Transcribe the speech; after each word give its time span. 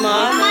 mama. 0.00 0.49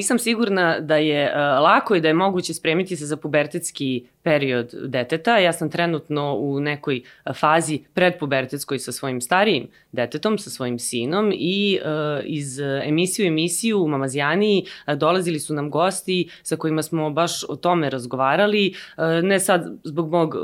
Nisam 0.00 0.18
sigurna 0.18 0.80
da 0.80 0.96
je 0.96 1.24
uh, 1.24 1.36
lako 1.62 1.94
i 1.94 2.00
da 2.00 2.08
je 2.08 2.14
moguće 2.14 2.54
spremiti 2.54 2.96
se 2.96 3.06
za 3.06 3.16
pubertetski 3.16 4.06
period 4.22 4.74
deteta. 4.86 5.38
Ja 5.38 5.52
sam 5.52 5.70
trenutno 5.70 6.36
u 6.38 6.60
nekoj 6.60 7.02
fazi 7.34 7.80
predpubertetskoj 7.94 8.78
sa 8.78 8.92
svojim 8.92 9.20
starijim 9.20 9.68
detetom, 9.92 10.38
sa 10.38 10.50
svojim 10.50 10.78
sinom 10.78 11.32
i 11.34 11.78
uh, 11.78 12.24
iz 12.24 12.58
emisiju 12.60 13.26
emisiju 13.26 13.82
u 13.82 13.88
Mamazijani 13.88 14.64
uh, 14.86 14.94
dolazili 14.94 15.38
su 15.38 15.54
nam 15.54 15.70
gosti 15.70 16.28
sa 16.42 16.56
kojima 16.56 16.82
smo 16.82 17.10
baš 17.10 17.44
o 17.48 17.56
tome 17.56 17.90
razgovarali, 17.90 18.74
ne 19.22 19.40
sad 19.40 19.78
zbog 19.84 20.10
mog 20.10 20.34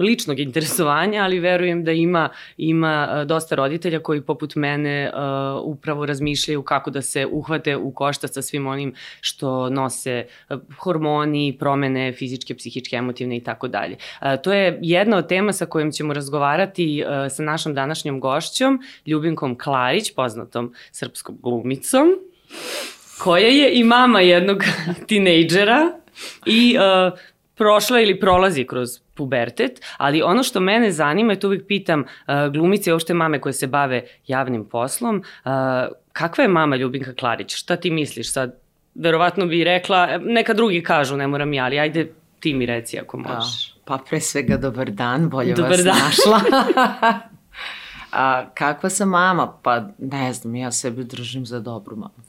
ličnog 0.00 0.38
interesovanja, 0.38 1.22
ali 1.22 1.40
verujem 1.40 1.84
da 1.84 1.92
ima 1.92 2.28
ima 2.56 3.24
dosta 3.24 3.54
roditelja 3.54 3.98
koji 4.00 4.20
poput 4.20 4.54
mene 4.54 5.12
upravo 5.62 6.06
razmišljaju 6.06 6.62
kako 6.62 6.90
da 6.90 7.02
se 7.02 7.26
uhvate 7.26 7.76
u 7.76 7.90
koštac 7.90 8.32
sa 8.32 8.42
svim 8.42 8.66
onim 8.66 8.85
što 9.20 9.70
nose 9.70 10.26
uh, 10.48 10.60
hormoni, 10.78 11.56
promene 11.58 12.12
fizičke, 12.12 12.54
psihičke, 12.54 12.96
emotivne 12.96 13.36
i 13.36 13.44
tako 13.44 13.68
dalje. 13.68 13.96
To 14.42 14.52
je 14.52 14.78
jedna 14.82 15.16
od 15.16 15.28
tema 15.28 15.52
sa 15.52 15.66
kojom 15.66 15.92
ćemo 15.92 16.14
razgovarati 16.14 17.00
e, 17.00 17.30
sa 17.30 17.42
našom 17.42 17.74
današnjom 17.74 18.20
gošćom, 18.20 18.80
Ljubinkom 19.06 19.58
Klarić, 19.58 20.14
poznatom 20.14 20.74
srpskom 20.92 21.38
glumicom, 21.42 22.08
koja 23.18 23.46
je 23.46 23.78
i 23.78 23.84
mama 23.84 24.20
jednog 24.20 24.64
tinejdžera 25.08 25.92
i 26.46 26.76
uh, 26.78 27.18
prošla 27.54 28.00
ili 28.00 28.20
prolazi 28.20 28.64
kroz 28.64 28.88
pubertet, 29.14 29.80
ali 29.96 30.22
ono 30.22 30.42
što 30.42 30.60
mene 30.60 30.92
zanima 30.92 31.32
je 31.32 31.40
to 31.40 31.46
uvijek 31.46 31.66
pitam 31.66 32.00
uh, 32.00 32.52
glumice 32.52 32.90
i 32.90 32.92
uopšte 32.92 33.14
mame 33.14 33.40
koje 33.40 33.52
se 33.52 33.66
bave 33.66 34.04
javnim 34.26 34.64
poslom, 34.68 35.16
uh, 35.16 35.50
kakva 36.12 36.44
je 36.44 36.48
mama 36.48 36.76
Ljubinka 36.76 37.14
Klarić? 37.14 37.54
Šta 37.56 37.76
ti 37.76 37.90
misliš 37.90 38.32
sad? 38.32 38.65
Verovatno 38.98 39.46
bi 39.46 39.64
rekla, 39.64 40.18
neka 40.18 40.54
drugi 40.54 40.82
kažu, 40.82 41.16
ne 41.16 41.26
moram 41.26 41.52
ja, 41.52 41.64
ali 41.64 41.78
ajde 41.78 42.12
ti 42.40 42.54
mi 42.54 42.66
reci 42.66 42.98
ako 42.98 43.16
možeš. 43.16 43.74
Da. 43.74 43.80
Pa 43.84 43.98
pre 43.98 44.20
svega 44.20 44.56
dobar 44.56 44.90
dan, 44.90 45.28
bolje 45.28 45.54
dobar 45.54 45.70
vas 45.70 45.84
dan. 45.84 45.96
našla. 45.98 46.40
A 48.12 48.50
kakva 48.54 48.90
sam 48.90 49.08
mama? 49.08 49.52
Pa 49.62 49.88
ne 49.98 50.32
znam, 50.32 50.54
ja 50.54 50.72
sebe 50.72 51.04
držim 51.04 51.46
za 51.46 51.60
dobru 51.60 51.96
mamu. 51.96 52.26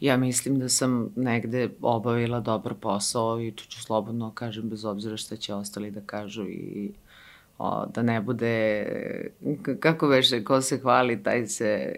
Ja 0.00 0.16
mislim 0.16 0.58
da 0.58 0.68
sam 0.68 1.12
negde 1.16 1.68
obavila 1.82 2.40
dobar 2.40 2.74
posao 2.74 3.40
i 3.40 3.52
to 3.52 3.64
ću 3.64 3.82
slobodno 3.82 4.30
kažem 4.30 4.68
bez 4.68 4.84
obzira 4.84 5.16
šta 5.16 5.36
će 5.36 5.54
ostali 5.54 5.90
da 5.90 6.00
kažu 6.00 6.44
i 6.48 6.90
o, 7.62 7.86
da 7.86 8.02
ne 8.02 8.20
bude, 8.20 8.86
kako 9.80 10.08
veše, 10.08 10.44
ko 10.44 10.60
se 10.60 10.78
hvali, 10.78 11.22
taj 11.22 11.46
se 11.46 11.94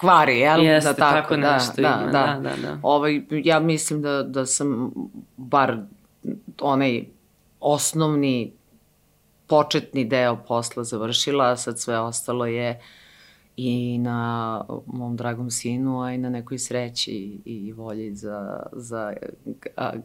kvari, 0.00 0.38
jel? 0.38 0.64
Jeste, 0.64 0.88
da, 0.88 0.94
tako, 0.94 1.20
tako 1.20 1.36
da, 1.36 1.52
nešto 1.52 1.82
da, 1.82 2.00
ima. 2.02 2.12
Da, 2.12 2.40
da, 2.42 2.56
da. 2.56 2.56
da. 2.62 2.78
Ovaj, 2.82 3.20
ja 3.30 3.60
mislim 3.60 4.02
da, 4.02 4.22
da 4.22 4.46
sam 4.46 4.92
bar 5.36 5.76
onaj 6.60 7.04
osnovni 7.60 8.52
početni 9.46 10.04
deo 10.04 10.36
posla 10.48 10.84
završila, 10.84 11.50
a 11.50 11.56
sad 11.56 11.78
sve 11.78 11.98
ostalo 11.98 12.46
je 12.46 12.80
i 13.60 13.98
na 13.98 14.64
mom 14.86 15.16
dragom 15.16 15.50
sinu, 15.50 16.02
a 16.02 16.12
i 16.12 16.18
na 16.18 16.30
nekoj 16.30 16.58
sreći 16.58 17.40
i 17.44 17.72
volji 17.72 18.14
za, 18.14 18.62
za 18.72 19.12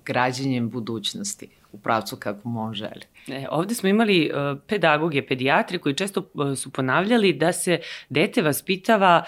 građenjem 0.06 0.70
budućnosti 0.70 1.48
u 1.72 1.78
pravcu 1.80 2.16
kako 2.16 2.50
on 2.50 2.74
želi. 2.74 3.02
E, 3.28 3.46
ovde 3.52 3.76
smo 3.76 3.90
imali 3.90 4.32
uh, 4.34 4.60
pedagoge, 4.68 5.28
pedijatri 5.28 5.80
koji 5.80 5.96
često 5.96 6.30
uh, 6.34 6.58
su 6.58 6.70
ponavljali 6.70 7.34
da 7.34 7.52
se 7.52 7.80
dete 8.10 8.42
vaspitava 8.42 9.24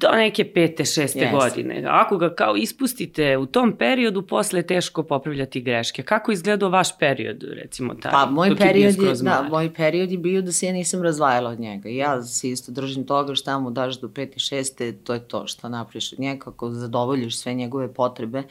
do 0.00 0.08
neke 0.10 0.52
pete, 0.52 0.84
šeste 0.84 1.18
yes. 1.18 1.32
godine. 1.32 1.84
Ako 1.88 2.18
ga 2.18 2.34
kao 2.34 2.56
ispustite 2.56 3.36
u 3.36 3.46
tom 3.46 3.72
periodu, 3.76 4.22
posle 4.22 4.58
je 4.58 4.66
teško 4.66 5.02
popravljati 5.02 5.60
greške. 5.60 6.02
Kako 6.02 6.32
izgledao 6.32 6.68
vaš 6.68 6.98
period, 6.98 7.44
recimo, 7.62 7.94
taj? 7.94 8.12
Pa, 8.12 8.26
moj 8.26 8.56
period, 8.56 8.94
je, 9.02 9.14
da, 9.22 9.46
moj 9.50 9.74
period 9.74 10.12
je 10.12 10.18
bio 10.18 10.42
da 10.42 10.52
se 10.52 10.66
ja 10.66 10.72
nisam 10.72 11.02
razvajala 11.02 11.50
od 11.50 11.60
njega. 11.60 11.88
Ja 11.88 12.22
se 12.22 12.50
isto 12.50 12.72
držim 12.72 13.06
toga 13.06 13.34
šta 13.34 13.58
mu 13.58 13.70
daš 13.70 14.00
do 14.00 14.08
pete, 14.08 14.38
šeste, 14.38 14.92
to 14.92 15.14
je 15.14 15.20
to 15.20 15.46
što 15.46 15.68
napriš 15.68 16.12
od 16.12 16.20
njega, 16.20 16.44
ako 16.50 16.70
zadovoljiš 16.70 17.38
sve 17.38 17.54
njegove 17.54 17.94
potrebe, 17.94 18.42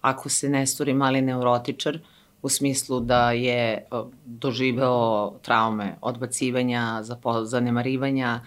ako 0.00 0.28
se 0.28 0.48
ne 0.48 0.66
stvori 0.66 0.94
mali 0.94 1.22
neurotičar, 1.22 1.98
u 2.42 2.48
smislu 2.48 3.00
da 3.00 3.32
je 3.32 3.86
doživeo 4.24 5.32
traume 5.42 5.96
odbacivanja, 6.00 7.02
zanemarivanja, 7.44 8.40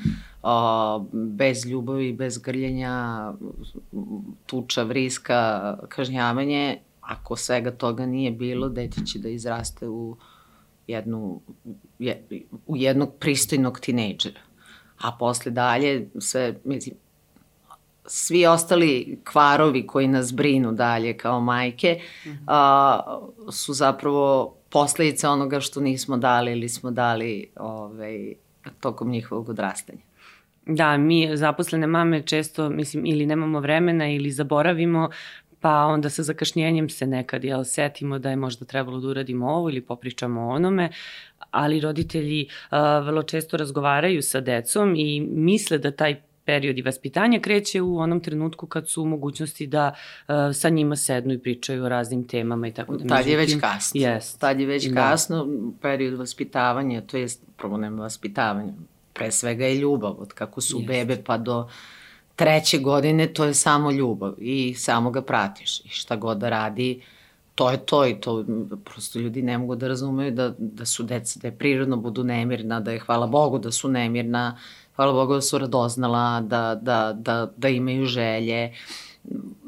o, 0.43 1.05
bez 1.13 1.65
ljubavi, 1.65 2.13
bez 2.13 2.37
grljenja, 2.37 3.33
tuča, 4.45 4.83
vriska, 4.83 5.77
kažnjavanje, 5.89 6.77
ako 7.01 7.35
svega 7.35 7.71
toga 7.71 8.05
nije 8.05 8.31
bilo, 8.31 8.69
dete 8.69 9.05
će 9.05 9.19
da 9.19 9.29
izraste 9.29 9.87
u 9.87 10.17
jednu, 10.87 11.41
je, 11.99 12.27
u 12.67 12.77
jednog 12.77 13.13
pristojnog 13.19 13.79
tinejdžera. 13.79 14.39
A 15.01 15.11
posle 15.19 15.51
dalje, 15.51 16.09
sve, 16.19 16.59
mislim, 16.63 16.95
svi 18.05 18.45
ostali 18.45 19.19
kvarovi 19.31 19.87
koji 19.87 20.07
nas 20.07 20.33
brinu 20.33 20.71
dalje 20.71 21.17
kao 21.17 21.41
majke 21.41 22.01
mm 22.25 22.29
-hmm. 22.29 22.43
a, 22.47 23.19
su 23.51 23.73
zapravo 23.73 24.55
posledice 24.69 25.27
onoga 25.27 25.59
što 25.59 25.81
nismo 25.81 26.17
dali 26.17 26.51
ili 26.51 26.69
smo 26.69 26.91
dali 26.91 27.49
ovaj, 27.55 28.33
tokom 28.79 29.09
njihovog 29.09 29.49
odrastanja. 29.49 30.10
Da, 30.65 30.97
mi 30.97 31.37
zaposlene 31.37 31.87
mame 31.87 32.21
često, 32.21 32.69
mislim, 32.69 33.05
ili 33.05 33.25
nemamo 33.25 33.59
vremena 33.59 34.09
ili 34.09 34.31
zaboravimo, 34.31 35.09
pa 35.59 35.85
onda 35.85 36.09
sa 36.09 36.23
zakašnjenjem 36.23 36.89
se 36.89 37.07
nekad 37.07 37.43
jel, 37.43 37.63
setimo 37.63 38.19
da 38.19 38.29
je 38.29 38.35
možda 38.35 38.65
trebalo 38.65 38.99
da 38.99 39.07
uradimo 39.07 39.49
ovo 39.49 39.69
ili 39.69 39.81
popričamo 39.81 40.41
o 40.41 40.49
onome, 40.49 40.89
ali 41.51 41.79
roditelji 41.79 42.45
uh, 42.45 42.77
vrlo 43.05 43.23
često 43.23 43.57
razgovaraju 43.57 44.21
sa 44.21 44.41
decom 44.41 44.95
i 44.95 45.21
misle 45.21 45.77
da 45.77 45.91
taj 45.91 46.21
period 46.45 46.77
i 46.77 46.81
vaspitanja 46.81 47.39
kreće 47.39 47.81
u 47.81 47.97
onom 47.97 48.19
trenutku 48.19 48.67
kad 48.67 48.89
su 48.89 49.03
u 49.03 49.05
mogućnosti 49.05 49.67
da 49.67 49.93
uh, 50.27 50.35
sa 50.53 50.69
njima 50.69 50.95
sednu 50.95 51.33
i 51.33 51.39
pričaju 51.39 51.83
o 51.83 51.89
raznim 51.89 52.27
temama 52.27 52.67
i 52.67 52.73
tako 52.73 52.97
da. 52.97 53.15
Tad 53.15 53.27
je 53.27 53.37
već 53.37 53.59
kasno. 53.59 54.01
Yes. 54.01 54.39
Tad 54.39 54.59
je 54.59 54.65
već 54.65 54.85
da. 54.85 54.95
kasno, 54.95 55.47
period 55.81 56.13
vaspitavanja, 56.13 57.01
to 57.01 57.17
je 57.17 57.27
problem 57.57 57.99
vaspitavanja, 57.99 58.73
pre 59.13 59.31
svega 59.31 59.65
je 59.65 59.75
ljubav, 59.75 60.15
od 60.19 60.33
kako 60.33 60.61
su 60.61 60.79
yes. 60.79 60.87
bebe 60.87 61.23
pa 61.25 61.37
do 61.37 61.69
treće 62.35 62.77
godine, 62.77 63.27
to 63.33 63.45
je 63.45 63.53
samo 63.53 63.91
ljubav 63.91 64.33
i 64.37 64.73
samo 64.77 65.11
ga 65.11 65.21
pratiš 65.21 65.79
i 65.79 65.89
šta 65.89 66.15
god 66.15 66.37
da 66.37 66.49
radi, 66.49 67.01
to 67.55 67.71
je 67.71 67.77
to 67.77 68.07
i 68.07 68.13
to 68.13 68.45
prosto 68.85 69.19
ljudi 69.19 69.41
ne 69.41 69.57
mogu 69.57 69.75
da 69.75 69.87
razumeju 69.87 70.31
da, 70.31 70.53
da 70.57 70.85
su 70.85 71.03
deca, 71.03 71.39
da 71.39 71.47
je 71.47 71.57
prirodno 71.57 71.97
budu 71.97 72.23
nemirna, 72.23 72.79
da 72.79 72.91
je 72.91 72.99
hvala 72.99 73.27
Bogu 73.27 73.59
da 73.59 73.71
su 73.71 73.89
nemirna, 73.89 74.57
hvala 74.95 75.13
Bogu 75.13 75.33
da 75.33 75.41
su 75.41 75.57
radoznala, 75.57 76.41
da, 76.41 76.79
da, 76.81 77.13
da, 77.13 77.51
da 77.57 77.69
imaju 77.69 78.05
želje. 78.05 78.73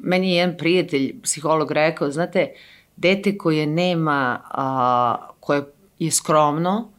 Meni 0.03 0.31
je 0.31 0.35
jedan 0.35 0.57
prijatelj, 0.57 1.21
psiholog 1.21 1.71
rekao, 1.71 2.11
znate, 2.11 2.53
dete 2.95 3.37
koje 3.37 3.67
nema, 3.67 4.41
a, 4.51 5.27
koje 5.39 5.63
je 5.99 6.11
skromno, 6.11 6.92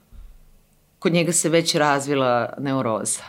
kod 1.05 1.13
njega 1.13 1.33
se 1.33 1.49
već 1.49 1.75
razvila 1.75 2.55
neuroza. 2.59 3.23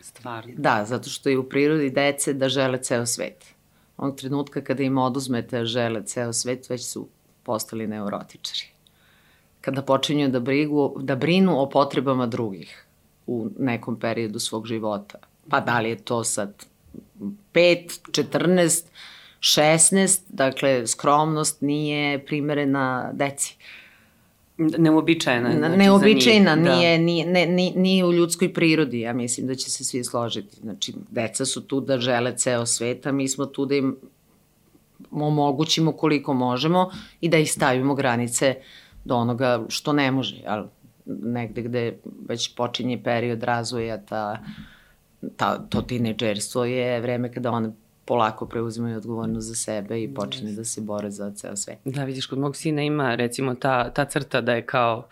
Stvarno? 0.00 0.52
Da, 0.56 0.84
zato 0.84 1.10
što 1.10 1.28
je 1.28 1.38
u 1.38 1.48
prirodi 1.48 1.90
dece 1.90 2.32
da 2.32 2.48
žele 2.48 2.78
ceo 2.82 3.06
svet. 3.06 3.44
Onog 3.96 4.16
trenutka 4.16 4.60
kada 4.64 4.82
im 4.82 4.98
oduzmete 4.98 5.58
da 5.58 5.64
žele 5.64 6.02
ceo 6.06 6.32
svet, 6.32 6.70
već 6.70 6.84
su 6.84 7.08
postali 7.42 7.86
neurotičari. 7.86 8.70
Kada 9.60 9.82
počinju 9.82 10.28
da, 10.28 10.40
brigu, 10.40 10.96
da 11.00 11.16
brinu 11.16 11.60
o 11.60 11.68
potrebama 11.70 12.26
drugih 12.26 12.86
u 13.26 13.48
nekom 13.58 14.00
periodu 14.00 14.38
svog 14.38 14.66
života. 14.66 15.18
Pa 15.50 15.60
da 15.60 15.80
li 15.80 15.88
je 15.88 15.96
to 15.96 16.24
sad 16.24 16.66
5, 17.52 18.00
14, 18.10 18.84
16, 19.40 20.20
dakle 20.28 20.86
skromnost 20.86 21.60
nije 21.60 22.26
primerena 22.26 23.10
deci. 23.12 23.56
Neobičajena. 24.78 25.52
Znači, 25.52 25.76
neobičajna, 25.76 26.54
njih, 26.54 26.64
nije, 26.64 26.98
da. 26.98 27.04
nije, 27.04 27.26
ne, 27.26 27.46
nije, 27.46 27.72
nije 27.76 28.04
u 28.04 28.12
ljudskoj 28.12 28.52
prirodi, 28.54 29.00
ja 29.00 29.12
mislim 29.12 29.46
da 29.46 29.54
će 29.54 29.70
se 29.70 29.84
svi 29.84 30.04
složiti. 30.04 30.56
Znači, 30.56 30.94
deca 31.10 31.44
su 31.44 31.60
tu 31.60 31.80
da 31.80 31.98
žele 31.98 32.36
ceo 32.36 32.66
svet, 32.66 33.06
a 33.06 33.12
mi 33.12 33.28
smo 33.28 33.46
tu 33.46 33.66
da 33.66 33.74
im 33.74 33.96
omogućimo 35.10 35.92
koliko 35.92 36.34
možemo 36.34 36.90
i 37.20 37.28
da 37.28 37.38
ih 37.38 37.52
stavimo 37.52 37.94
granice 37.94 38.54
do 39.04 39.16
onoga 39.16 39.64
što 39.68 39.92
ne 39.92 40.10
može. 40.10 40.36
Jel? 40.36 40.64
negde 41.06 41.62
gde 41.62 41.98
već 42.28 42.54
počinje 42.54 43.02
period 43.02 43.42
razvoja, 43.42 44.04
ta, 44.04 44.38
ta, 45.36 45.58
to 45.68 45.82
tineđerstvo 45.82 46.64
je 46.64 47.00
vreme 47.00 47.32
kada 47.32 47.50
one 47.50 47.72
polako 48.10 48.46
preuzimaju 48.46 48.96
odgovornost 48.96 49.48
za 49.48 49.54
sebe 49.54 50.02
i 50.02 50.14
počne 50.14 50.52
da 50.52 50.64
se 50.64 50.80
bore 50.80 51.10
za 51.10 51.30
ceo 51.30 51.56
sve. 51.56 51.76
Da, 51.84 52.04
vidiš, 52.04 52.26
kod 52.26 52.38
mog 52.38 52.56
sina 52.56 52.82
ima 52.82 53.14
recimo 53.14 53.54
ta, 53.54 53.90
ta 53.90 54.04
crta 54.04 54.40
da 54.40 54.52
je 54.52 54.66
kao 54.66 55.08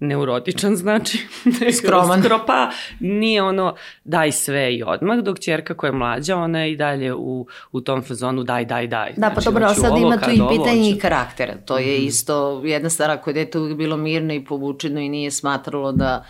neurotičan 0.00 0.76
znači. 0.76 1.18
Skroman. 1.78 2.22
Skropa 2.22 2.70
nije 3.00 3.42
ono 3.42 3.74
daj 4.04 4.32
sve 4.32 4.74
i 4.74 4.82
odmah, 4.82 5.18
dok 5.18 5.38
čerka 5.38 5.74
koja 5.74 5.88
je 5.88 5.96
mlađa, 5.96 6.36
ona 6.36 6.60
je 6.60 6.72
i 6.72 6.76
dalje 6.76 7.14
u, 7.14 7.46
u 7.72 7.80
tom 7.80 8.02
fazonu 8.02 8.42
daj, 8.42 8.64
daj, 8.64 8.86
daj. 8.86 9.12
Da, 9.16 9.30
pa 9.34 9.40
znači, 9.40 9.44
dobro, 9.44 9.74
sad 9.74 9.98
ima 9.98 10.18
tu 10.18 10.30
i 10.30 10.40
pitanje 10.56 10.90
i 10.90 10.98
karaktera. 10.98 11.54
To 11.64 11.78
je 11.78 11.98
mm 11.98 12.06
isto 12.06 12.62
jedna 12.64 12.90
stara 12.90 13.16
koja 13.16 13.32
je 13.32 13.44
dete 13.44 13.58
uvijek 13.58 13.78
bilo 13.78 13.96
mirno 13.96 14.34
i 14.34 14.44
povučeno 14.44 15.00
i 15.00 15.08
nije 15.08 15.30
smatralo 15.30 15.92
da 15.92 16.24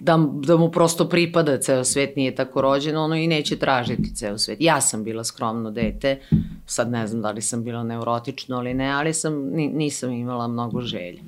da, 0.00 0.18
da 0.32 0.56
mu 0.56 0.70
prosto 0.70 1.08
pripada 1.08 1.58
ceo 1.58 1.84
svet, 1.84 2.16
nije 2.16 2.34
tako 2.34 2.60
rođen, 2.60 2.96
ono 2.96 3.14
i 3.14 3.26
neće 3.26 3.56
tražiti 3.56 4.14
ceo 4.14 4.38
svet. 4.38 4.58
Ja 4.60 4.80
sam 4.80 5.04
bila 5.04 5.24
skromno 5.24 5.70
dete, 5.70 6.20
sad 6.66 6.90
ne 6.90 7.06
znam 7.06 7.22
da 7.22 7.30
li 7.30 7.42
sam 7.42 7.64
bila 7.64 7.82
neurotično 7.82 8.60
ili 8.60 8.74
ne, 8.74 8.90
ali 8.90 9.14
sam, 9.14 9.34
nisam 9.54 10.10
imala 10.10 10.48
mnogo 10.48 10.80
želja. 10.80 11.22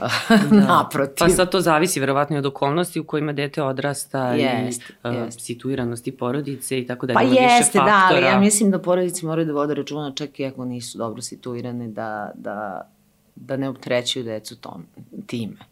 da. 0.50 0.56
Naprotiv. 0.56 1.16
Pa 1.18 1.28
sad 1.28 1.50
to 1.50 1.60
zavisi 1.60 2.00
verovatno 2.00 2.38
od 2.38 2.46
okolnosti 2.46 3.00
u 3.00 3.04
kojima 3.04 3.32
dete 3.32 3.62
odrasta 3.62 4.32
jest, 4.32 4.82
i 4.82 5.08
uh, 5.08 5.14
jest. 5.14 5.40
situiranosti 5.40 6.12
porodice 6.16 6.78
i 6.78 6.86
tako 6.86 7.06
da 7.06 7.14
Pa 7.14 7.22
jeste, 7.22 7.78
da, 7.78 8.08
ali 8.10 8.22
ja 8.22 8.40
mislim 8.40 8.70
da 8.70 8.78
porodice 8.78 9.26
moraju 9.26 9.46
da 9.46 9.52
vode 9.52 9.74
računa 9.74 10.12
čak 10.14 10.40
i 10.40 10.46
ako 10.46 10.64
nisu 10.64 10.98
dobro 10.98 11.22
situirane 11.22 11.88
da, 11.88 12.30
da, 12.34 12.88
da 13.36 13.56
ne 13.56 13.68
optrećuju 13.68 14.24
decu 14.24 14.56
tom, 14.56 14.86
time 15.26 15.69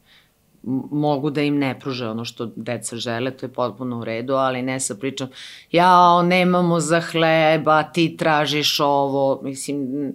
mogu 0.91 1.31
da 1.31 1.43
im 1.43 1.59
ne 1.59 1.81
pruže 1.81 2.09
ono 2.09 2.25
što 2.25 2.47
deca 2.57 2.97
žele, 2.97 3.31
to 3.31 3.47
je 3.47 3.53
potpuno 3.53 4.01
u 4.01 4.05
redu, 4.05 4.35
ali 4.35 4.63
ne 4.63 4.81
sa 4.81 4.95
pričom, 4.95 5.29
jao, 5.73 6.23
nemamo 6.23 6.81
za 6.81 7.01
hleba, 7.01 7.83
ti 7.83 8.17
tražiš 8.17 8.81
ovo, 8.81 9.41
mislim, 9.43 10.13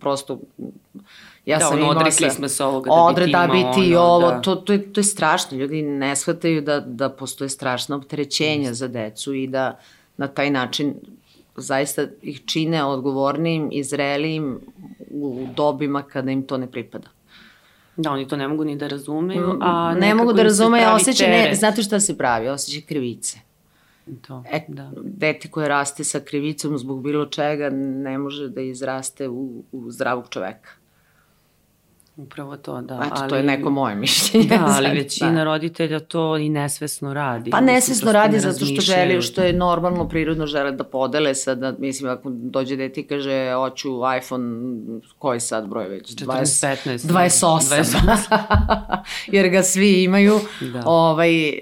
prosto, 0.00 0.38
ja 1.46 1.58
da, 1.58 1.64
sam 1.64 1.78
ono, 1.78 1.88
odrekli 1.88 2.30
smo 2.30 2.48
se 2.48 2.64
ovoga 2.64 2.88
da 2.88 2.94
odre, 2.94 3.26
da 3.26 3.48
bi 3.52 3.58
ti 3.74 3.96
ono, 3.96 4.06
ovo, 4.06 4.30
da. 4.30 4.40
to, 4.40 4.54
to, 4.54 4.72
je, 4.72 4.92
to 4.92 5.00
je 5.00 5.04
strašno, 5.04 5.58
ljudi 5.58 5.82
ne 5.82 6.16
shvataju 6.16 6.60
da, 6.62 6.80
da 6.80 7.08
postoje 7.08 7.48
strašna 7.48 7.96
opterećenja 7.96 8.70
mm. 8.70 8.74
za 8.74 8.88
decu 8.88 9.34
i 9.34 9.46
da 9.46 9.78
na 10.16 10.28
taj 10.28 10.50
način 10.50 10.94
zaista 11.56 12.06
ih 12.22 12.40
čine 12.46 12.84
odgovornim 12.84 13.68
i 13.72 13.84
zrelijim 13.84 14.60
u 15.10 15.46
dobima 15.56 16.02
kada 16.02 16.30
im 16.30 16.42
to 16.42 16.58
ne 16.58 16.70
pripada. 16.70 17.08
Da, 17.96 18.10
oni 18.10 18.28
to 18.28 18.36
ne 18.36 18.48
mogu 18.48 18.64
ni 18.64 18.76
da 18.76 18.88
razumeju, 18.88 19.58
a 19.60 19.94
ne 19.94 20.14
mogu 20.14 20.32
da 20.32 20.42
razumeju, 20.42 20.88
osjećaj, 20.88 21.30
ne, 21.30 21.54
znate 21.54 21.82
šta 21.82 22.00
se 22.00 22.18
pravi, 22.18 22.48
osjećaj 22.48 22.82
krivice. 22.82 23.38
To, 24.26 24.44
e, 24.52 24.64
da. 24.68 24.90
Dete 25.02 25.48
koje 25.48 25.68
raste 25.68 26.04
sa 26.04 26.20
krivicom 26.20 26.78
zbog 26.78 27.02
bilo 27.02 27.26
čega 27.26 27.70
ne 27.72 28.18
može 28.18 28.48
da 28.48 28.60
izraste 28.60 29.28
u, 29.28 29.64
u 29.72 29.90
zdravog 29.90 30.28
čoveka. 30.30 30.70
Upravo 32.22 32.56
to, 32.56 32.80
da. 32.80 33.02
Eto, 33.06 33.14
ali, 33.16 33.28
to 33.28 33.36
je 33.36 33.42
neko 33.42 33.70
moje 33.70 33.94
mišljenje. 33.94 34.48
Da, 34.52 34.64
ali 34.76 34.86
sad, 34.86 34.96
većina 34.96 35.32
da. 35.32 35.44
roditelja 35.44 36.00
to 36.00 36.36
i 36.36 36.48
nesvesno 36.48 37.14
radi. 37.14 37.50
Pa 37.50 37.60
nesvesno 37.60 38.12
radi 38.12 38.40
zato 38.40 38.66
što 38.66 38.80
želi, 38.80 39.22
što 39.22 39.42
je 39.42 39.52
normalno, 39.52 40.08
prirodno 40.08 40.46
žele 40.46 40.72
da 40.72 40.84
podele 40.84 41.34
sad, 41.34 41.58
da, 41.58 41.74
mislim, 41.78 42.10
ako 42.10 42.30
dođe 42.30 42.76
dete 42.76 43.00
i 43.00 43.06
kaže, 43.06 43.52
hoću 43.54 44.00
iPhone, 44.18 44.80
koji 45.18 45.40
sad 45.40 45.68
broj 45.68 45.88
već? 45.88 46.14
14, 46.14 46.76
15. 46.84 46.98
28. 46.98 47.82
28. 47.82 48.98
Jer 49.26 49.48
ga 49.48 49.62
svi 49.62 50.02
imaju. 50.02 50.40
Da. 50.60 50.82
Ovaj, 50.86 51.52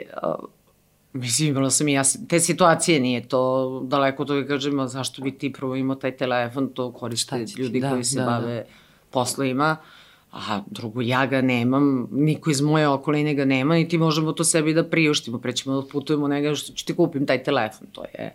Mislim, 1.12 1.48
imala 1.48 1.70
sam 1.70 1.88
i 1.88 1.92
ja, 1.92 2.02
te 2.28 2.40
situacije 2.40 3.00
nije 3.00 3.28
to 3.28 3.82
daleko 3.84 4.24
to 4.24 4.34
da 4.34 4.46
kažem, 4.46 4.88
zašto 4.88 5.22
bi 5.22 5.38
ti 5.38 5.52
prvo 5.52 5.76
imao 5.76 5.96
taj 5.96 6.16
telefon, 6.16 6.68
to 6.68 6.92
koriste 6.92 7.46
ljudi 7.58 7.80
da, 7.80 7.90
koji 7.90 8.04
se 8.04 8.18
da, 8.18 8.26
bave 8.26 8.54
da. 8.54 8.64
poslovima. 9.10 9.76
Uh, 9.80 9.99
a 10.32 10.60
drugo, 10.66 11.00
ja 11.00 11.26
ga 11.26 11.40
nemam, 11.40 12.08
niko 12.10 12.50
iz 12.50 12.60
moje 12.60 12.88
okoline 12.88 13.34
ga 13.34 13.44
nema, 13.44 13.74
niti 13.74 13.98
možemo 13.98 14.32
to 14.32 14.44
sebi 14.44 14.74
da 14.74 14.84
priuštimo, 14.84 15.38
prećemo 15.38 15.80
da 15.80 15.88
putujemo 15.88 16.28
negdje 16.28 16.56
što 16.56 16.72
ću 16.72 16.86
ti 16.86 16.96
kupim 16.96 17.26
taj 17.26 17.42
telefon, 17.42 17.86
to 17.92 18.04
je... 18.04 18.34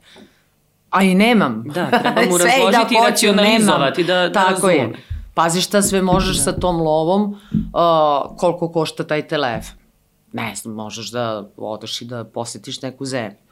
A 0.90 1.04
i 1.04 1.16
nemam. 1.16 1.64
Da, 1.74 1.90
treba 1.90 2.22
mu 2.32 2.38
da 2.40 2.46
razložiti 2.46 2.96
da 2.96 3.08
i 3.08 3.10
racionalizovati, 3.10 4.04
da, 4.04 4.16
da 4.16 4.32
Tako 4.32 4.68
razume. 4.68 4.74
je. 4.74 4.94
Pazi 5.34 5.62
šta 5.62 5.82
sve 5.82 6.02
možeš 6.02 6.38
da. 6.38 6.44
sa 6.44 6.52
tom 6.52 6.82
lovom, 6.82 7.24
uh, 7.32 8.38
koliko 8.38 8.72
košta 8.72 9.04
taj 9.04 9.28
telefon. 9.28 9.76
Ne 10.34 10.56
znam, 10.56 10.76
možeš 10.76 11.12
da 11.12 11.50
odeš 11.58 12.02
i 12.02 12.06
da 12.06 12.24
posetiš 12.24 12.82
neku 12.82 13.06
zemlju. 13.06 13.45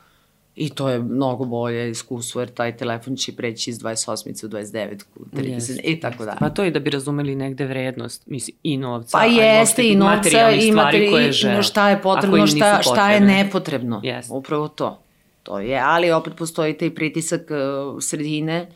I 0.56 0.70
to 0.70 0.90
je 0.90 1.00
mnogo 1.00 1.46
bolje 1.46 1.90
iskustvo, 1.90 2.42
jer 2.42 2.50
taj 2.50 2.78
telefon 2.78 3.16
će 3.16 3.36
preći 3.36 3.70
iz 3.70 3.80
28. 3.80 4.46
u 4.46 4.50
29. 4.50 5.04
30. 5.32 5.56
Yes. 5.56 5.80
i 5.84 6.00
tako 6.00 6.26
da. 6.26 6.36
Pa 6.40 6.50
to 6.50 6.64
je 6.64 6.72
da 6.72 6.80
bi 6.80 6.90
razumeli 6.90 7.36
negde 7.36 7.66
vrednost, 7.66 8.28
mislim, 8.28 8.58
i 8.64 8.78
novca. 8.78 9.18
Pa 9.18 9.26
jeste, 9.26 9.88
i 9.88 9.96
novca, 9.96 10.52
i 10.52 10.72
materi, 10.72 11.10
koje 11.12 11.32
žele, 11.32 11.64
šta 11.64 11.90
je 11.90 12.02
potrebno, 12.02 12.48
šta, 12.48 12.82
šta 12.82 13.12
je 13.12 13.20
nepotrebno. 13.20 14.02
Yes. 14.04 14.26
Upravo 14.30 14.68
to. 14.68 15.00
To 15.44 15.60
je, 15.60 15.80
ali 15.80 16.12
opet 16.12 16.34
postoji 16.38 16.78
taj 16.78 16.96
pritisak 16.96 17.42
uh, 17.42 18.04
sredine, 18.04 18.68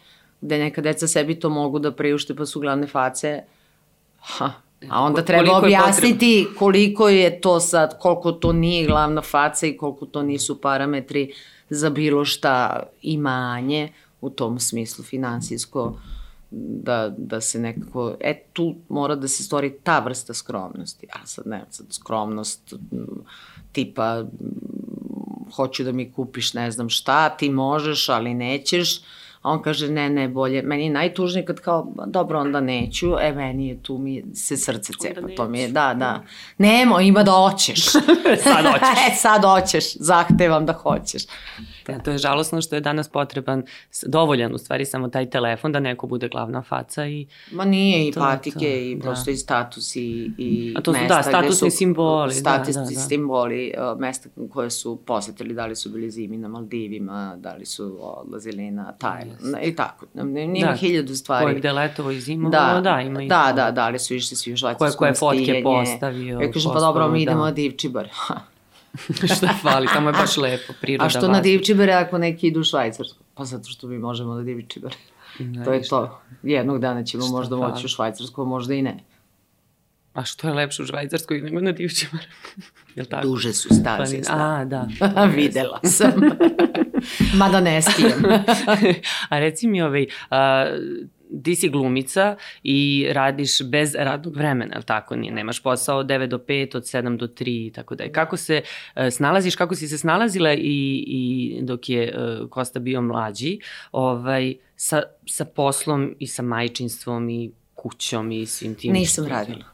gde 0.41 0.57
neka 0.57 0.81
deca 0.81 1.07
sebi 1.07 1.39
to 1.39 1.49
mogu 1.49 1.79
da 1.79 1.91
priušte, 1.91 2.35
pa 2.35 2.45
su 2.45 2.59
glavne 2.59 2.87
face. 2.87 3.43
Ha, 4.19 4.51
A 4.89 5.01
onda 5.01 5.21
treba 5.21 5.57
objasniti 5.57 6.47
koliko 6.57 7.09
je 7.09 7.41
to 7.41 7.59
sad, 7.59 7.99
koliko 7.99 8.31
to 8.31 8.53
nije 8.53 8.87
glavna 8.87 9.21
faca 9.21 9.67
i 9.67 9.77
koliko 9.77 10.05
to 10.05 10.23
nisu 10.23 10.61
parametri 10.61 11.33
za 11.69 11.89
bilo 11.89 12.25
šta 12.25 12.83
imanje 13.01 13.89
u 14.21 14.29
tom 14.29 14.59
smislu 14.59 15.03
finansijsko 15.03 15.99
da, 16.51 17.13
da 17.17 17.41
se 17.41 17.59
nekako, 17.59 18.15
e 18.19 18.43
tu 18.53 18.75
mora 18.89 19.15
da 19.15 19.27
se 19.27 19.43
stvori 19.43 19.77
ta 19.83 19.99
vrsta 19.99 20.33
skromnosti, 20.33 21.07
a 21.13 21.25
sad 21.25 21.47
ne, 21.47 21.65
sad 21.69 21.85
skromnost 21.89 22.73
tipa 23.71 24.25
hoću 25.55 25.83
da 25.83 25.91
mi 25.91 26.11
kupiš 26.11 26.53
ne 26.53 26.71
znam 26.71 26.89
šta, 26.89 27.29
ti 27.29 27.49
možeš, 27.49 28.09
ali 28.09 28.33
nećeš, 28.33 29.01
A 29.41 29.51
on 29.51 29.61
kaže, 29.61 29.89
ne, 29.89 30.09
ne, 30.09 30.27
bolje. 30.27 30.61
Meni 30.61 30.83
je 30.83 30.89
najtužnije 30.89 31.45
kad 31.45 31.59
kao, 31.59 31.93
dobro, 32.07 32.39
onda 32.39 32.61
neću. 32.61 33.15
E, 33.21 33.31
meni 33.31 33.67
je 33.67 33.83
tu 33.83 33.97
mi 33.97 34.23
se 34.35 34.57
srce 34.57 34.93
cepa. 34.99 35.27
To 35.35 35.47
mi 35.49 35.59
je, 35.59 35.67
da, 35.67 35.93
da. 35.93 36.23
Nemo, 36.57 36.99
ima 36.99 37.23
da 37.23 37.31
hoćeš. 37.31 37.85
sad 38.43 38.65
hoćeš. 38.65 38.97
e, 39.11 39.15
sad 39.15 39.43
hoćeš. 39.43 39.93
Zahtevam 39.93 40.65
da 40.65 40.73
hoćeš. 40.73 41.23
Da, 41.87 41.99
to 41.99 42.11
je 42.11 42.17
žalosno 42.17 42.61
što 42.61 42.75
je 42.75 42.81
danas 42.81 43.09
potreban, 43.09 43.63
dovoljan 44.05 44.55
u 44.55 44.57
stvari 44.57 44.85
samo 44.85 45.07
taj 45.07 45.29
telefon 45.29 45.71
da 45.71 45.79
neko 45.79 46.07
bude 46.07 46.27
glavna 46.27 46.61
faca 46.61 47.05
i... 47.05 47.27
Ma 47.51 47.65
nije 47.65 48.07
i 48.07 48.11
to, 48.11 48.19
patike 48.19 48.59
to, 48.59 48.65
i 48.65 48.95
da. 48.95 49.01
prosto 49.01 49.31
i 49.31 49.35
status 49.35 49.95
i, 49.95 50.31
i 50.37 50.73
A 50.77 50.81
to 50.81 50.93
su, 50.93 50.97
da, 50.97 51.01
mesta 51.01 51.15
da, 51.15 51.23
statusni 51.23 51.71
simboli. 51.71 52.33
Statusni 52.33 52.83
da, 52.83 52.89
da, 52.89 52.95
da. 52.95 53.01
simboli, 53.01 53.73
uh, 53.93 53.99
mesta 53.99 54.29
koje 54.53 54.69
su 54.69 54.99
posetili, 55.05 55.53
da 55.53 55.65
li 55.65 55.75
su 55.75 55.89
bili 55.89 56.11
zimi 56.11 56.37
na 56.37 56.47
Maldivima, 56.47 57.35
da 57.37 57.53
li 57.53 57.65
su 57.65 57.97
odlazili 58.01 58.71
na 58.71 58.91
Tajland 58.91 59.39
yes. 59.39 59.67
i 59.67 59.75
tako. 59.75 60.05
Nije 60.13 60.65
da, 60.65 60.73
hiljadu 60.73 61.15
stvari. 61.15 61.45
Koje 61.45 61.55
gde 61.55 61.71
letovo 61.71 62.11
i 62.11 62.19
zimo, 62.19 62.49
da, 62.49 62.81
da, 62.83 63.01
ima 63.01 63.23
i 63.23 63.27
Da, 63.27 63.53
da, 63.55 63.71
da 63.71 63.89
li 63.89 63.99
su 63.99 64.15
išli 64.15 64.37
svi 64.37 64.53
u 64.53 64.57
švajcarskom 64.57 64.97
Koje, 64.97 65.13
koje 65.13 65.13
fotke 65.13 65.61
postavio. 65.63 66.39
Ja 66.39 66.51
kažem, 66.51 66.71
pa 66.73 66.79
dobro, 66.79 67.07
mi 67.07 67.21
idemo 67.21 67.45
da. 67.45 67.51
Divčibar. 67.51 68.09
Šta 69.37 69.53
fali, 69.61 69.87
tamo 69.93 70.09
je 70.09 70.13
baš 70.13 70.37
lepo, 70.37 70.73
priroda. 70.81 71.05
A 71.05 71.09
što 71.09 71.19
vazduh. 71.19 71.31
na 71.31 71.41
Divčibere 71.41 71.93
ako 71.93 72.17
neki 72.17 72.47
idu 72.47 72.59
u 72.59 72.63
Švajcarsku? 72.63 73.23
Pa 73.33 73.45
zato 73.45 73.69
što 73.69 73.87
mi 73.87 73.97
možemo 73.97 74.35
na 74.35 74.43
Divčibere. 74.43 74.95
Ne, 75.39 75.65
to 75.65 75.73
je 75.73 75.81
to. 75.87 76.21
Jednog 76.43 76.79
dana 76.79 77.03
ćemo 77.03 77.23
šta 77.23 77.31
možda 77.31 77.57
fali? 77.57 77.71
moći 77.71 77.85
u 77.85 77.89
Švajcarsku, 77.89 78.45
možda 78.45 78.73
i 78.73 78.81
ne. 78.81 79.03
A 80.13 80.23
što 80.23 80.47
je 80.47 80.53
lepše 80.53 80.83
u 80.83 80.85
Švajcarskoj 80.85 81.41
nego 81.41 81.61
na 81.61 81.71
Divčibere? 81.71 82.27
Jel 82.95 83.05
tako? 83.05 83.27
Duže 83.27 83.53
su 83.53 83.69
staze. 83.81 84.21
A, 84.29 84.65
da. 84.65 84.87
Videla 85.35 85.79
sam. 85.83 86.13
Mada 87.35 87.59
ne 87.59 87.81
stijem. 87.81 88.23
A 89.29 89.39
reci 89.39 89.67
mi, 89.67 89.81
ovaj, 89.81 90.05
a, 90.29 90.65
ti 91.43 91.55
si 91.55 91.69
glumica 91.69 92.35
i 92.63 93.07
radiš 93.11 93.63
bez 93.63 93.95
radnog 93.95 94.35
vremena, 94.35 94.75
je 94.75 94.81
tako? 94.81 95.15
Nemaš 95.15 95.63
posao 95.63 95.97
od 95.97 96.05
9 96.05 96.27
do 96.27 96.37
5, 96.37 96.77
od 96.77 96.83
7 96.83 97.17
do 97.17 97.27
3 97.27 97.67
i 97.67 97.71
tako 97.75 97.95
da 97.95 98.03
je. 98.03 98.11
Kako 98.11 98.37
se 98.37 98.61
uh, 98.61 99.01
snalaziš, 99.11 99.55
kako 99.55 99.75
si 99.75 99.87
se 99.87 99.97
snalazila 99.97 100.53
i, 100.53 101.03
i 101.07 101.59
dok 101.61 101.89
je 101.89 102.15
uh, 102.41 102.49
Kosta 102.49 102.79
bio 102.79 103.01
mlađi, 103.01 103.59
ovaj, 103.91 104.55
sa, 104.75 105.01
sa 105.25 105.45
poslom 105.45 106.15
i 106.19 106.27
sa 106.27 106.41
majčinstvom 106.41 107.29
i 107.29 107.51
kućom 107.75 108.31
i 108.31 108.45
svim 108.45 108.75
tim? 108.75 108.93
Nisam 108.93 109.25
radila. 109.25 109.65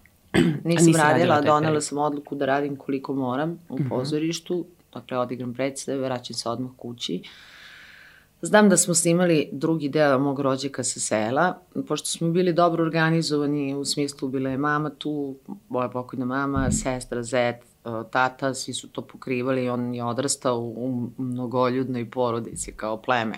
Nisam 0.63 0.95
radila, 0.95 1.35
radila 1.35 1.41
donela 1.53 1.81
sam 1.81 1.97
odluku 1.97 2.35
da 2.35 2.45
radim 2.45 2.75
koliko 2.75 3.13
moram 3.13 3.59
u 3.69 3.79
mhm. 3.79 3.89
pozorištu, 3.89 4.55
uh 4.55 4.65
-huh. 4.65 4.93
dakle 4.93 5.17
odigram 5.17 5.53
predstave, 5.53 5.97
vraćam 5.97 6.33
se 6.33 6.49
odmah 6.49 6.71
kući. 6.77 7.21
Uh, 7.23 7.52
Znam 8.45 8.69
da 8.69 8.77
smo 8.77 8.93
snimali 8.93 9.49
drugi 9.51 9.89
deo 9.89 10.19
mog 10.19 10.39
rođaka 10.39 10.83
sa 10.83 10.99
sela, 10.99 11.59
pošto 11.87 12.07
smo 12.07 12.29
bili 12.29 12.53
dobro 12.53 12.83
organizovani, 12.83 13.75
u 13.75 13.85
smislu 13.85 14.27
bila 14.27 14.49
je 14.49 14.57
mama 14.57 14.89
tu, 14.89 15.35
moja 15.69 15.89
pokojna 15.89 16.25
mama, 16.25 16.71
sestra, 16.71 17.23
zet, 17.23 17.55
tata, 18.11 18.53
svi 18.53 18.73
su 18.73 18.87
to 18.87 19.01
pokrivali, 19.01 19.69
on 19.69 19.95
je 19.95 20.03
odrastao 20.03 20.59
u 20.59 21.09
mnogoljudnoj 21.17 22.11
porodici 22.11 22.71
kao 22.71 23.01
pleme. 23.01 23.35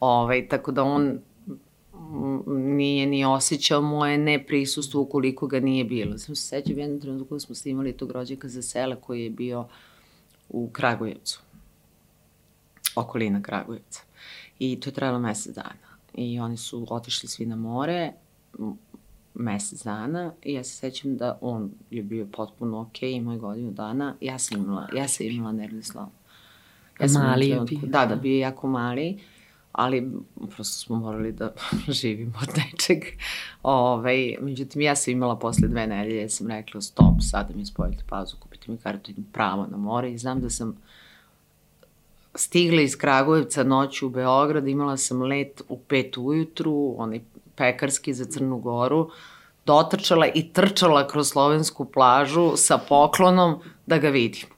Ove, 0.00 0.22
ovaj, 0.22 0.48
tako 0.48 0.72
da 0.72 0.82
on 0.82 1.18
nije 2.46 3.06
ni 3.06 3.24
osjećao 3.24 3.82
moje 3.82 4.18
neprisustvo 4.18 5.00
ukoliko 5.00 5.46
ga 5.46 5.60
nije 5.60 5.84
bilo. 5.84 6.18
Sam 6.18 6.36
se 6.36 6.42
sećam 6.42 6.78
jednom 6.78 7.00
trenutku 7.00 7.34
da 7.34 7.40
smo 7.40 7.54
snimali 7.54 7.92
tog 7.92 8.10
rođaka 8.10 8.48
za 8.48 8.62
sela 8.62 8.96
koji 8.96 9.24
je 9.24 9.30
bio 9.30 9.64
u 10.48 10.70
Kragujevcu. 10.72 11.40
Okolina 12.96 13.42
Kragujevca. 13.42 14.09
I 14.58 14.80
to 14.80 14.90
je 14.90 14.94
trajalo 14.94 15.18
mesec 15.18 15.54
dana. 15.54 15.90
I 16.14 16.40
oni 16.40 16.56
su 16.56 16.86
otišli 16.90 17.28
svi 17.28 17.46
na 17.46 17.56
more, 17.56 18.12
mesec 19.34 19.84
dana 19.84 20.32
i 20.42 20.54
ja 20.54 20.64
se 20.64 20.76
sećam 20.76 21.16
da 21.16 21.38
on 21.40 21.70
je 21.90 22.02
bio 22.02 22.26
potpuno 22.32 22.80
ok, 22.80 23.02
imao 23.02 23.32
je 23.32 23.38
godinu 23.38 23.72
dana, 23.72 24.14
ja 24.20 24.38
sam 24.38 24.62
imala, 24.62 24.88
ja 24.96 25.08
sam 25.08 25.26
imala 25.26 25.52
nervni 25.52 25.82
slom. 25.82 26.08
Ja 27.00 27.08
sam 27.08 27.22
mali 27.22 27.48
je 27.48 27.60
bio. 27.60 27.78
Da, 27.82 28.06
da, 28.06 28.16
bio 28.16 28.32
je 28.32 28.38
jako 28.38 28.68
mali, 28.68 29.18
ali 29.72 30.12
prosto 30.54 30.78
smo 30.78 30.96
morali 30.96 31.32
da 31.32 31.52
živimo 32.00 32.32
od 32.42 32.48
nečeg. 32.56 32.98
Ove, 33.62 33.90
ovaj, 33.92 34.36
međutim, 34.40 34.82
ja 34.82 34.96
sam 34.96 35.12
imala 35.12 35.38
posle 35.38 35.68
dve 35.68 35.86
nedelje, 35.86 36.28
sam 36.28 36.46
rekla 36.46 36.80
stop, 36.80 37.14
sada 37.20 37.54
mi 37.54 37.66
spojite 37.66 38.04
pauzu, 38.08 38.36
kupite 38.40 38.72
mi 38.72 38.78
kartu, 38.78 39.10
idem 39.10 39.26
pravo 39.32 39.66
na 39.66 39.76
more 39.76 40.12
i 40.12 40.18
znam 40.18 40.40
da 40.40 40.50
sam 40.50 40.76
stigla 42.34 42.80
iz 42.80 42.96
Kragujevca 42.96 43.62
noću 43.64 44.06
u 44.06 44.10
Beograd, 44.10 44.68
imala 44.68 44.96
sam 44.96 45.22
let 45.22 45.62
u 45.68 45.78
pet 45.78 46.16
ujutru, 46.16 46.94
onaj 46.98 47.20
pekarski 47.56 48.14
za 48.14 48.24
Crnu 48.24 48.58
Goru, 48.58 49.10
dotrčala 49.66 50.26
i 50.26 50.52
trčala 50.52 51.06
kroz 51.08 51.28
slovensku 51.28 51.84
plažu 51.84 52.52
sa 52.56 52.78
poklonom 52.78 53.60
da 53.86 53.98
ga 53.98 54.08
vidim. 54.08 54.48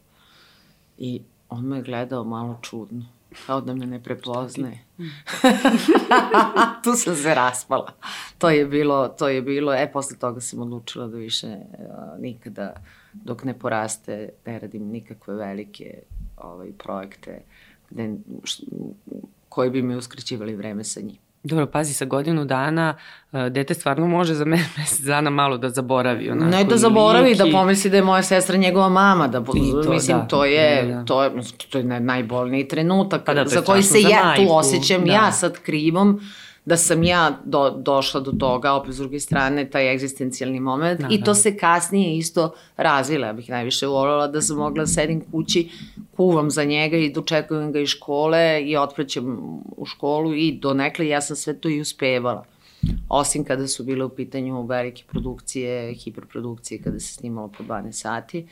I 0.99 1.21
on 1.49 1.65
me 1.65 1.83
gledao 1.83 2.25
malo 2.25 2.59
čudno, 2.63 3.05
kao 3.47 3.61
da 3.61 3.75
me 3.75 3.87
ne 3.87 4.03
prepoznaje. 4.03 4.79
tu 6.85 6.95
sam 6.97 7.17
se 7.17 7.35
raspala. 7.35 7.93
To 8.39 8.51
je 8.51 8.67
bilo, 8.67 9.09
to 9.09 9.29
je 9.29 9.43
bilo, 9.43 9.75
e, 9.75 9.93
posle 9.93 10.17
toga 10.17 10.41
sam 10.41 10.63
odlučila 10.63 11.07
da 11.07 11.17
više 11.17 11.47
uh, 11.47 12.21
nikada, 12.21 12.75
dok 13.13 13.45
ne 13.45 13.59
poraste, 13.59 14.29
ne 14.47 14.59
radim 14.59 14.89
nikakve 14.89 15.35
velike 15.35 16.03
ovaj, 16.43 16.73
projekte 16.73 17.43
gde, 17.91 18.17
š, 18.45 18.63
koji 19.49 19.71
bi 19.71 19.83
mi 19.83 19.97
uskraćivali 19.97 20.55
vreme 20.55 20.85
sa 20.85 21.01
njim. 21.01 21.17
Dobro, 21.45 21.67
pazi, 21.67 21.95
sa 21.95 22.05
godinu 22.05 22.45
dana 22.45 22.95
uh, 23.33 23.47
dete 23.47 23.75
stvarno 23.75 24.07
može 24.07 24.35
za 24.35 24.45
mesec 24.79 25.01
dana 25.01 25.31
malo 25.31 25.59
da 25.59 25.69
zaboravi. 25.69 26.31
Onako, 26.31 26.51
ne 26.57 26.65
da 26.65 26.77
zaboravi, 26.77 27.35
da 27.35 27.47
pomisli 27.53 27.91
da 27.91 27.97
je 27.97 28.03
moja 28.03 28.23
sestra 28.23 28.57
njegova 28.57 28.89
mama, 28.89 29.29
da, 29.29 29.45
to, 29.45 29.53
mislim, 29.91 30.19
da, 30.19 30.27
to 30.27 30.45
je, 30.45 30.83
da, 30.83 30.95
da. 30.95 31.05
to 31.05 31.25
je, 31.25 31.31
to 31.71 31.79
je 31.79 31.85
najbolniji 31.85 32.69
trenutak 32.69 33.25
pa 33.25 33.35
da, 33.35 33.45
za 33.47 33.61
koji 33.61 33.83
se 33.83 34.01
ja 34.01 34.25
majku, 34.25 34.43
tu 34.43 34.57
osjećam 34.57 35.05
da. 35.05 35.13
ja 35.13 35.33
sad 35.33 35.59
krivom, 35.59 36.21
da 36.65 36.77
sam 36.77 37.03
ja 37.03 37.39
do, 37.45 37.71
došla 37.71 38.21
do 38.21 38.33
toga, 38.33 38.73
opet 38.73 38.95
s 38.95 38.99
druge 38.99 39.21
strane, 39.21 39.71
taj 39.71 39.93
egzistencijalni 39.93 40.61
moment 40.61 41.01
da, 41.01 41.09
i 41.11 41.19
to 41.19 41.31
da. 41.31 41.35
se 41.35 41.57
kasnije 41.57 42.17
isto 42.17 42.55
razvila. 42.77 43.27
Ja 43.27 43.33
bih 43.33 43.51
najviše 43.51 43.87
voljela 43.87 44.27
da 44.27 44.41
sam 44.41 44.57
mogla 44.57 44.83
da 44.83 44.87
sedim 44.87 45.25
kući, 45.31 45.69
kuvam 46.17 46.51
za 46.51 46.65
njega 46.65 46.97
i 46.97 47.13
dočekujem 47.13 47.73
ga 47.73 47.81
iz 47.81 47.89
škole 47.89 48.63
i 48.65 48.77
otprećem 48.77 49.39
u 49.77 49.87
školu 49.87 50.35
i 50.35 50.53
do 50.53 50.75
nekle 50.75 51.09
ja 51.09 51.21
sam 51.21 51.37
sve 51.37 51.55
to 51.59 51.69
i 51.69 51.81
uspevala. 51.81 52.45
Osim 53.09 53.45
kada 53.45 53.69
su 53.69 53.85
bile 53.85 54.05
u 54.05 54.09
pitanju 54.09 54.63
velike 54.63 55.05
produkcije, 55.09 55.95
hiperprodukcije, 55.95 56.83
kada 56.83 57.01
se 57.01 57.15
snimalo 57.15 57.49
po 57.49 57.65
12 57.65 57.93
sati, 57.93 58.47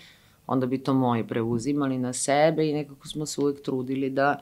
onda 0.46 0.66
bi 0.66 0.78
to 0.78 0.94
moji 0.94 1.26
preuzimali 1.26 1.98
na 1.98 2.12
sebe 2.12 2.68
i 2.68 2.72
nekako 2.72 3.08
smo 3.08 3.26
se 3.26 3.40
uvek 3.40 3.62
trudili 3.62 4.10
da 4.10 4.40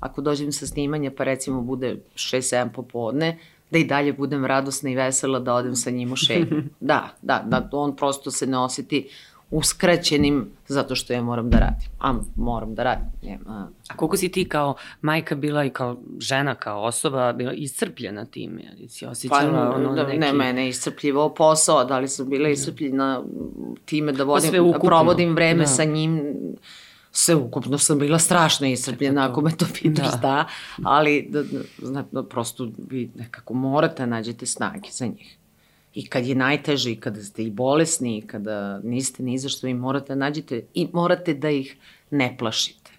ako 0.00 0.20
dođem 0.20 0.52
sa 0.52 0.66
snimanja 0.66 1.10
pa 1.16 1.24
recimo 1.24 1.62
bude 1.62 1.96
6-7 2.14 2.68
popodne, 2.68 3.38
da 3.70 3.78
i 3.78 3.84
dalje 3.84 4.12
budem 4.12 4.44
radosna 4.44 4.90
i 4.90 4.94
vesela 4.94 5.38
da 5.38 5.54
odem 5.54 5.76
sa 5.76 5.90
njim 5.90 6.12
u 6.12 6.16
šetnju. 6.16 6.62
Da, 6.80 7.08
da, 7.22 7.44
da 7.46 7.68
on 7.72 7.96
prosto 7.96 8.30
se 8.30 8.46
ne 8.46 8.58
oseti 8.58 9.08
uskraćenim 9.50 10.50
zato 10.68 10.94
što 10.94 11.12
ja 11.12 11.22
moram 11.22 11.50
da 11.50 11.58
radim. 11.58 11.88
A 12.00 12.14
moram 12.36 12.74
da 12.74 12.82
radim. 12.82 13.06
Nema. 13.22 13.70
A 13.88 13.96
koliko 13.96 14.16
si 14.16 14.28
ti 14.28 14.48
kao 14.48 14.74
majka 15.00 15.34
bila 15.34 15.64
i 15.64 15.70
kao 15.70 15.96
žena, 16.20 16.54
kao 16.54 16.82
osoba 16.82 17.32
bila 17.32 17.52
iscrpljena 17.52 18.24
time? 18.24 18.62
Ali 18.72 18.88
si 18.88 19.06
osjećala 19.06 19.70
pa, 19.70 19.76
ono 19.76 19.94
da, 19.94 20.06
neki... 20.06 20.18
Ne, 20.18 20.32
mene 20.32 20.68
iscrpljivao 20.68 21.34
posao, 21.34 21.84
da 21.84 21.98
li 21.98 22.08
sam 22.08 22.28
bila 22.28 22.44
da. 22.44 22.50
iscrpljena 22.50 23.22
time 23.84 24.12
da 24.12 24.18
pa 24.18 24.24
vodim, 24.24 24.72
pa 24.72 24.78
provodim 24.78 25.34
vreme 25.34 25.62
da. 25.62 25.66
sa 25.66 25.84
njim 25.84 26.22
sve 27.12 27.34
ukupno 27.34 27.78
sam 27.78 27.98
bila 27.98 28.18
strašno 28.18 28.66
iscrpljena, 28.66 29.30
ako 29.30 29.40
me 29.40 29.56
to 29.56 29.66
pitaš, 29.82 30.10
da. 30.10 30.16
da 30.16 30.48
ali 30.84 31.26
da, 31.30 31.42
da, 31.42 32.04
da, 32.12 32.22
prosto 32.22 32.70
vi 32.90 33.10
nekako 33.14 33.54
morate 33.54 34.02
da 34.02 34.06
nađete 34.06 34.46
snage 34.46 34.88
za 34.92 35.06
njih. 35.06 35.36
I 35.94 36.06
kad 36.06 36.26
je 36.26 36.34
najteže, 36.34 36.92
i 36.92 36.96
kada 36.96 37.22
ste 37.22 37.42
i 37.42 37.50
bolesni, 37.50 38.18
i 38.18 38.20
kada 38.20 38.80
niste 38.84 39.22
ni 39.22 39.38
zašto, 39.38 39.66
vi 39.66 39.74
morate 39.74 40.06
da 40.06 40.14
nađete 40.14 40.62
i 40.74 40.88
morate 40.92 41.34
da 41.34 41.50
ih 41.50 41.76
ne 42.10 42.36
plašite. 42.38 42.90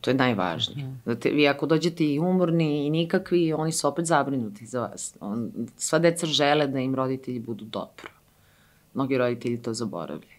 To 0.00 0.10
je 0.10 0.14
najvažnije. 0.14 0.86
Mm. 0.86 1.00
Da 1.04 1.14
te, 1.14 1.30
vi 1.30 1.48
ako 1.48 1.66
dođete 1.66 2.06
i 2.06 2.18
umorni 2.18 2.86
i 2.86 2.90
nikakvi, 2.90 3.52
oni 3.52 3.72
su 3.72 3.88
opet 3.88 4.04
zabrinuti 4.04 4.66
za 4.66 4.80
vas. 4.80 5.14
On, 5.20 5.50
sva 5.76 5.98
deca 5.98 6.26
žele 6.26 6.66
da 6.66 6.78
im 6.78 6.94
roditelji 6.94 7.38
budu 7.38 7.64
dobro. 7.64 8.10
Mnogi 8.94 9.18
roditelji 9.18 9.62
to 9.62 9.74
zaboravljaju. 9.74 10.37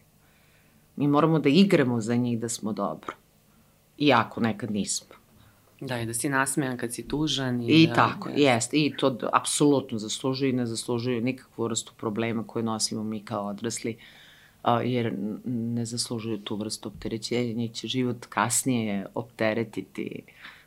Mi 1.00 1.08
moramo 1.08 1.40
da 1.40 1.50
igramo 1.50 2.02
za 2.02 2.16
njih 2.16 2.40
da 2.40 2.50
smo 2.50 2.74
dobro. 2.74 3.16
Iako 3.98 4.42
nekad 4.42 4.72
nismo. 4.72 5.16
Da, 5.82 6.00
i 6.00 6.06
da 6.06 6.14
si 6.14 6.30
nasmejan 6.30 6.78
kad 6.78 6.94
si 6.94 7.08
tužan. 7.08 7.62
I, 7.62 7.68
I 7.68 7.88
da, 7.88 7.94
tako, 7.94 8.30
jest. 8.30 8.40
jest. 8.40 8.74
I 8.74 8.94
to 8.98 9.18
apsolutno 9.34 9.98
zaslužuju 9.98 10.50
i 10.50 10.54
ne 10.54 10.66
zaslužuju 10.66 11.22
nikakvu 11.22 11.64
vrstu 11.64 11.94
problema 11.98 12.44
koje 12.48 12.64
nosimo 12.64 13.04
mi 13.04 13.26
kao 13.26 13.48
odrasli, 13.48 13.98
a, 14.62 14.82
jer 14.82 15.14
ne 15.46 15.86
zaslužuju 15.86 16.38
tu 16.38 16.56
vrstu 16.56 16.90
opterećenja, 16.90 17.54
njih 17.54 17.72
će 17.72 17.88
život 17.88 18.26
kasnije 18.26 19.06
opteretiti 19.16 20.22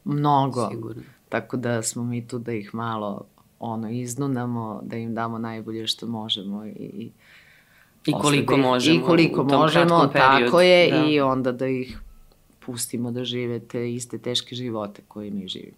mnogo. 0.04 0.68
Sigurno. 0.70 1.02
Tako 1.28 1.56
da 1.56 1.82
smo 1.82 2.04
mi 2.04 2.28
tu 2.28 2.38
da 2.38 2.52
ih 2.52 2.74
malo 2.74 3.24
ono, 3.58 3.90
iznunamo, 3.90 4.80
da 4.84 4.96
im 4.96 5.14
damo 5.14 5.38
najbolje 5.38 5.86
što 5.86 6.06
možemo 6.06 6.66
i 6.66 6.70
I 6.70 7.10
koliko 8.10 8.56
možemo. 8.56 9.00
I 9.00 9.02
koliko 9.02 9.44
možemo, 9.44 10.06
tako 10.06 10.60
je, 10.60 10.90
da. 10.90 11.04
i 11.06 11.20
onda 11.20 11.52
da 11.52 11.66
ih 11.66 11.98
pustimo 12.66 13.10
da 13.10 13.24
žive 13.24 13.60
te 13.60 13.92
iste 13.92 14.18
teške 14.18 14.54
živote 14.54 15.02
koje 15.08 15.30
mi 15.30 15.48
živimo. 15.48 15.76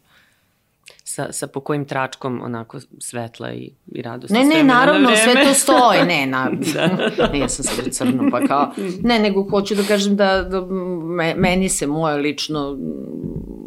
Sa, 1.04 1.32
sa 1.32 1.46
po 1.46 1.60
kojim 1.60 1.84
tračkom 1.84 2.40
onako 2.42 2.80
svetla 2.98 3.52
i, 3.52 3.70
i 3.92 4.02
radosna 4.02 4.38
Ne, 4.38 4.44
ne, 4.44 4.64
naravno, 4.64 5.10
na 5.10 5.16
sve 5.16 5.44
to 5.44 5.54
stoji, 5.54 6.04
ne, 6.06 6.26
na, 6.26 6.50
da. 6.74 7.28
ne, 7.32 7.38
ja 7.38 7.48
sam 7.48 7.64
sad 7.64 7.92
crno, 7.92 8.30
pa 8.30 8.46
kao, 8.46 8.72
ne, 9.02 9.18
nego 9.18 9.48
hoću 9.50 9.74
da 9.74 9.82
kažem 9.82 10.16
da, 10.16 10.42
da 10.42 10.60
me, 10.60 11.34
meni 11.34 11.68
se 11.68 11.86
moje 11.86 12.16
lično 12.16 12.78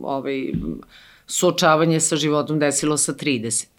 ovaj, 0.01 0.51
suočavanje 1.27 1.99
sa 1.99 2.15
životom 2.15 2.59
desilo 2.59 2.97
sa 2.97 3.13
30. 3.13 3.76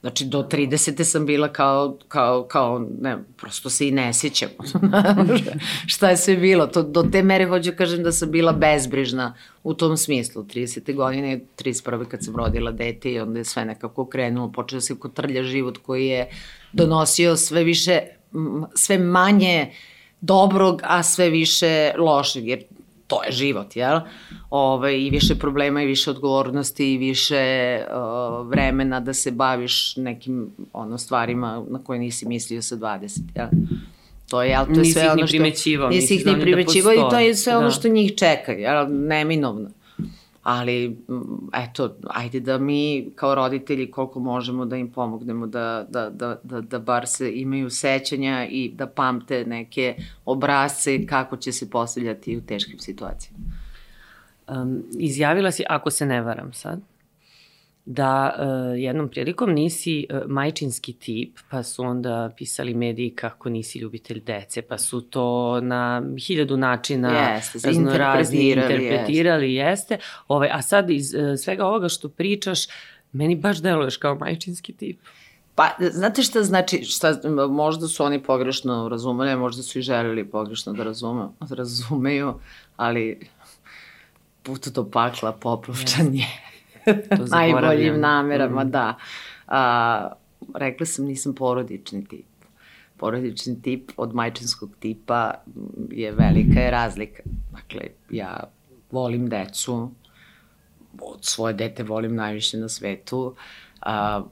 Znači, 0.00 0.24
do 0.24 0.42
30. 0.42 1.04
sam 1.04 1.26
bila 1.26 1.48
kao, 1.52 1.96
kao, 2.08 2.44
kao 2.44 2.86
ne, 3.00 3.18
prosto 3.36 3.70
se 3.70 3.88
i 3.88 3.90
ne 3.90 4.14
sjećam. 4.14 4.48
Šta 5.86 6.10
je 6.10 6.16
sve 6.16 6.36
bilo? 6.36 6.66
To, 6.66 6.82
do 6.82 7.02
te 7.02 7.22
mere 7.22 7.46
hoću 7.46 7.70
kažem 7.78 8.02
da 8.02 8.12
sam 8.12 8.30
bila 8.30 8.52
bezbrižna 8.52 9.34
u 9.64 9.74
tom 9.74 9.96
smislu. 9.96 10.42
30. 10.42 10.94
godine, 10.94 11.40
31. 11.58 12.04
kad 12.04 12.24
sam 12.24 12.36
rodila 12.36 12.70
dete 12.70 13.12
i 13.12 13.20
onda 13.20 13.38
je 13.38 13.44
sve 13.44 13.64
nekako 13.64 14.06
krenulo, 14.06 14.52
počeo 14.52 14.80
se 14.80 14.98
kotrlja 14.98 15.42
život 15.42 15.78
koji 15.78 16.06
je 16.06 16.30
donosio 16.72 17.36
sve 17.36 17.64
više, 17.64 18.00
sve 18.74 18.98
manje 18.98 19.72
dobrog, 20.20 20.80
a 20.84 21.02
sve 21.02 21.30
više 21.30 21.92
lošeg, 21.98 22.48
jer 22.48 22.62
to 23.08 23.24
je 23.24 23.32
život, 23.32 23.76
jel? 23.76 23.94
Ove, 23.94 24.04
ovaj, 24.50 25.00
I 25.00 25.10
više 25.10 25.34
problema 25.34 25.82
i 25.82 25.86
više 25.86 26.10
odgovornosti 26.10 26.92
i 26.92 26.98
više 26.98 27.78
uh, 27.80 28.48
vremena 28.48 29.00
da 29.00 29.14
se 29.14 29.30
baviš 29.30 29.96
nekim 29.96 30.50
ono, 30.72 30.98
stvarima 30.98 31.64
na 31.70 31.84
koje 31.84 31.98
nisi 31.98 32.28
mislio 32.28 32.62
sa 32.62 32.76
20, 32.76 33.20
jel? 33.34 33.48
To 34.30 34.42
je, 34.42 34.50
jel, 34.50 34.64
to 34.64 34.72
je 34.72 34.78
nisi 34.78 34.92
sve 34.92 35.10
ono 35.12 35.26
što... 35.26 35.42
Nisi 35.90 36.14
ih 36.14 36.26
ni 36.26 36.32
da 36.32 36.40
primećivao 36.40 36.94
da 36.94 37.06
i 37.06 37.10
to 37.10 37.18
je 37.18 37.34
sve 37.34 37.52
da. 37.52 37.58
ono 37.58 37.70
što 37.70 37.88
njih 37.88 38.14
čeka, 38.14 38.52
jel? 38.52 38.86
Neminovno 38.88 39.68
ali 40.50 40.88
mm, 40.88 41.48
eto, 41.54 41.96
ajde 42.08 42.40
da 42.40 42.58
mi 42.58 43.10
kao 43.14 43.34
roditelji 43.34 43.90
koliko 43.90 44.20
možemo 44.20 44.64
da 44.64 44.76
im 44.76 44.92
pomognemo 44.92 45.46
da, 45.46 45.86
da, 45.88 46.10
da, 46.10 46.40
da, 46.42 46.60
da 46.60 46.78
bar 46.78 47.06
se 47.06 47.32
imaju 47.34 47.70
sećanja 47.70 48.46
i 48.50 48.70
da 48.74 48.86
pamte 48.86 49.44
neke 49.44 49.94
obrazce 50.24 51.06
kako 51.06 51.36
će 51.36 51.52
se 51.52 51.70
postavljati 51.70 52.36
u 52.36 52.40
teškim 52.40 52.78
situacijama. 52.78 53.38
Um, 54.48 54.82
izjavila 54.98 55.50
si, 55.50 55.64
ako 55.68 55.90
se 55.90 56.06
ne 56.06 56.22
varam 56.22 56.52
sad, 56.52 56.80
da 57.90 58.34
uh, 58.38 58.78
jednom 58.80 59.08
prilikom 59.08 59.52
nisi 59.52 60.06
uh, 60.10 60.20
majčinski 60.26 60.92
tip, 60.92 61.38
pa 61.50 61.62
su 61.62 61.82
onda 61.82 62.30
pisali 62.36 62.74
mediji 62.74 63.10
kako 63.10 63.48
nisi 63.48 63.78
ljubitelj 63.78 64.20
dece, 64.20 64.62
pa 64.62 64.78
su 64.78 65.00
to 65.00 65.60
na 65.60 66.02
hiljadu 66.26 66.56
načina 66.56 67.34
jeste, 67.34 67.58
raznorazni 67.64 68.48
interpretirali, 68.48 69.54
jeste. 69.54 69.94
jeste. 69.94 70.06
Ovaj, 70.28 70.48
a 70.52 70.62
sad 70.62 70.90
iz 70.90 71.14
uh, 71.14 71.38
svega 71.38 71.66
ovoga 71.66 71.88
što 71.88 72.08
pričaš, 72.08 72.66
Meni 73.12 73.36
baš 73.36 73.62
deluješ 73.62 73.96
kao 73.96 74.14
majčinski 74.14 74.72
tip. 74.72 75.00
Pa, 75.54 75.70
znate 75.90 76.22
šta 76.22 76.42
znači, 76.42 76.84
šta, 76.84 77.20
možda 77.50 77.88
su 77.88 78.04
oni 78.04 78.22
pogrešno 78.22 78.88
razumeli, 78.88 79.36
možda 79.36 79.62
su 79.62 79.78
i 79.78 79.82
želeli 79.82 80.30
pogrešno 80.30 80.72
da 80.72 80.84
razume, 80.84 81.28
razumeju, 81.58 82.34
ali 82.76 83.20
put 84.42 84.68
do 84.68 84.90
pakla 84.90 85.32
popravčan 85.32 86.14
je. 86.14 86.47
Najboljim 87.36 88.00
namerama, 88.00 88.64
mm. 88.64 88.70
da. 88.70 88.94
A, 89.46 90.12
rekla 90.54 90.86
sam, 90.86 91.04
nisam 91.04 91.34
porodični 91.34 92.04
tip. 92.04 92.26
Porodični 92.96 93.62
tip 93.62 93.90
od 93.96 94.14
majčinskog 94.14 94.70
tipa 94.80 95.34
je 95.90 96.12
velika 96.12 96.60
je 96.60 96.70
razlika. 96.70 97.22
Dakle, 97.52 97.88
ja 98.10 98.44
volim 98.90 99.28
decu, 99.28 99.90
od 101.00 101.24
svoje 101.24 101.54
dete 101.54 101.82
volim 101.82 102.14
najviše 102.14 102.58
na 102.58 102.68
svetu. 102.68 103.34
A, 103.80 104.22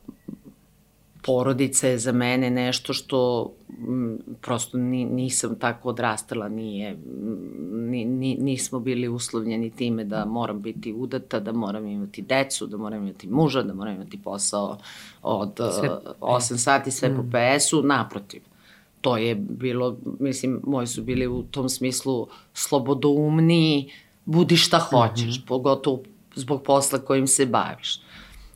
porodica 1.27 1.89
je 1.89 1.99
za 1.99 2.13
mene 2.13 2.51
nešto 2.51 2.93
što 2.93 3.51
m, 3.79 4.19
prosto 4.41 4.79
ni, 4.79 5.05
nisam 5.05 5.59
tako 5.59 5.89
odrastala, 5.89 6.49
nije, 6.49 6.97
ni, 7.73 8.05
ni, 8.05 8.37
nismo 8.41 8.81
bili 8.81 9.09
uslovljeni 9.09 9.71
time 9.71 10.05
da 10.05 10.25
moram 10.25 10.63
biti 10.63 10.93
udata, 10.93 11.41
da 11.41 11.53
moram 11.53 11.87
imati 11.87 12.23
decu, 12.23 12.67
da 12.67 12.77
moram 12.77 13.03
imati 13.03 13.29
muža, 13.29 13.63
da 13.63 13.75
moram 13.75 13.95
imati 13.95 14.19
posao 14.23 14.79
od 15.23 15.61
sve, 15.79 15.91
uh, 15.91 15.99
8 16.21 16.57
sati 16.57 16.91
sve 16.91 17.09
mm. 17.09 17.17
po 17.17 17.23
PS-u, 17.23 17.83
naprotiv. 17.83 18.43
To 19.01 19.17
je 19.17 19.35
bilo, 19.35 19.97
mislim, 20.21 20.61
moji 20.67 20.87
su 20.87 21.03
bili 21.03 21.27
u 21.27 21.43
tom 21.43 21.69
smislu 21.69 22.27
slobodoumni, 22.55 23.91
budi 24.25 24.57
šta 24.57 24.79
hoćeš, 24.79 25.39
mm 25.39 25.43
-hmm. 25.43 25.47
pogotovo 25.47 26.03
zbog 26.35 26.63
posla 26.63 26.99
kojim 26.99 27.27
se 27.27 27.47
baviš. 27.47 28.01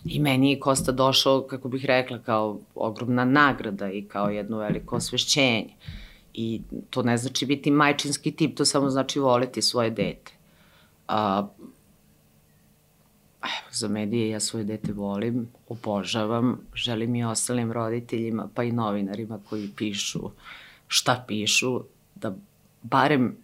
I 0.04 0.20
meni 0.20 0.50
je 0.50 0.60
Kosta 0.60 0.92
došao, 0.92 1.42
kako 1.42 1.68
bih 1.68 1.84
rekla, 1.84 2.18
kao 2.18 2.60
ogromna 2.74 3.24
nagrada 3.24 3.90
i 3.90 4.02
kao 4.02 4.28
jedno 4.28 4.58
veliko 4.58 4.96
osvešćenje. 4.96 5.74
I 6.34 6.62
to 6.90 7.02
ne 7.02 7.16
znači 7.16 7.46
biti 7.46 7.70
majčinski 7.70 8.32
tip, 8.32 8.56
to 8.56 8.64
samo 8.64 8.90
znači 8.90 9.18
voleti 9.18 9.62
svoje 9.62 9.90
dete. 9.90 10.32
A, 11.08 11.46
za 13.70 13.88
medije 13.88 14.28
ja 14.28 14.40
svoje 14.40 14.64
dete 14.64 14.92
volim, 14.92 15.48
obožavam, 15.68 16.60
želim 16.74 17.14
i 17.14 17.24
ostalim 17.24 17.72
roditeljima, 17.72 18.48
pa 18.54 18.62
i 18.62 18.72
novinarima 18.72 19.40
koji 19.48 19.70
pišu 19.76 20.30
šta 20.88 21.24
pišu, 21.28 21.80
da 22.14 22.36
barem 22.82 23.36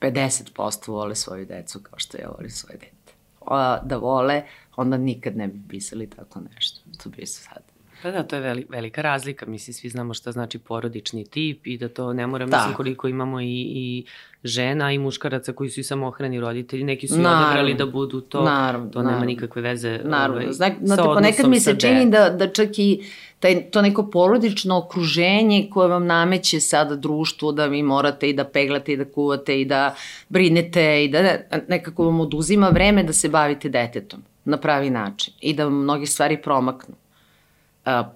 50% 0.00 0.88
vole 0.88 1.14
svoju 1.14 1.46
decu 1.46 1.80
kao 1.82 1.98
što 1.98 2.18
ja 2.18 2.28
volim 2.28 2.50
svoje 2.50 2.78
dete 2.78 3.00
a, 3.46 3.78
da 3.84 3.96
vole, 3.96 4.42
onda 4.76 4.96
nikad 4.96 5.36
ne 5.36 5.48
bi 5.48 5.60
pisali 5.68 6.10
tako 6.10 6.40
nešto. 6.54 6.80
To 7.02 7.10
bi 7.10 7.26
se 7.26 7.42
sad. 7.42 7.62
Pa 8.02 8.10
da, 8.10 8.22
to 8.22 8.36
je 8.36 8.42
veli, 8.42 8.66
velika 8.68 9.02
razlika. 9.02 9.46
Mislim, 9.46 9.74
svi 9.74 9.88
znamo 9.88 10.14
šta 10.14 10.32
znači 10.32 10.58
porodični 10.58 11.24
tip 11.24 11.66
i 11.66 11.78
da 11.78 11.88
to 11.88 12.12
ne 12.12 12.26
mora, 12.26 12.46
da. 12.46 12.56
mislim, 12.56 12.74
koliko 12.74 13.08
imamo 13.08 13.40
i, 13.40 13.46
i 13.50 14.04
žena 14.44 14.92
i 14.92 14.98
muškaraca 14.98 15.52
koji 15.52 15.70
su 15.70 15.80
i 15.80 15.82
samohrani 15.82 16.40
roditelji. 16.40 16.84
Neki 16.84 17.08
su 17.08 17.16
naravno, 17.16 17.44
odabrali 17.44 17.74
da 17.74 17.86
budu 17.86 18.20
to. 18.20 18.42
Naravno, 18.42 18.90
to 18.90 18.98
nema 18.98 19.10
naravno. 19.10 19.26
nikakve 19.26 19.62
veze 19.62 20.00
naravno. 20.04 20.40
Ovaj, 20.40 20.52
Znak, 20.52 20.72
znate, 20.82 21.02
ponekad 21.02 21.48
mi 21.48 21.60
se 21.60 21.76
čini 21.78 22.10
da, 22.10 22.30
da 22.30 22.52
čak 22.52 22.78
i 22.78 23.04
taj, 23.40 23.70
to 23.70 23.82
neko 23.82 24.10
porodično 24.10 24.78
okruženje 24.78 25.68
koje 25.72 25.88
vam 25.88 26.06
nameće 26.06 26.60
sada 26.60 26.96
društvo 26.96 27.52
da 27.52 27.66
vi 27.66 27.82
morate 27.82 28.30
i 28.30 28.32
da 28.32 28.44
peglate 28.44 28.92
i 28.92 28.96
da 28.96 29.04
kuvate 29.04 29.60
i 29.60 29.64
da 29.64 29.94
brinete 30.28 31.04
i 31.04 31.08
da 31.08 31.36
nekako 31.68 32.04
vam 32.04 32.20
oduzima 32.20 32.68
vreme 32.68 33.02
da 33.02 33.12
se 33.12 33.28
bavite 33.28 33.68
detetom 33.68 34.22
na 34.44 34.56
pravi 34.56 34.90
način 34.90 35.34
i 35.40 35.54
da 35.54 35.70
mnogi 35.70 36.06
stvari 36.06 36.42
promaknu. 36.42 36.94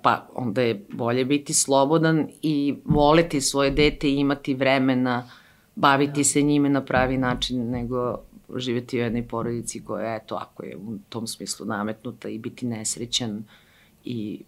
Pa 0.03 0.29
onda 0.35 0.63
je 0.63 0.87
bolje 0.93 1.25
biti 1.25 1.55
slobodan 1.55 2.29
i 2.43 2.75
voleti 2.85 3.41
svoje 3.41 3.71
dete 3.71 4.09
i 4.09 4.17
imati 4.17 4.55
vremena 4.55 5.31
baviti 5.75 6.21
ja. 6.21 6.25
se 6.25 6.43
njime 6.43 6.69
na 6.69 6.85
pravi 6.85 7.19
način 7.19 7.71
nego 7.71 8.19
živeti 8.57 8.97
u 8.97 9.01
jednoj 9.01 9.29
porodici 9.29 9.85
koja, 9.85 10.15
eto, 10.15 10.35
ako 10.35 10.65
je 10.65 10.77
u 10.77 10.99
tom 11.09 11.27
smislu 11.27 11.67
nametnuta 11.67 12.29
i 12.29 12.39
biti 12.39 12.67
nesrećan 12.67 13.45
i 14.05 14.43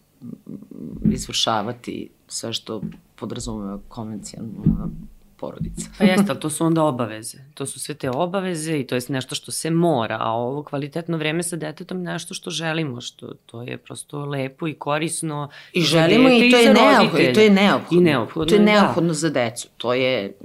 izvršavati 1.05 2.11
sve 2.29 2.53
što 2.53 2.83
podrazumeva 3.17 3.81
konvencionalna 3.89 4.89
porodica. 5.37 5.91
Pa 5.99 6.05
jeste, 6.05 6.27
ali 6.29 6.41
to 6.41 6.51
su 6.51 6.65
onda 6.65 6.83
obaveze. 6.83 7.39
To 7.55 7.67
su 7.67 7.81
sve 7.81 7.95
te 7.95 8.11
obaveze 8.11 8.79
i 8.79 8.87
to 8.87 8.95
je 8.95 9.01
nešto 9.09 9.35
što 9.35 9.53
se 9.53 9.71
mora, 9.71 10.19
a 10.21 10.33
ovo 10.33 10.63
kvalitetno 10.63 11.17
vreme 11.17 11.43
sa 11.43 11.57
detetom 11.57 11.99
je 11.99 12.05
nešto 12.05 12.35
što 12.35 12.51
želimo, 12.51 13.01
što 13.01 13.35
to 13.47 13.63
je 13.63 13.77
prosto 13.77 14.25
lepo 14.25 14.69
i 14.69 14.75
korisno. 14.75 15.49
I 15.73 15.81
želimo 15.81 16.29
i 16.29 16.51
to, 16.51 16.57
je 16.57 16.75
neophodno, 16.75 17.31
i 17.31 17.33
to 17.33 17.41
je 17.41 17.51
neophodno. 17.51 18.01
I 18.01 18.05
neophodno, 18.05 18.45
to 18.49 18.55
je 18.55 18.59
da. 18.59 18.65
neophodno 18.65 19.09
da. 19.09 19.15
za 19.15 19.31
decu. 19.31 19.69
To 19.77 19.95
je 19.95 20.37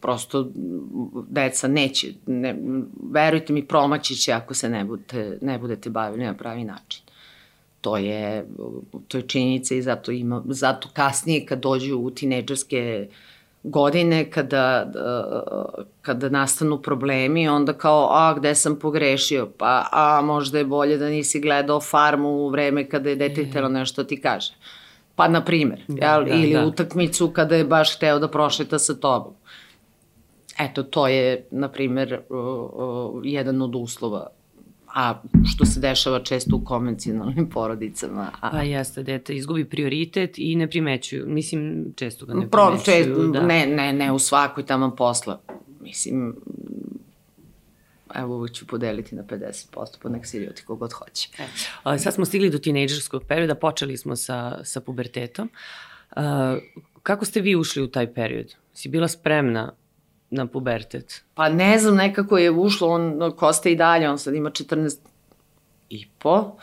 prosto 0.00 0.48
deca 1.28 1.68
neće, 1.68 2.12
ne, 2.26 2.56
verujte 3.12 3.52
mi, 3.52 3.64
promaći 3.64 4.14
će 4.14 4.32
ako 4.32 4.54
se 4.54 4.68
ne 4.68 4.84
budete, 4.84 5.38
ne 5.40 5.58
budete 5.58 5.90
bavili 5.90 6.24
na 6.24 6.34
pravi 6.34 6.64
način. 6.64 7.02
To 7.80 7.96
je, 7.96 8.46
to 9.08 9.18
je 9.18 9.22
činjenica 9.22 9.74
i 9.74 9.82
zato, 9.82 10.12
ima, 10.12 10.42
zato 10.46 10.88
kasnije 10.92 11.46
kad 11.46 11.60
dođu 11.60 11.96
u 11.96 12.10
tineđerske 12.10 13.08
godine 13.62 14.30
kada, 14.30 14.92
kada 16.02 16.28
nastanu 16.28 16.82
problemi, 16.82 17.48
onda 17.48 17.72
kao, 17.72 18.08
a, 18.10 18.34
gde 18.34 18.54
sam 18.54 18.78
pogrešio? 18.78 19.48
Pa, 19.58 19.88
a, 19.92 20.20
možda 20.24 20.58
je 20.58 20.64
bolje 20.64 20.96
da 20.96 21.08
nisi 21.08 21.40
gledao 21.40 21.80
farmu 21.80 22.28
u 22.28 22.48
vreme 22.48 22.88
kada 22.88 23.10
je 23.10 23.16
dete 23.16 23.42
mm. 23.42 23.52
telo 23.52 23.68
nešto 23.68 24.04
ti 24.04 24.20
kaže. 24.20 24.52
Pa, 25.14 25.28
na 25.28 25.44
primer, 25.44 25.80
da, 25.88 26.06
jel? 26.06 26.24
Da, 26.24 26.34
ili 26.34 26.52
da. 26.52 26.66
utakmicu 26.66 27.30
kada 27.30 27.56
je 27.56 27.64
baš 27.64 27.96
hteo 27.96 28.18
da 28.18 28.28
prošeta 28.28 28.78
sa 28.78 28.94
tobom. 28.94 29.32
Eto, 30.58 30.82
to 30.82 31.08
je, 31.08 31.46
na 31.50 31.68
primer, 31.68 32.20
jedan 33.22 33.62
od 33.62 33.74
uslova 33.74 34.26
a 34.98 35.22
što 35.52 35.64
se 35.64 35.80
dešava 35.80 36.22
često 36.22 36.56
u 36.56 36.64
konvencionalnim 36.64 37.50
porodicama. 37.54 38.30
A... 38.40 38.50
Pa 38.50 38.62
jeste, 38.62 39.02
dete 39.02 39.34
izgubi 39.34 39.64
prioritet 39.64 40.34
i 40.38 40.56
ne 40.56 40.70
primećuju, 40.70 41.24
mislim, 41.26 41.92
često 41.96 42.26
ga 42.26 42.34
ne 42.34 42.50
Pro, 42.50 42.66
primećuju. 42.66 42.94
Često, 42.94 43.26
da. 43.26 43.46
Ne, 43.46 43.66
ne, 43.66 43.92
ne 43.92 44.12
u 44.12 44.18
svakoj 44.18 44.66
tamo 44.66 44.96
posla. 44.96 45.40
Mislim, 45.80 46.36
evo 48.14 48.48
ću 48.48 48.66
podeliti 48.66 49.14
na 49.14 49.22
50%, 49.22 49.84
pa 50.02 50.08
nek 50.08 50.26
se 50.26 50.36
idioti 50.36 50.62
kogod 50.64 50.92
hoće. 50.92 51.28
E, 51.38 51.46
a, 51.82 51.98
sad 51.98 52.14
smo 52.14 52.24
stigli 52.24 52.50
do 52.50 52.58
tinejdžerskog 52.58 53.24
perioda, 53.28 53.54
počeli 53.54 53.96
smo 53.96 54.16
sa, 54.16 54.64
sa 54.64 54.80
pubertetom. 54.80 55.50
A, 56.16 56.58
kako 57.02 57.24
ste 57.24 57.40
vi 57.40 57.56
ušli 57.56 57.82
u 57.82 57.90
taj 57.90 58.14
period? 58.14 58.54
Si 58.74 58.88
bila 58.88 59.08
spremna 59.08 59.72
na 60.30 60.46
pubertet? 60.46 61.24
Pa 61.34 61.48
ne 61.48 61.78
znam, 61.78 61.96
nekako 61.96 62.38
je 62.38 62.50
ušlo, 62.50 62.88
on 62.88 63.32
koste 63.36 63.72
i 63.72 63.76
dalje, 63.76 64.10
on 64.10 64.18
sad 64.18 64.34
ima 64.34 64.50
14 64.50 64.98
i 65.90 66.06
po, 66.18 66.56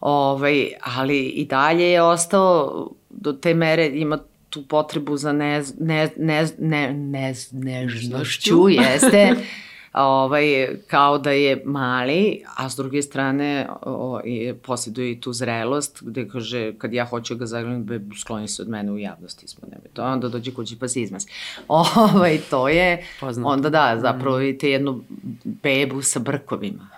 ovaj, 0.00 0.72
ali 0.80 1.18
i 1.18 1.46
dalje 1.46 1.90
je 1.90 2.02
ostao 2.02 2.90
do 3.10 3.32
te 3.32 3.54
mere, 3.54 3.86
ima 3.86 4.18
tu 4.50 4.68
potrebu 4.68 5.16
za 5.16 5.32
ne, 5.32 5.62
ne, 5.80 6.10
ne, 6.16 6.48
ne, 6.58 6.92
ne, 6.92 7.34
nežnošću, 7.52 8.68
jeste, 8.68 9.34
ovaj, 9.92 10.68
kao 10.86 11.18
da 11.18 11.30
je 11.30 11.62
mali, 11.64 12.42
a 12.56 12.68
s 12.68 12.76
druge 12.76 13.02
strane 13.02 13.68
o, 13.82 14.20
i 14.24 14.54
posjeduje 14.62 15.12
i 15.12 15.20
tu 15.20 15.32
zrelost, 15.32 16.02
gde 16.02 16.28
kaže, 16.28 16.72
kad 16.78 16.92
ja 16.92 17.04
hoću 17.04 17.36
ga 17.36 17.46
zagledam, 17.46 17.84
be, 17.84 18.00
skloni 18.20 18.48
se 18.48 18.62
od 18.62 18.68
mene 18.68 18.92
u 18.92 18.98
javnosti 18.98 19.48
smo, 19.48 19.68
nebe 19.72 19.88
to, 19.92 20.04
onda 20.04 20.28
dođe 20.28 20.54
kući 20.54 20.78
pa 20.78 20.88
se 20.88 21.02
izmasi. 21.02 21.28
Ovaj, 21.68 22.38
to 22.50 22.68
je, 22.68 23.06
Poznato. 23.20 23.48
onda 23.48 23.70
da, 23.70 23.98
zapravo 24.00 24.36
mm. 24.36 24.40
vidite 24.40 24.70
jednu 24.70 25.04
bebu 25.44 26.02
sa 26.02 26.18
brkovima. 26.18 26.88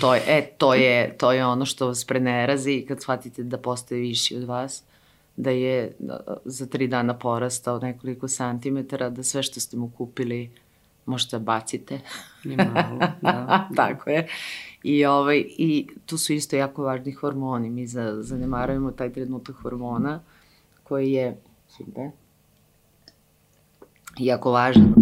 To 0.00 0.14
je, 0.14 0.22
e, 0.26 0.46
to 0.58 0.74
je, 0.74 1.16
to 1.18 1.32
je 1.32 1.46
ono 1.46 1.64
što 1.64 1.86
vas 1.86 2.04
prenerazi 2.04 2.84
kad 2.88 3.02
shvatite 3.02 3.42
da 3.42 3.58
postoje 3.58 4.00
viši 4.00 4.36
od 4.36 4.44
vas 4.44 4.82
da 5.38 5.50
je 5.50 5.92
za 6.44 6.66
tri 6.66 6.86
dana 6.86 7.14
porastao 7.14 7.78
nekoliko 7.78 8.28
santimetara, 8.28 9.10
da 9.10 9.22
sve 9.22 9.42
što 9.42 9.60
ste 9.60 9.76
mu 9.76 9.90
kupili 9.90 10.50
možete 11.08 11.38
da 11.38 11.44
bacite. 11.44 12.00
Ni 12.44 12.56
malo, 12.74 12.98
da. 13.22 13.68
Tako 13.76 14.10
je. 14.10 14.28
I, 14.82 15.04
ovaj, 15.04 15.44
I 15.58 15.88
tu 16.06 16.18
su 16.18 16.32
isto 16.32 16.56
jako 16.56 16.82
važni 16.82 17.12
hormoni. 17.12 17.70
Mi 17.70 17.86
za, 17.86 18.22
zanemarujemo 18.22 18.90
taj 18.90 19.12
trenutak 19.12 19.56
hormona 19.56 20.20
koji 20.84 21.12
je 21.12 21.36
super, 21.68 22.10
jako 24.18 24.50
važan 24.50 24.94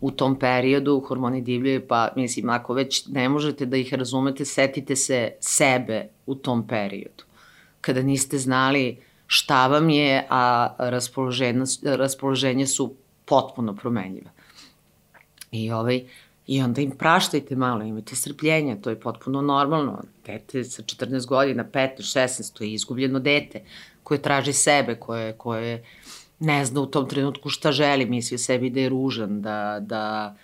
u 0.00 0.10
tom 0.10 0.38
periodu 0.38 1.00
hormoni 1.00 1.40
divljaju, 1.42 1.88
pa 1.88 2.08
mislim, 2.16 2.50
ako 2.50 2.74
već 2.74 3.06
ne 3.06 3.28
možete 3.28 3.66
da 3.66 3.76
ih 3.76 3.94
razumete, 3.94 4.44
setite 4.44 4.96
se 4.96 5.32
sebe 5.40 6.08
u 6.26 6.34
tom 6.34 6.66
periodu. 6.66 7.24
Kada 7.80 8.02
niste 8.02 8.38
znali 8.38 8.96
šta 9.26 9.66
vam 9.66 9.90
je, 9.90 10.26
a 10.30 10.74
raspoloženje, 10.78 11.64
raspoloženje 11.82 12.66
su 12.66 12.94
potpuno 13.24 13.76
promenjiva. 13.76 14.30
I 15.50 15.70
ovaj, 15.72 16.04
I 16.48 16.62
onda 16.62 16.80
im 16.80 16.90
praštajte 16.90 17.56
malo, 17.56 17.84
imajte 17.84 18.16
strpljenja, 18.16 18.76
to 18.76 18.90
je 18.90 19.00
potpuno 19.00 19.42
normalno. 19.42 20.02
Dete 20.26 20.64
sa 20.64 20.82
14 20.82 21.26
godina, 21.26 21.64
15, 21.64 21.98
16, 21.98 22.52
to 22.58 22.64
je 22.64 22.72
izgubljeno 22.72 23.20
dete 23.20 23.60
koje 24.02 24.22
traži 24.22 24.52
sebe, 24.52 24.94
koje, 24.94 25.32
koje 25.32 25.84
ne 26.38 26.64
zna 26.64 26.80
u 26.80 26.86
tom 26.86 27.08
trenutku 27.08 27.48
šta 27.48 27.72
želi, 27.72 28.06
misli 28.06 28.34
o 28.34 28.38
sebi 28.38 28.70
da 28.70 28.80
je 28.80 28.88
ružan, 28.88 29.42
da, 29.42 29.78
da 29.80 30.36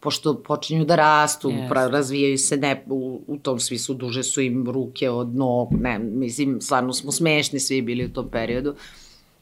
pošto 0.00 0.34
počinju 0.42 0.84
da 0.84 0.96
rastu, 0.96 1.50
yes. 1.50 1.68
pra, 1.68 1.88
razvijaju 1.88 2.38
se 2.38 2.56
ne, 2.56 2.84
u, 2.86 3.20
u 3.26 3.38
tom 3.38 3.60
smislu, 3.60 3.94
duže 3.94 4.22
su 4.22 4.40
im 4.40 4.70
ruke 4.70 5.10
od 5.10 5.34
nog, 5.36 5.72
ne, 5.80 5.98
mislim, 5.98 6.60
stvarno 6.60 6.92
smo 6.92 7.12
smešni 7.12 7.60
svi 7.60 7.82
bili 7.82 8.04
u 8.04 8.12
tom 8.12 8.30
periodu 8.30 8.74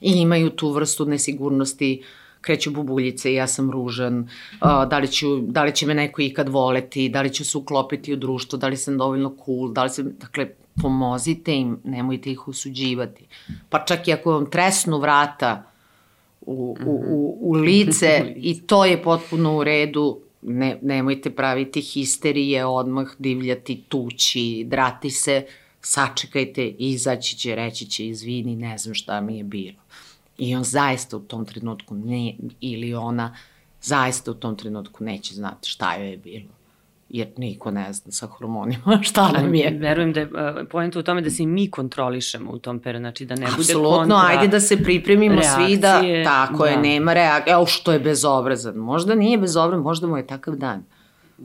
i 0.01 0.11
imaju 0.11 0.51
tu 0.51 0.71
vrstu 0.71 1.07
nesigurnosti, 1.07 2.03
kreću 2.41 2.71
bubuljice, 2.71 3.35
ja 3.35 3.47
sam 3.47 3.71
ružan, 3.71 4.19
uh, 4.19 4.89
da, 4.91 4.99
li 4.99 5.09
ću, 5.09 5.37
da 5.41 5.65
li 5.65 5.75
će 5.75 5.87
me 5.87 5.95
neko 5.95 6.23
ikad 6.23 6.49
voleti, 6.49 7.09
da 7.09 7.23
li 7.23 7.33
ću 7.35 7.45
se 7.45 7.59
uklopiti 7.59 8.13
u 8.13 8.17
društvo, 8.17 8.59
da 8.59 8.69
li 8.69 8.77
sam 8.77 8.99
dovoljno 8.99 9.37
cool, 9.45 9.73
da 9.73 9.85
li 9.85 9.91
sam, 9.91 10.13
dakle, 10.21 10.49
pomozite 10.83 11.55
im, 11.55 11.79
nemojte 11.85 12.31
ih 12.31 12.49
usuđivati. 12.49 13.27
Pa 13.69 13.85
čak 13.85 14.09
i 14.09 14.13
ako 14.13 14.33
vam 14.33 14.51
tresnu 14.51 14.99
vrata 14.99 15.71
u, 16.41 16.77
u, 16.87 17.05
u, 17.09 17.39
u 17.41 17.53
lice 17.53 18.35
i 18.37 18.61
to 18.67 18.85
je 18.85 19.03
potpuno 19.03 19.57
u 19.57 19.65
redu, 19.65 20.21
ne, 20.43 20.79
nemojte 20.83 21.31
praviti 21.31 21.81
histerije, 21.81 22.67
odmah 22.67 23.09
divljati, 23.19 23.83
tući, 23.89 24.65
drati 24.67 25.11
se, 25.11 25.47
sačekajte, 25.81 26.69
izaći 26.69 27.37
će, 27.37 27.55
reći 27.55 27.87
će, 27.87 28.07
izvini, 28.07 28.57
ne 28.57 28.79
znam 28.79 28.95
šta 28.95 29.21
mi 29.21 29.37
je 29.37 29.45
bilo. 29.45 29.79
I 30.39 30.57
on 30.57 30.65
zaista 30.65 31.17
u 31.17 31.21
tom 31.21 31.45
trenutku 31.45 31.95
ne, 31.95 32.35
ili 32.61 32.95
ona 32.95 33.37
zaista 33.83 34.31
u 34.31 34.35
tom 34.35 34.57
trenutku 34.57 35.05
neće 35.05 35.35
znati 35.35 35.69
šta 35.69 35.95
joj 35.95 36.11
je 36.11 36.17
bilo 36.17 36.59
jer 37.09 37.29
niko 37.37 37.71
ne 37.71 37.93
zna 37.93 38.13
sa 38.13 38.27
hormonima 38.27 38.99
šta 39.09 39.33
nam 39.33 39.55
je. 39.55 39.79
Verujem 39.81 40.13
da 40.13 40.21
je 40.21 40.27
uh, 40.27 40.33
pojenta 40.71 40.99
u 40.99 41.03
tome 41.03 41.21
da 41.21 41.31
se 41.31 41.47
mi 41.47 41.71
kontrolišemo 41.71 42.53
u 42.53 42.59
tom 42.59 42.79
periodu, 42.79 43.03
znači 43.03 43.27
da 43.27 43.35
ne 43.35 43.41
bude 43.41 43.73
kontra 43.73 43.75
Apsolutno, 43.75 44.17
ajde 44.17 44.49
da 44.49 44.61
se 44.61 44.77
pripremimo 44.77 45.41
reakcije, 45.41 45.67
svi 45.67 45.77
da, 45.77 46.03
tako 46.25 46.65
da. 46.65 46.71
je, 46.71 46.77
nema 46.77 47.13
reakcije, 47.13 47.53
evo 47.53 47.67
što 47.67 47.93
je 47.93 47.99
bezobrazan, 47.99 48.77
možda 48.77 49.15
nije 49.15 49.39
bezobrazan, 49.39 49.83
možda 49.83 50.07
mu 50.07 50.17
je 50.17 50.27
takav 50.27 50.57
dan. 50.57 50.85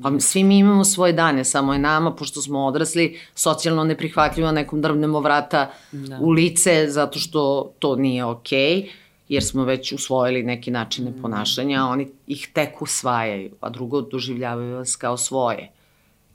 Pa 0.02 0.20
svi 0.20 0.44
mi 0.44 0.58
imamo 0.58 0.84
svoje 0.84 1.14
dane, 1.14 1.44
samo 1.44 1.74
je 1.74 1.80
nama, 1.80 2.12
pošto 2.16 2.42
smo 2.42 2.66
odrasli, 2.66 3.20
socijalno 3.36 3.84
neprihvatljivo 3.84 4.52
nekom 4.52 4.82
drvnemo 4.82 5.20
vrata 5.20 5.72
da. 5.92 6.18
u 6.22 6.30
lice, 6.30 6.86
zato 6.90 7.20
što 7.20 7.74
to 7.80 7.96
nije 7.96 8.26
okej. 8.26 8.82
Okay 8.82 9.04
jer 9.30 9.44
smo 9.44 9.64
već 9.64 9.92
usvojili 9.92 10.44
neki 10.44 10.72
načine 10.72 11.12
mm. 11.12 11.22
ponašanja, 11.22 11.84
a 11.84 11.88
oni 11.88 12.08
ih 12.28 12.50
tek 12.54 12.82
usvajaju, 12.82 13.52
a 13.62 13.70
drugo 13.70 14.02
doživljavaju 14.02 14.76
vas 14.76 14.96
kao 14.96 15.18
svoje. 15.18 15.72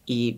I 0.07 0.37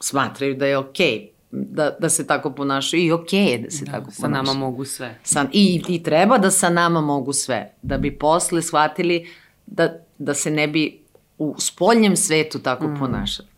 smatraju 0.00 0.54
da 0.54 0.66
je 0.66 0.78
okej 0.78 1.06
okay 1.06 1.28
da, 1.50 1.96
da 2.00 2.08
se 2.08 2.26
tako 2.26 2.50
ponašaju 2.50 3.02
i 3.02 3.12
okej 3.12 3.40
okay 3.40 3.50
je 3.50 3.58
da 3.58 3.70
se 3.70 3.84
da, 3.84 3.92
tako 3.92 4.04
ponašaju. 4.04 4.20
Sa 4.20 4.28
nama 4.28 4.52
mogu 4.52 4.84
sve. 4.84 5.18
Sa, 5.22 5.46
i, 5.52 5.82
I 5.88 6.02
treba 6.02 6.38
da 6.38 6.50
sa 6.50 6.68
nama 6.68 7.00
mogu 7.00 7.32
sve, 7.32 7.72
da 7.82 7.98
bi 7.98 8.18
posle 8.18 8.62
shvatili 8.62 9.28
da, 9.66 9.94
da 10.18 10.34
se 10.34 10.50
ne 10.50 10.68
bi 10.68 11.00
u 11.38 11.54
spoljnjem 11.58 12.16
svetu 12.16 12.58
tako 12.58 12.88
mm. 12.88 12.96
ponašali 12.98 13.48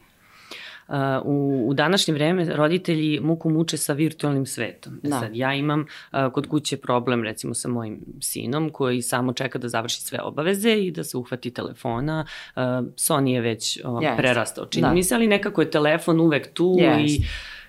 u, 1.25 1.65
u 1.69 1.75
današnje 1.75 2.15
vreme 2.15 2.45
roditelji 2.45 3.21
muku 3.21 3.51
muče 3.51 3.77
sa 3.77 3.93
virtualnim 3.93 4.47
svetom. 4.47 5.01
E 5.05 5.09
da. 5.09 5.21
Sad, 5.21 5.37
ja 5.37 5.55
imam 5.55 5.81
uh, 5.81 6.33
kod 6.33 6.49
kuće 6.49 6.77
problem 6.77 7.25
recimo 7.25 7.55
sa 7.55 7.69
mojim 7.69 8.01
sinom 8.21 8.71
koji 8.71 9.03
samo 9.03 9.33
čeka 9.33 9.59
da 9.59 9.69
završi 9.69 10.01
sve 10.01 10.19
obaveze 10.23 10.73
i 10.73 10.91
da 10.91 11.05
se 11.05 11.17
uhvati 11.17 11.51
telefona. 11.51 12.27
Uh, 12.57 12.63
Sony 12.97 13.29
je 13.29 13.41
već 13.41 13.81
uh, 13.85 13.91
yes. 13.91 14.17
prerastao, 14.17 14.67
čini 14.67 14.87
da. 14.87 14.93
mi 14.93 15.03
se, 15.03 15.15
ali 15.15 15.27
nekako 15.27 15.61
je 15.61 15.71
telefon 15.71 16.21
uvek 16.21 16.55
tu 16.55 16.65
yes. 16.65 17.01
i 17.01 17.25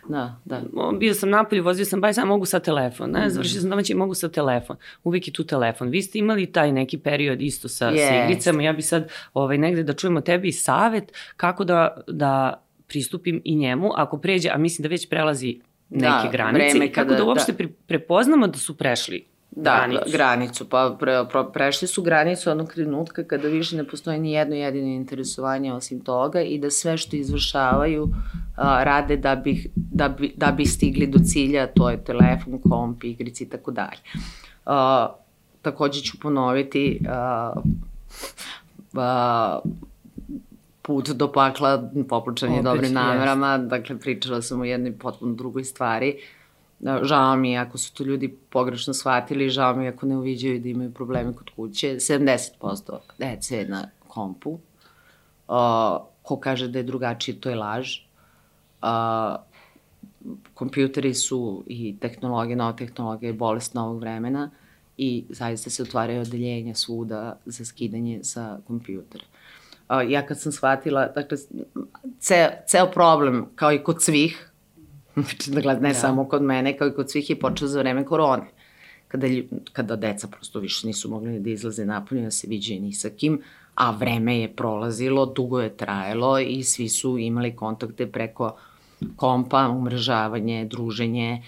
Da, 0.09 0.39
da. 0.45 0.61
Bio 0.99 1.13
sam 1.13 1.29
napolju, 1.29 1.63
vozio 1.63 1.85
sam 1.85 2.01
baj, 2.01 2.13
sam 2.13 2.27
mogu 2.27 2.45
sa 2.45 2.59
telefon, 2.59 3.11
ne, 3.11 3.25
mm. 3.25 3.29
završio 3.29 3.61
sam 3.61 3.69
domaći, 3.69 3.93
mogu 3.93 4.13
sa 4.13 4.29
telefon. 4.29 4.77
Uvek 5.03 5.27
je 5.27 5.33
tu 5.33 5.43
telefon. 5.43 5.89
Vi 5.89 6.01
ste 6.01 6.19
imali 6.19 6.45
taj 6.45 6.71
neki 6.71 6.97
period 6.97 7.41
isto 7.41 7.67
sa, 7.67 7.91
yes. 7.91 8.07
sa 8.07 8.25
igricama, 8.25 8.63
ja 8.63 8.73
bi 8.73 8.81
sad 8.81 9.09
ovaj, 9.33 9.57
negde 9.57 9.83
da 9.83 9.93
čujemo 9.93 10.21
tebi 10.21 10.51
savet 10.51 11.13
kako 11.37 11.63
da, 11.63 12.01
da 12.07 12.63
pristupim 12.87 13.41
i 13.43 13.55
njemu, 13.55 13.89
ako 13.95 14.17
pređe, 14.17 14.49
a 14.49 14.57
mislim 14.57 14.83
da 14.83 14.89
već 14.89 15.09
prelazi 15.09 15.59
neke 15.89 16.23
da, 16.23 16.29
granice, 16.31 16.65
vreme 16.65 16.93
kada, 16.93 17.09
kako 17.09 17.23
da 17.23 17.27
uopšte 17.27 17.51
da. 17.51 17.67
prepoznamo 17.87 18.47
da 18.47 18.57
su 18.57 18.77
prešli 18.77 19.30
da, 19.51 19.75
granicu. 19.75 20.11
granicu. 20.11 20.69
Pa 20.69 20.95
pre, 20.99 21.25
pre, 21.31 21.43
prešli 21.53 21.87
su 21.87 22.01
granicu 22.01 22.51
onog 22.51 22.73
trenutka 22.73 23.23
kada 23.23 23.47
više 23.47 23.75
ne 23.75 23.83
postoji 23.83 24.19
ni 24.19 24.31
jedno 24.31 24.55
jedino 24.55 24.87
interesovanje 24.87 25.73
osim 25.73 25.99
toga 25.99 26.41
i 26.41 26.57
da 26.57 26.71
sve 26.71 26.97
što 26.97 27.15
izvršavaju 27.15 28.07
a, 28.57 28.83
rade 28.83 29.17
da 29.17 29.35
bi, 29.35 29.71
da, 29.75 30.09
bi, 30.09 30.33
da 30.37 30.51
bi 30.51 30.65
stigli 30.65 31.07
do 31.07 31.19
cilja, 31.25 31.67
to 31.67 31.89
je 31.89 32.03
telefon, 32.03 32.61
komp, 32.69 33.03
igrici 33.03 33.43
i 33.43 33.49
tako 33.49 33.71
dalje. 33.71 34.01
Takođe 35.61 36.01
ću 36.01 36.19
ponoviti 36.19 37.01
a, 37.09 37.53
a, 38.93 39.59
put 40.81 41.09
do 41.09 41.31
pakla 41.31 41.91
poplučan 42.09 42.53
je 42.53 42.61
dobrim 42.61 42.93
namerama, 42.93 43.57
dakle 43.57 43.99
pričala 43.99 44.41
sam 44.41 44.61
o 44.61 44.63
jednoj 44.63 44.91
potpuno 44.91 45.33
drugoj 45.33 45.63
stvari. 45.63 46.17
Žao 46.81 47.35
mi 47.35 47.51
je 47.51 47.57
ako 47.57 47.77
su 47.77 47.93
to 47.93 48.03
ljudi 48.03 48.37
pogrešno 48.49 48.93
shvatili, 48.93 49.49
žao 49.49 49.75
mi 49.75 49.85
je 49.85 49.89
ako 49.89 50.05
ne 50.05 50.17
uviđaju 50.17 50.59
da 50.59 50.69
imaju 50.69 50.93
probleme 50.93 51.35
kod 51.35 51.49
kuće. 51.55 51.95
70% 51.95 52.97
dece 53.17 53.65
na 53.65 53.89
kompu. 54.07 54.49
Uh, 55.47 55.57
ko 56.21 56.39
kaže 56.39 56.67
da 56.67 56.79
je 56.79 56.83
drugačije, 56.83 57.39
to 57.41 57.49
je 57.49 57.55
laž. 57.55 57.97
Uh, 58.81 59.35
kompjuteri 60.53 61.13
su 61.13 61.63
i 61.67 61.95
tehnologija, 61.99 62.57
nova 62.57 62.73
tehnologija 62.73 63.29
je 63.29 63.33
bolest 63.33 63.73
novog 63.73 63.99
vremena 63.99 64.49
i 64.97 65.25
zaista 65.29 65.69
se 65.69 65.83
otvaraju 65.83 66.21
odeljenja 66.21 66.75
svuda 66.75 67.37
za 67.45 67.65
skidanje 67.65 68.19
sa 68.23 68.59
kompjutera 68.67 69.23
ja 69.99 70.25
kad 70.25 70.39
sam 70.39 70.51
shvatila, 70.51 71.07
dakle, 71.07 71.37
ceo, 72.19 72.49
ceo 72.67 72.91
problem, 72.91 73.45
kao 73.55 73.73
i 73.73 73.83
kod 73.83 74.03
svih, 74.03 74.50
dakle, 75.47 75.73
ne 75.73 75.89
da. 75.89 75.93
samo 75.93 76.25
kod 76.29 76.41
mene, 76.41 76.77
kao 76.77 76.87
i 76.87 76.93
kod 76.93 77.11
svih 77.11 77.29
je 77.29 77.39
počeo 77.39 77.67
za 77.67 77.79
vreme 77.79 78.05
korone. 78.05 78.43
Kada, 79.07 79.27
kada 79.73 79.95
deca 79.95 80.27
prosto 80.27 80.59
više 80.59 80.87
nisu 80.87 81.09
mogli 81.09 81.39
da 81.39 81.49
izlaze 81.49 81.85
napolje, 81.85 82.21
da 82.21 82.31
se 82.31 82.47
viđaju 82.47 82.81
ni 82.81 82.93
sa 82.93 83.09
kim, 83.09 83.41
a 83.75 83.91
vreme 83.91 84.39
je 84.39 84.55
prolazilo, 84.55 85.25
dugo 85.25 85.61
je 85.61 85.77
trajalo 85.77 86.39
i 86.39 86.63
svi 86.63 86.89
su 86.89 87.17
imali 87.17 87.55
kontakte 87.55 88.07
preko 88.07 88.55
kompa, 89.15 89.69
umrežavanje, 89.69 90.65
druženje, 90.65 91.41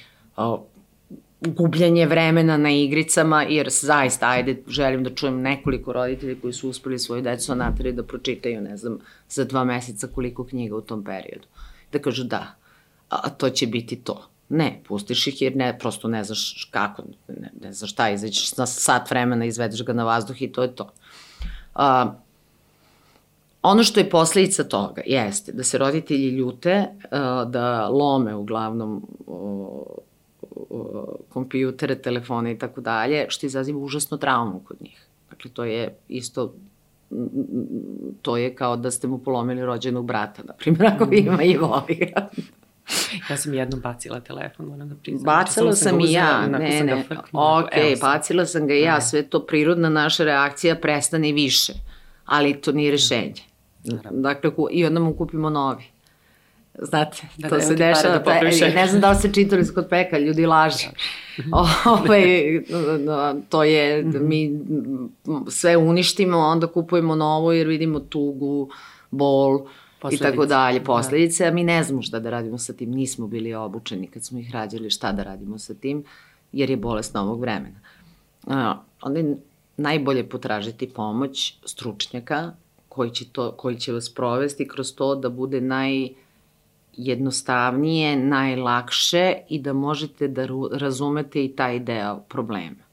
gubljenje 1.42 2.06
vremena 2.06 2.58
na 2.58 2.72
igricama, 2.72 3.44
jer 3.44 3.68
zaista, 3.70 4.30
ajde, 4.30 4.58
želim 4.68 5.04
da 5.04 5.10
čujem 5.10 5.42
nekoliko 5.42 5.94
roditelja 5.94 6.36
koji 6.42 6.54
su 6.54 6.70
uspeli 6.70 7.00
svoju 7.00 7.22
decu 7.22 7.56
natari 7.56 7.92
da 7.92 8.04
pročitaju, 8.04 8.62
ne 8.62 8.78
znam, 8.78 9.00
za 9.30 9.46
dva 9.46 9.64
meseca 9.64 10.08
koliko 10.08 10.44
knjiga 10.44 10.76
u 10.76 10.82
tom 10.82 11.04
periodu. 11.04 11.48
Da 11.92 12.00
kažu 12.00 12.24
da, 12.24 12.56
a 13.24 13.30
to 13.30 13.50
će 13.50 13.68
biti 13.68 13.96
to. 13.96 14.30
Ne, 14.50 14.82
pustiš 14.88 15.28
ih 15.28 15.42
jer 15.42 15.56
ne, 15.56 15.80
prosto 15.80 16.08
ne 16.08 16.24
znaš 16.24 16.68
kako, 16.72 17.04
ne, 17.28 17.52
ne 17.62 17.74
znaš 17.74 17.92
šta, 17.92 18.10
izađeš 18.10 18.58
na 18.58 18.66
sat 18.66 19.10
vremena, 19.10 19.46
izvedeš 19.46 19.84
ga 19.84 19.94
na 19.94 20.04
vazduh 20.04 20.42
i 20.42 20.52
to 20.52 20.62
je 20.64 20.76
to. 20.76 20.90
A, 21.76 22.14
ono 23.62 23.84
što 23.84 24.00
je 24.00 24.10
posledica 24.10 24.64
toga 24.64 25.02
jeste 25.06 25.52
da 25.52 25.64
se 25.64 25.78
roditelji 25.78 26.30
ljute, 26.30 26.86
a, 27.12 27.46
da 27.46 27.90
lome 27.90 28.36
uglavnom 28.36 29.08
kompjutere, 31.30 31.96
telefone 31.96 32.52
i 32.52 32.60
tako 32.60 32.82
dalje, 32.82 33.26
što 33.30 33.46
izaziva 33.46 33.80
užasno 33.80 34.18
traumu 34.18 34.60
kod 34.60 34.78
njih. 34.82 35.08
Dakle, 35.30 35.52
to 35.52 35.64
je 35.64 35.96
isto 36.08 36.54
to 38.22 38.38
je 38.38 38.56
kao 38.56 38.78
da 38.78 38.92
ste 38.92 39.08
mu 39.08 39.18
polomili 39.18 39.66
rođenog 39.66 40.06
brata, 40.06 40.44
na 40.44 40.54
primjer, 40.54 40.86
ako 40.86 41.06
mm. 41.06 41.14
ima 41.14 41.44
i 41.44 41.58
voli. 41.58 42.14
ja 43.30 43.38
sam 43.38 43.54
jednom 43.54 43.80
bacila 43.80 44.20
telefon, 44.20 44.66
moram 44.66 44.90
da 44.90 44.96
priznam. 44.96 45.24
Bacila 45.24 45.72
znači, 45.74 45.84
sam, 45.84 46.00
i 46.00 46.12
ja, 46.12 46.48
ne, 46.48 46.84
ne, 46.84 47.06
ok, 47.32 48.02
bacila 48.02 48.46
sam 48.46 48.68
ga 48.68 48.74
i 48.74 48.82
ja, 48.82 49.02
sve 49.02 49.24
to 49.24 49.46
prirodna 49.46 49.90
naša 49.90 50.24
reakcija 50.24 50.76
prestane 50.76 51.32
više, 51.32 51.74
ali 52.26 52.62
to 52.62 52.72
nije 52.72 52.92
rešenje. 52.92 53.42
Dakle, 54.12 54.52
i 54.72 54.86
onda 54.86 55.00
mu 55.00 55.14
kupimo 55.14 55.50
novi. 55.50 55.84
Znate, 56.82 57.22
da, 57.38 57.50
to 57.50 57.60
se 57.60 57.76
dešava. 57.76 58.18
Da 58.18 58.24
pa, 58.24 58.34
ne 58.76 58.88
znam 58.88 59.02
da 59.02 59.10
li 59.10 59.16
se 59.16 59.34
čitali 59.34 59.74
kod 59.74 59.88
peka, 59.90 60.18
ljudi 60.18 60.46
laže. 60.46 60.88
ovaj, 61.86 62.24
to 63.50 63.64
je, 63.64 64.04
mhm. 64.04 64.28
mi 64.28 64.60
sve 65.50 65.78
uništimo, 65.78 66.38
onda 66.38 66.68
kupujemo 66.68 67.16
novo 67.16 67.52
jer 67.52 67.68
vidimo 67.68 68.00
tugu, 68.00 68.70
bol 69.12 69.68
Posledice. 70.04 70.28
i 70.28 70.32
tako 70.32 70.46
dalje, 70.46 70.80
da. 70.80 70.86
posledice, 70.86 71.46
a 71.48 71.52
mi 71.52 71.64
ne 71.64 71.84
znamo 71.84 72.02
šta 72.02 72.20
da 72.20 72.30
radimo 72.30 72.58
sa 72.58 72.74
tim, 72.74 72.92
nismo 72.92 73.28
bili 73.28 73.54
obučeni 73.54 74.08
kad 74.08 74.24
smo 74.24 74.40
ih 74.40 74.52
rađali 74.52 74.90
šta 74.90 75.12
da 75.12 75.24
radimo 75.24 75.58
sa 75.58 75.74
tim, 75.74 76.04
jer 76.52 76.70
je 76.70 76.78
bolest 76.78 77.14
novog 77.14 77.42
vremena. 77.42 77.80
onda 79.02 79.20
je 79.20 79.38
najbolje 79.78 80.30
potražiti 80.30 80.90
pomoć 80.90 81.56
stručnjaka 81.66 82.52
koji 82.90 83.12
će, 83.12 83.26
to, 83.32 83.52
koji 83.52 83.80
će 83.80 83.94
vas 83.94 84.10
provesti 84.14 84.68
kroz 84.68 84.96
to 84.96 85.16
da 85.16 85.30
bude 85.30 85.62
naj 85.62 86.10
jednostavnije, 86.94 88.16
najlakše 88.16 89.34
i 89.50 89.60
da 89.60 89.74
možete 89.74 90.28
da 90.28 90.48
razumete 90.72 91.46
i 91.46 91.56
taj 91.56 91.80
deo 91.80 92.20
problema. 92.20 92.84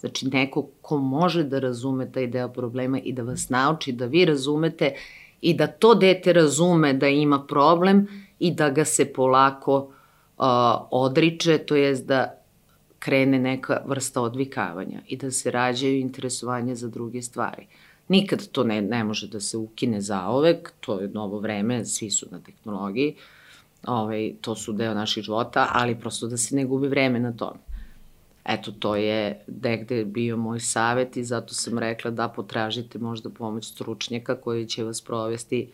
Znači, 0.00 0.28
neko 0.28 0.66
ko 0.82 0.98
može 0.98 1.44
da 1.44 1.58
razume 1.58 2.12
taj 2.12 2.26
deo 2.26 2.48
problema 2.48 2.98
i 2.98 3.12
da 3.12 3.22
vas 3.22 3.48
nauči 3.48 3.92
da 3.92 4.06
vi 4.06 4.24
razumete 4.24 4.94
i 5.46 5.54
da 5.54 5.66
to 5.66 5.94
dete 5.94 6.32
razume 6.32 6.92
da 6.94 7.08
ima 7.08 7.44
problem 7.48 8.06
i 8.38 8.50
da 8.50 8.70
ga 8.70 8.84
se 8.84 9.04
polako 9.12 9.76
uh, 9.78 10.44
odriče, 10.90 11.58
to 11.58 11.76
jest 11.76 12.06
da 12.06 12.42
krene 12.98 13.38
neka 13.38 13.82
vrsta 13.86 14.22
odvikavanja 14.22 15.00
i 15.06 15.16
da 15.16 15.30
se 15.30 15.50
rađaju 15.50 15.98
interesovanje 15.98 16.74
za 16.74 16.88
druge 16.88 17.22
stvari. 17.22 17.66
Nikad 18.08 18.48
to 18.48 18.64
ne, 18.64 18.82
ne 18.82 19.04
može 19.04 19.28
da 19.28 19.40
se 19.40 19.56
ukine 19.56 20.00
zaovek, 20.00 20.72
to 20.80 21.00
je 21.00 21.08
novo 21.08 21.38
vreme, 21.38 21.84
svi 21.84 22.10
su 22.10 22.26
na 22.30 22.40
tehnologiji, 22.40 23.14
ovaj, 23.86 24.32
to 24.40 24.54
su 24.54 24.72
deo 24.72 24.94
naših 24.94 25.24
života, 25.24 25.68
ali 25.72 25.94
prosto 25.94 26.26
da 26.26 26.36
se 26.36 26.56
ne 26.56 26.64
gubi 26.64 26.88
vreme 26.88 27.20
na 27.20 27.32
tome. 27.32 27.60
Eto, 28.48 28.72
to 28.72 28.96
je 28.96 29.44
negde 29.62 30.04
bio 30.04 30.36
moj 30.36 30.60
savet 30.60 31.16
i 31.16 31.24
zato 31.24 31.54
sam 31.54 31.78
rekla 31.78 32.10
da 32.10 32.28
potražite 32.28 32.98
možda 32.98 33.30
pomoć 33.30 33.66
stručnjaka 33.66 34.40
koji 34.40 34.66
će 34.66 34.84
vas 34.84 35.00
provesti 35.00 35.70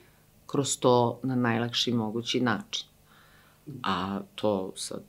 kroz 0.47 0.79
to 0.79 1.21
na 1.23 1.35
najlakši 1.35 1.93
mogući 1.93 2.41
način. 2.41 2.87
A 3.83 4.21
to 4.35 4.73
sad 4.77 5.03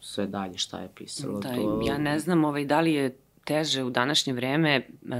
sve 0.00 0.26
dalje 0.26 0.58
šta 0.58 0.80
je 0.80 0.88
pisalo. 0.94 1.40
Da, 1.40 1.54
to... 1.54 1.82
ja 1.86 1.98
ne 1.98 2.18
znam 2.18 2.44
ovaj, 2.44 2.64
da 2.64 2.80
li 2.80 2.92
je 2.92 3.16
teže 3.44 3.84
u 3.84 3.90
današnje 3.90 4.32
vreme 4.32 4.86
uh, 5.02 5.10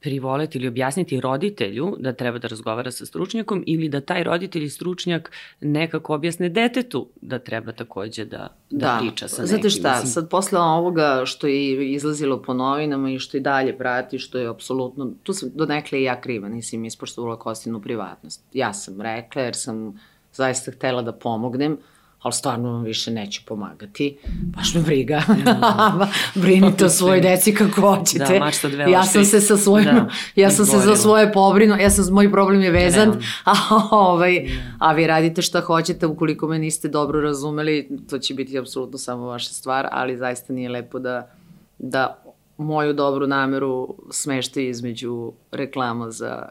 privoleti 0.00 0.58
ili 0.58 0.68
objasniti 0.68 1.20
roditelju 1.20 1.96
da 1.98 2.12
treba 2.12 2.38
da 2.38 2.48
razgovara 2.48 2.90
sa 2.90 3.06
stručnjakom 3.06 3.64
ili 3.66 3.88
da 3.88 4.00
taj 4.00 4.24
roditelj 4.24 4.64
i 4.64 4.70
stručnjak 4.70 5.32
nekako 5.60 6.14
objasne 6.14 6.48
detetu 6.48 7.08
da 7.20 7.38
treba 7.38 7.72
takođe 7.72 8.24
da, 8.24 8.56
da, 8.70 8.86
da. 8.86 8.98
priča 9.00 9.28
sa 9.28 9.42
nekim. 9.42 9.48
Znate 9.48 9.70
šta, 9.70 9.90
mislim. 9.90 10.06
sad 10.06 10.30
posle 10.30 10.60
ovoga 10.60 11.22
što 11.24 11.46
je 11.46 11.92
izlazilo 11.92 12.42
po 12.42 12.54
novinama 12.54 13.10
i 13.10 13.18
što 13.18 13.36
i 13.36 13.40
dalje 13.40 13.78
prati, 13.78 14.18
što 14.18 14.38
je 14.38 14.48
apsolutno, 14.48 15.12
tu 15.22 15.32
sam 15.32 15.50
do 15.54 15.66
nekle 15.66 16.00
i 16.00 16.04
ja 16.04 16.20
kriva, 16.20 16.48
nisam 16.48 16.84
ispoštovala 16.84 17.38
Kostinu 17.38 17.80
privatnost. 17.80 18.42
Ja 18.52 18.72
sam 18.72 19.00
rekla 19.00 19.42
jer 19.42 19.56
sam 19.56 20.00
zaista 20.32 20.70
htela 20.70 21.02
da 21.02 21.12
pomognem, 21.12 21.78
ali 22.22 22.32
stvarno 22.32 22.72
vam 22.72 22.82
više 22.82 23.10
neću 23.10 23.42
pomagati. 23.46 24.18
Baš 24.56 24.74
me 24.74 24.80
briga. 24.80 25.22
Mm. 25.28 26.40
Brinite 26.40 26.84
o 26.84 26.88
svojoj 26.88 27.20
deci 27.20 27.54
kako 27.54 27.80
hoćete. 27.80 28.32
Da, 28.32 28.38
mačta 28.38 28.68
dve 28.68 28.90
Ja 28.90 29.02
sam 29.02 29.24
se 29.24 29.40
sa 29.40 29.56
svojim, 29.56 29.84
da, 29.84 30.08
ja 30.36 30.50
sam 30.50 30.66
se 30.66 30.78
za 30.78 30.96
svoje 30.96 31.32
pobrinu, 31.32 31.76
ja 31.76 31.90
sam, 31.90 32.14
moj 32.14 32.32
problem 32.32 32.62
je 32.62 32.70
vezan, 32.70 33.08
a, 33.44 33.52
ovaj, 33.90 34.48
a 34.78 34.92
vi 34.92 35.06
radite 35.06 35.42
šta 35.42 35.60
hoćete, 35.60 36.06
ukoliko 36.06 36.48
me 36.48 36.58
niste 36.58 36.88
dobro 36.88 37.20
razumeli, 37.20 37.88
to 38.10 38.18
će 38.18 38.34
biti 38.34 38.58
apsolutno 38.58 38.98
samo 38.98 39.26
vaša 39.26 39.50
stvar, 39.50 39.88
ali 39.92 40.16
zaista 40.16 40.52
nije 40.52 40.68
lepo 40.68 40.98
da, 40.98 41.30
da 41.78 42.22
moju 42.56 42.92
dobru 42.92 43.26
nameru 43.26 43.94
smešte 44.10 44.66
između 44.66 45.32
reklama 45.52 46.10
za 46.10 46.48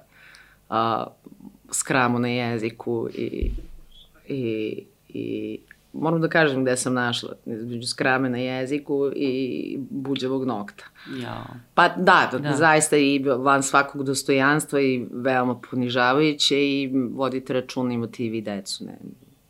a, 0.69 1.07
skramu 1.71 2.19
na 2.19 2.27
jeziku 2.27 3.09
i, 3.13 3.51
i 4.27 4.83
i 5.09 5.59
moram 5.93 6.21
da 6.21 6.29
kažem 6.29 6.61
gde 6.63 6.77
sam 6.77 6.93
našla, 6.93 7.33
između 7.45 7.87
skrame 7.87 8.29
na 8.29 8.37
jeziku 8.37 9.11
i 9.15 9.77
buđavog 9.89 10.45
nokta. 10.45 10.83
Ja. 11.23 11.45
Pa 11.73 11.89
da, 11.89 12.39
da, 12.41 12.55
zaista 12.55 12.97
i 12.97 13.19
van 13.19 13.63
svakog 13.63 14.03
dostojanstva 14.03 14.81
i 14.81 15.07
veoma 15.11 15.59
ponižavajuće 15.71 16.67
i 16.67 16.91
vodite 17.11 17.53
račun 17.53 17.91
imati 17.91 18.25
i 18.25 18.29
vi 18.29 18.41
decu, 18.41 18.85
ne, 18.85 18.97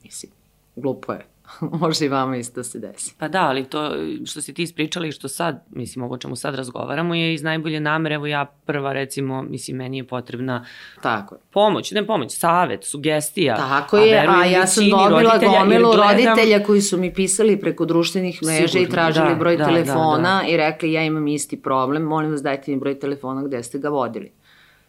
mislim, 0.03 0.31
glupo 0.75 1.13
je. 1.13 1.25
Može 1.79 2.05
i 2.05 2.09
vama 2.09 2.37
isto 2.37 2.59
da 2.59 2.63
se 2.63 2.79
desi. 2.79 3.15
Pa 3.17 3.27
da, 3.27 3.41
ali 3.41 3.63
to 3.63 3.91
što 4.25 4.41
si 4.41 4.53
ti 4.53 4.63
ispričala 4.63 5.07
i 5.07 5.11
što 5.11 5.27
sad, 5.27 5.63
mislim, 5.69 6.05
ovo 6.05 6.17
čemu 6.17 6.35
sad 6.35 6.55
razgovaramo 6.55 7.15
je 7.15 7.33
iz 7.33 7.43
najbolje 7.43 7.79
namere, 7.79 8.15
evo 8.15 8.27
ja 8.27 8.45
prva 8.65 8.93
recimo, 8.93 9.41
mislim, 9.41 9.77
meni 9.77 9.97
je 9.97 10.07
potrebna 10.07 10.65
Tako 11.01 11.35
je. 11.35 11.41
pomoć, 11.51 11.91
ne 11.91 12.07
pomoć, 12.07 12.37
savet, 12.37 12.83
sugestija. 12.83 13.55
Tako 13.55 13.97
je, 13.97 14.25
a, 14.27 14.39
a 14.41 14.45
ja 14.45 14.67
sam 14.67 14.89
dobila 14.89 15.21
roditelja, 15.21 15.59
gomilu 15.59 15.91
gledam... 15.91 16.09
roditelja 16.09 16.63
koji 16.63 16.81
su 16.81 16.97
mi 16.97 17.13
pisali 17.13 17.61
preko 17.61 17.85
društvenih 17.85 18.43
mreža 18.43 18.67
Sigurno, 18.67 18.87
i 18.87 18.91
tražili 18.91 19.29
da, 19.29 19.35
broj 19.35 19.57
da, 19.57 19.65
telefona 19.65 20.37
da, 20.37 20.43
da. 20.45 20.49
i 20.49 20.57
rekli 20.57 20.93
ja 20.93 21.03
imam 21.03 21.27
isti 21.27 21.61
problem, 21.61 22.03
molim 22.03 22.31
vas 22.31 22.41
dajte 22.41 22.71
mi 22.71 22.77
broj 22.77 22.99
telefona 22.99 23.43
gde 23.43 23.63
ste 23.63 23.79
ga 23.79 23.89
vodili. 23.89 24.31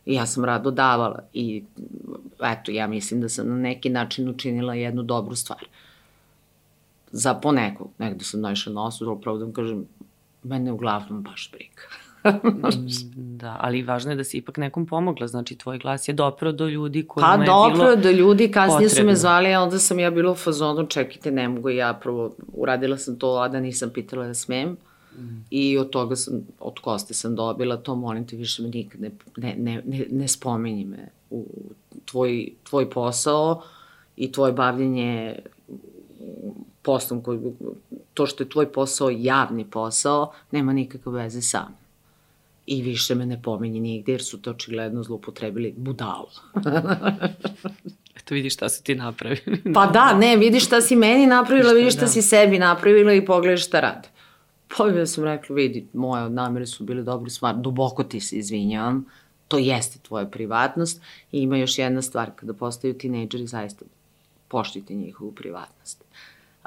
I 0.07 0.14
ja 0.14 0.27
sam 0.27 0.44
rado 0.44 0.71
davala 0.71 1.18
i 1.33 1.64
eto, 2.42 2.71
ja 2.71 2.87
mislim 2.87 3.21
da 3.21 3.29
sam 3.29 3.49
na 3.49 3.57
neki 3.57 3.90
način 3.90 4.29
učinila 4.29 4.75
jednu 4.75 5.03
dobru 5.03 5.35
stvar. 5.35 5.61
Uh, 5.62 5.88
za 7.12 7.35
ponekog. 7.35 7.90
Negde 7.99 8.25
sam 8.25 8.40
naišla 8.40 8.73
na 8.73 8.85
osudu, 8.85 9.11
ali 9.11 9.21
pravo 9.21 9.38
da 9.38 9.44
vam 9.44 9.53
kažem, 9.53 9.87
mene 10.42 10.73
uglavnom 10.73 11.23
baš 11.23 11.51
briga. 11.53 11.83
da, 13.40 13.57
ali 13.61 13.83
važno 13.83 14.11
je 14.11 14.16
da 14.16 14.25
si 14.25 14.38
ipak 14.38 14.57
nekom 14.57 14.87
pomogla, 14.87 15.27
znači 15.27 15.57
tvoj 15.57 15.79
glas 15.79 16.09
je 16.09 16.14
dopro 16.14 16.53
do 16.53 16.68
ljudi 16.68 17.07
koji 17.07 17.23
pa, 17.23 17.33
je 17.33 17.38
bilo 17.38 17.64
Pa 17.64 17.71
dopro 17.71 17.97
do 17.97 18.11
ljudi, 18.11 18.51
kasnije 18.51 18.88
potrebno. 18.88 19.03
su 19.03 19.07
me 19.07 19.16
zvali, 19.16 19.55
a 19.55 19.62
onda 19.62 19.79
sam 19.79 19.99
ja 19.99 20.11
bila 20.11 20.33
u 20.33 20.35
fazonu, 20.35 20.87
čekajte, 20.87 21.31
ne 21.31 21.49
mogu 21.49 21.71
ja 21.71 21.94
prvo, 22.03 22.35
uradila 22.53 22.99
sam 22.99 23.18
to, 23.18 23.37
a 23.37 23.49
da 23.49 23.61
nisam 23.61 23.90
pitala 23.90 24.27
da 24.27 24.35
smem. 24.35 24.77
Mm. 25.18 25.44
I 25.51 25.79
od 25.79 25.90
toga 25.90 26.16
sam, 26.16 26.47
od 26.61 26.81
koste 26.81 27.14
sam 27.14 27.37
dobila 27.37 27.77
to, 27.77 27.94
molim 27.94 28.27
te, 28.27 28.37
više 28.37 28.62
me 28.62 28.68
nikad 28.68 29.01
ne, 29.01 29.11
ne, 29.37 29.55
ne, 29.59 29.83
ne, 29.87 30.07
ne 30.11 30.29
spominji 30.29 30.85
me 30.85 31.09
u 31.31 31.44
tvoj, 32.05 32.49
tvoj 32.62 32.90
posao 32.90 33.62
i 34.16 34.33
tvoje 34.33 34.53
bavljenje 34.53 35.38
poslom, 36.82 37.22
koji, 37.22 37.40
to 38.14 38.26
što 38.26 38.42
je 38.42 38.48
tvoj 38.48 38.72
posao 38.72 39.10
javni 39.10 39.64
posao, 39.64 40.32
nema 40.50 40.72
nikakve 40.72 41.12
veze 41.12 41.42
sa 41.42 41.60
mnom. 41.60 41.78
I 42.66 42.82
više 42.82 43.14
me 43.14 43.26
ne 43.26 43.42
pominje 43.42 43.80
nigde, 43.80 44.12
jer 44.12 44.22
su 44.22 44.42
to 44.42 44.50
očigledno 44.50 45.02
zlupotrebili 45.02 45.74
budalu. 45.76 46.28
Eto 48.18 48.34
vidiš 48.34 48.54
šta 48.54 48.68
su 48.68 48.82
ti 48.82 48.94
napravili. 48.94 49.62
pa 49.74 49.86
da, 49.86 50.14
ne, 50.14 50.36
vidiš 50.36 50.66
šta 50.66 50.80
si 50.80 50.96
meni 50.96 51.26
napravila, 51.26 51.72
vidiš 51.72 51.94
šta 51.94 52.04
da. 52.04 52.08
si 52.08 52.22
sebi 52.22 52.58
napravila 52.58 53.12
i 53.12 53.24
pogledaš 53.24 53.66
šta 53.66 53.80
rade. 53.80 54.08
Pa 54.76 54.88
ja 54.88 55.06
sam 55.06 55.24
rekla, 55.24 55.56
vidi, 55.56 55.86
moje 55.92 56.30
namere 56.30 56.66
su 56.66 56.84
bile 56.84 57.02
dobre 57.02 57.30
stvar, 57.30 57.56
duboko 57.56 58.04
ti 58.04 58.20
se 58.20 58.36
izvinjavam, 58.36 59.04
to 59.48 59.58
jeste 59.58 59.98
tvoja 59.98 60.26
privatnost 60.26 61.02
i 61.32 61.40
ima 61.40 61.56
još 61.56 61.78
jedna 61.78 62.02
stvar, 62.02 62.30
kada 62.36 62.52
postaju 62.52 62.98
tinejdžeri, 62.98 63.46
zaista 63.46 63.84
poštite 64.48 64.94
njihovu 64.94 65.32
privatnost 65.32 66.08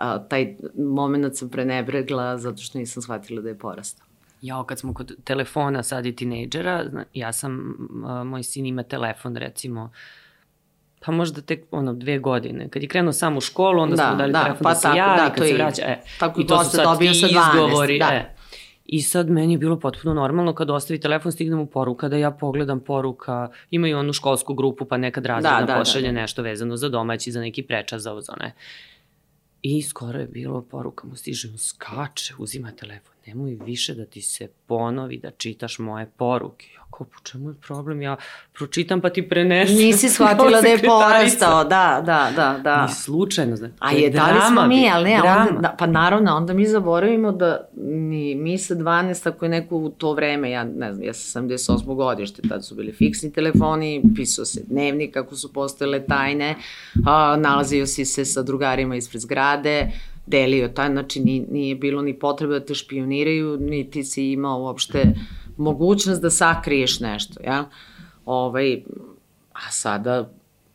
a, 0.01 0.19
taj 0.19 0.55
moment 0.77 1.37
sam 1.37 1.49
prenebregla 1.49 2.37
zato 2.37 2.61
što 2.61 2.77
nisam 2.77 3.03
shvatila 3.03 3.41
da 3.41 3.49
je 3.49 3.57
porastao. 3.57 4.05
Ja, 4.41 4.63
kad 4.67 4.79
smo 4.79 4.93
kod 4.93 5.23
telefona 5.23 5.83
sad 5.83 6.05
i 6.05 6.15
tinejdžera, 6.15 6.85
ja 7.13 7.31
sam, 7.31 7.77
a, 8.05 8.23
moj 8.23 8.43
sin 8.43 8.65
ima 8.65 8.83
telefon 8.83 9.35
recimo, 9.35 9.91
pa 11.05 11.11
možda 11.11 11.41
tek 11.41 11.63
ono 11.71 11.93
dve 11.93 12.19
godine. 12.19 12.69
Kad 12.69 12.81
je 12.81 12.89
krenuo 12.89 13.13
sam 13.13 13.37
u 13.37 13.41
školu, 13.41 13.81
onda 13.81 13.95
da, 13.95 14.07
smo 14.07 14.15
dali 14.15 14.31
da, 14.31 14.43
telefon 14.43 14.63
pa 14.63 14.69
da 14.69 14.75
se 14.75 14.81
tako, 14.81 14.97
javi, 14.97 15.17
da, 15.17 15.29
kad 15.29 15.47
se 15.47 15.53
vraća. 15.53 15.81
E, 15.85 16.01
tako 16.19 16.41
I 16.41 16.47
to 16.47 16.63
su 16.63 16.69
sad 16.69 16.83
dobio 16.83 17.13
sa 17.13 17.27
12. 17.27 17.29
Izgovori, 17.29 17.99
da. 17.99 18.09
E. 18.13 18.35
I 18.85 19.01
sad 19.01 19.29
meni 19.29 19.53
je 19.53 19.57
bilo 19.57 19.79
potpuno 19.79 20.13
normalno 20.13 20.53
kad 20.53 20.69
ostavi 20.69 20.99
telefon, 20.99 21.31
stigne 21.31 21.55
mu 21.55 21.65
poruka, 21.65 22.09
da 22.09 22.17
ja 22.17 22.31
pogledam 22.31 22.79
poruka, 22.79 23.49
imaju 23.71 23.97
onu 23.97 24.13
školsku 24.13 24.53
grupu 24.53 24.85
pa 24.85 24.97
nekad 24.97 25.25
razredna 25.25 25.59
da, 25.59 25.73
da, 25.73 25.79
pošalje 25.79 26.07
da, 26.07 26.13
da. 26.13 26.21
nešto 26.21 26.41
vezano 26.41 26.77
za 26.77 26.89
domaći, 26.89 27.31
za 27.31 27.41
neki 27.41 27.63
prečas, 27.63 28.01
za 28.01 28.13
ozone. 28.13 28.53
I 29.61 29.81
skoro 29.81 30.19
je 30.19 30.27
bilo 30.27 30.61
poruka 30.61 31.07
mu 31.07 31.15
stiže, 31.15 31.49
on 31.49 31.57
skače, 31.57 32.33
uzima 32.37 32.71
telefon, 32.71 33.13
nemoj 33.27 33.57
više 33.65 33.93
da 33.93 34.05
ti 34.05 34.21
se 34.21 34.47
ponovi 34.67 35.17
da 35.17 35.31
čitaš 35.31 35.79
moje 35.79 36.11
poruke. 36.17 36.67
Ja 36.75 36.81
kao, 36.91 37.07
po 37.07 37.19
čemu 37.23 37.49
je 37.49 37.55
problem? 37.67 38.01
Ja 38.01 38.17
pročitam 38.53 39.01
pa 39.01 39.09
ti 39.09 39.29
prenesem. 39.29 39.75
Nisi 39.75 40.09
shvatila 40.09 40.61
da 40.61 40.67
je 40.67 40.77
porastao, 40.87 41.63
da, 41.63 42.03
da, 42.05 42.31
da. 42.35 42.59
da. 42.63 42.85
Ni 42.85 42.93
slučajno, 42.93 43.55
znači. 43.55 43.73
A 43.79 43.91
je, 43.91 44.09
da 44.09 44.31
li 44.31 44.39
smo 44.51 44.67
mi, 44.67 44.89
ali 44.93 45.09
ne, 45.09 45.15
onda, 45.15 45.59
da, 45.59 45.75
pa 45.79 45.85
naravno, 45.85 46.35
onda 46.35 46.53
mi 46.53 46.67
zaboravimo 46.67 47.31
da 47.31 47.69
ni 47.75 48.35
mi 48.35 48.57
sa 48.57 48.75
12, 48.75 49.29
ako 49.29 49.45
je 49.45 49.49
neko 49.49 49.75
u 49.75 49.89
to 49.89 50.13
vreme, 50.13 50.51
ja 50.51 50.63
ne 50.63 50.93
znam, 50.93 51.05
ja 51.05 51.13
sam 51.13 51.49
78. 51.49 51.95
godište, 51.95 52.41
tad 52.41 52.65
su 52.65 52.75
bili 52.75 52.91
fiksni 52.91 53.33
telefoni, 53.33 54.03
pisao 54.15 54.45
se 54.45 54.63
dnevnik 54.69 55.13
kako 55.13 55.35
su 55.35 55.53
postojele 55.53 56.05
tajne, 56.05 56.55
a, 57.05 57.35
nalazio 57.39 57.87
si 57.87 58.05
se 58.05 58.25
sa 58.25 58.41
drugarima 58.41 58.95
ispred 58.95 59.21
zgrade, 59.21 59.91
delio 60.31 60.67
taj, 60.67 60.89
znači 60.89 61.19
nije, 61.49 61.75
bilo 61.75 62.01
ni 62.01 62.19
potrebe 62.19 62.59
da 62.59 62.65
te 62.65 62.75
špioniraju, 62.75 63.57
niti 63.57 64.03
si 64.03 64.31
imao 64.31 64.61
uopšte 64.61 65.13
mogućnost 65.57 66.21
da 66.21 66.29
sakriješ 66.29 66.99
nešto, 66.99 67.43
ja? 67.43 67.69
Ovaj, 68.25 68.81
a 69.53 69.71
sada 69.71 70.29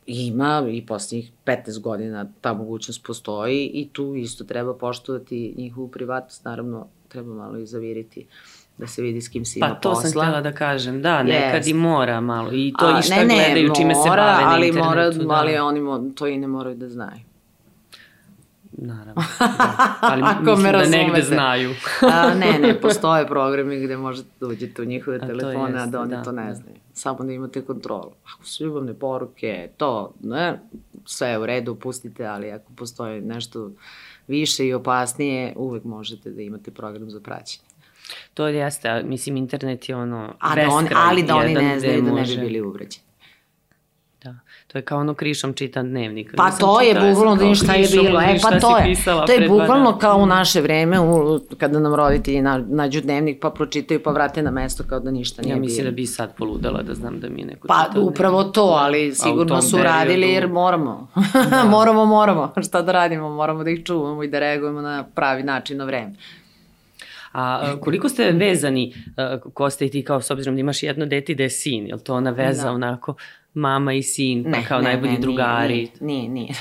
ima 0.06 0.66
i 0.70 0.86
poslednjih 0.86 1.32
15 1.46 1.80
godina 1.80 2.26
ta 2.40 2.52
mogućnost 2.52 3.06
postoji 3.06 3.70
i 3.74 3.88
tu 3.92 4.14
isto 4.14 4.44
treba 4.44 4.74
poštovati 4.74 5.54
njihovu 5.56 5.88
privatnost, 5.88 6.44
naravno 6.44 6.86
treba 7.08 7.34
malo 7.34 7.58
i 7.58 7.66
zaviriti 7.66 8.26
da 8.78 8.86
se 8.86 9.02
vidi 9.02 9.20
s 9.20 9.28
kim 9.28 9.44
si 9.44 9.58
ima 9.58 9.66
posla. 9.66 9.74
Pa 9.74 9.80
to 9.80 9.94
sam 9.94 10.10
htjela 10.10 10.40
da 10.40 10.52
kažem, 10.52 11.02
da, 11.02 11.22
nekad 11.22 11.62
yes. 11.62 11.70
i 11.70 11.74
mora 11.74 12.20
malo 12.20 12.50
i 12.52 12.72
to 12.78 12.86
A, 12.86 12.98
i 12.98 13.02
šta 13.02 13.14
ne, 13.14 13.24
ne, 13.24 13.34
gledaju, 13.34 13.72
čime 13.76 13.94
mora, 13.94 14.02
se 14.02 14.08
bave 14.08 14.44
na 14.44 14.50
ali 14.50 14.68
internetu. 14.68 14.88
Mora, 14.88 15.10
da. 15.10 15.34
Ali 15.34 15.80
oni 15.80 16.14
to 16.14 16.26
i 16.26 16.38
ne 16.38 16.46
moraju 16.46 16.76
da 16.76 16.88
znaju. 16.88 17.20
Naravno. 18.78 19.22
Da. 19.38 19.94
Ali 20.00 20.22
Ako 20.24 20.42
mislim 20.42 20.72
da 20.72 20.84
negde 20.84 21.22
znaju. 21.22 21.74
a, 22.12 22.34
ne, 22.34 22.58
ne, 22.58 22.80
postoje 22.80 23.26
programi 23.26 23.80
gde 23.80 23.96
možete 23.96 24.28
da 24.40 24.46
uđete 24.46 24.82
u 24.82 24.84
njihove 24.84 25.16
a 25.22 25.26
telefone, 25.26 25.74
jest, 25.74 25.86
a 25.86 25.90
da 25.90 26.00
oni 26.00 26.10
da, 26.10 26.22
to 26.22 26.32
ne 26.32 26.46
da. 26.46 26.54
znaju. 26.54 26.76
Samo 26.92 27.24
da 27.24 27.32
imate 27.32 27.62
kontrolu. 27.62 28.12
Ako 28.34 28.46
su 28.46 28.64
ljubavne 28.64 28.94
poruke, 28.94 29.68
to, 29.76 30.12
ne, 30.22 30.60
sve 31.04 31.28
je 31.28 31.38
u 31.38 31.46
redu, 31.46 31.74
pustite, 31.74 32.26
ali 32.26 32.52
ako 32.52 32.72
postoji 32.76 33.20
nešto 33.20 33.70
više 34.26 34.66
i 34.66 34.74
opasnije, 34.74 35.52
uvek 35.56 35.84
možete 35.84 36.30
da 36.30 36.42
imate 36.42 36.70
program 36.70 37.10
za 37.10 37.20
praćenje. 37.20 37.66
To 38.34 38.46
jeste, 38.46 39.02
mislim, 39.02 39.36
internet 39.36 39.88
je 39.88 39.96
ono 39.96 40.34
A 40.38 40.54
da 40.54 40.68
on, 40.70 40.88
ali 40.94 41.22
da 41.22 41.36
oni 41.36 41.54
ne 41.54 41.80
znaju 41.80 42.02
da 42.02 42.12
ne 42.12 42.22
bi 42.22 42.36
bili 42.36 42.60
uvređeni. 42.60 43.06
Da. 44.26 44.34
To 44.66 44.78
je 44.78 44.82
kao 44.82 45.00
ono 45.00 45.14
krišom 45.14 45.54
čitan 45.54 45.88
dnevnik. 45.88 46.34
Pa 46.36 46.50
to 46.50 46.80
je 46.80 46.94
bukvalno 46.94 47.36
da 47.36 47.54
šta 47.54 47.74
je 47.74 47.88
bilo. 47.88 48.20
E, 48.20 48.36
pa 48.42 48.60
to 48.60 48.78
je. 48.78 48.96
To 49.26 49.32
je 49.32 49.48
bukvalno 49.48 49.98
kao 49.98 50.18
u 50.18 50.26
naše 50.26 50.60
vreme, 50.60 51.00
u, 51.00 51.40
kada 51.58 51.78
nam 51.78 51.94
roditelji 51.94 52.42
na, 52.42 52.64
nađu 52.68 53.00
dnevnik 53.00 53.40
pa 53.40 53.50
pročitaju 53.50 54.02
pa 54.02 54.10
vrate 54.10 54.42
na 54.42 54.50
mesto 54.50 54.84
kao 54.88 55.00
da 55.00 55.10
ništa 55.10 55.42
nije 55.42 55.54
bilo. 55.54 55.58
Ja 55.58 55.60
mislim 55.60 55.84
bilo. 55.84 55.90
da 55.90 55.94
bi 55.94 56.06
sad 56.06 56.36
poludela 56.36 56.82
da 56.82 56.94
znam 56.94 57.20
da 57.20 57.28
mi 57.28 57.40
je 57.40 57.46
neko 57.46 57.68
Pa 57.68 57.86
upravo 57.96 58.36
dnevnik. 58.36 58.54
to, 58.54 58.62
ali 58.62 59.14
sigurno 59.14 59.62
su 59.62 59.76
radili 59.76 60.28
jer 60.28 60.48
moramo. 60.48 61.08
Da. 61.50 61.64
moramo, 61.76 62.04
moramo. 62.04 62.52
Šta 62.62 62.82
da 62.82 62.92
radimo? 62.92 63.28
Moramo 63.28 63.64
da 63.64 63.70
ih 63.70 63.84
čuvamo 63.84 64.22
i 64.22 64.28
da 64.28 64.38
reagujemo 64.38 64.80
na 64.80 65.04
pravi 65.14 65.42
način 65.42 65.78
na 65.78 65.84
vreme. 65.84 66.12
A 67.32 67.76
koliko 67.80 68.08
ste 68.08 68.32
vezani, 68.32 68.94
ko 69.54 69.70
ste 69.70 69.86
i 69.86 69.90
ti 69.90 70.04
kao 70.04 70.20
s 70.20 70.30
obzirom 70.30 70.54
da 70.54 70.60
imaš 70.60 70.82
jedno 70.82 71.06
dete 71.06 71.34
da 71.34 71.42
je 71.42 71.50
sin, 71.50 71.86
je 71.86 71.94
li 71.94 72.00
to 72.00 72.14
ona 72.14 72.30
veza 72.30 72.62
da. 72.62 72.72
onako 72.72 73.14
mama 73.56 73.92
i 73.92 74.02
sin, 74.02 74.44
pa 74.44 74.50
ne, 74.50 74.64
kao 74.68 74.80
ne, 74.80 74.84
najbolji 74.84 75.12
ne, 75.12 75.18
drugari. 75.18 75.88
Nije, 76.00 76.28
nije, 76.28 76.28
nije. 76.28 76.54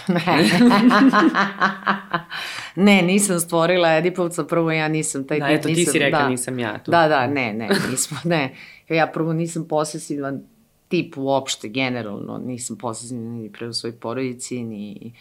ne, 2.86 3.01
nisam 3.01 3.39
stvorila 3.39 3.95
Edipovca, 3.95 4.43
prvo 4.43 4.71
ja 4.71 4.88
nisam 4.88 5.27
taj 5.27 5.39
da, 5.39 5.47
eto, 5.47 5.69
nisam, 5.69 5.86
ti 5.86 5.91
si 5.91 5.99
rekla 5.99 6.19
da, 6.19 6.29
nisam 6.29 6.60
ja 6.60 6.77
tu. 6.77 6.91
Da, 6.91 7.08
da, 7.08 7.27
ne, 7.27 7.53
ne, 7.53 7.69
nismo, 7.91 8.17
ne. 8.23 8.55
Ja 8.89 9.08
prvo 9.08 9.34
nisam 9.34 9.67
posesivan 9.67 10.41
tip 10.88 11.17
uopšte, 11.17 11.67
generalno, 11.67 12.38
nisam 12.38 12.77
posesivan 12.77 13.23
ni 13.23 13.51
prema 13.51 13.73
svojoj 13.73 13.95
porodici, 13.95 14.63
ni, 14.63 15.13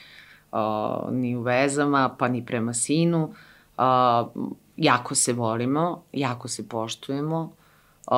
uh, 0.53 1.13
ni 1.13 1.37
u 1.37 1.41
vezama, 1.41 2.17
pa 2.19 2.29
ni 2.29 2.47
prema 2.47 2.75
sinu. 2.75 3.35
Uh, 3.79 4.49
jako 4.77 5.15
se 5.15 5.33
volimo, 5.33 6.03
jako 6.13 6.49
se 6.49 6.69
poštujemo. 6.69 7.53
Uh, 8.11 8.17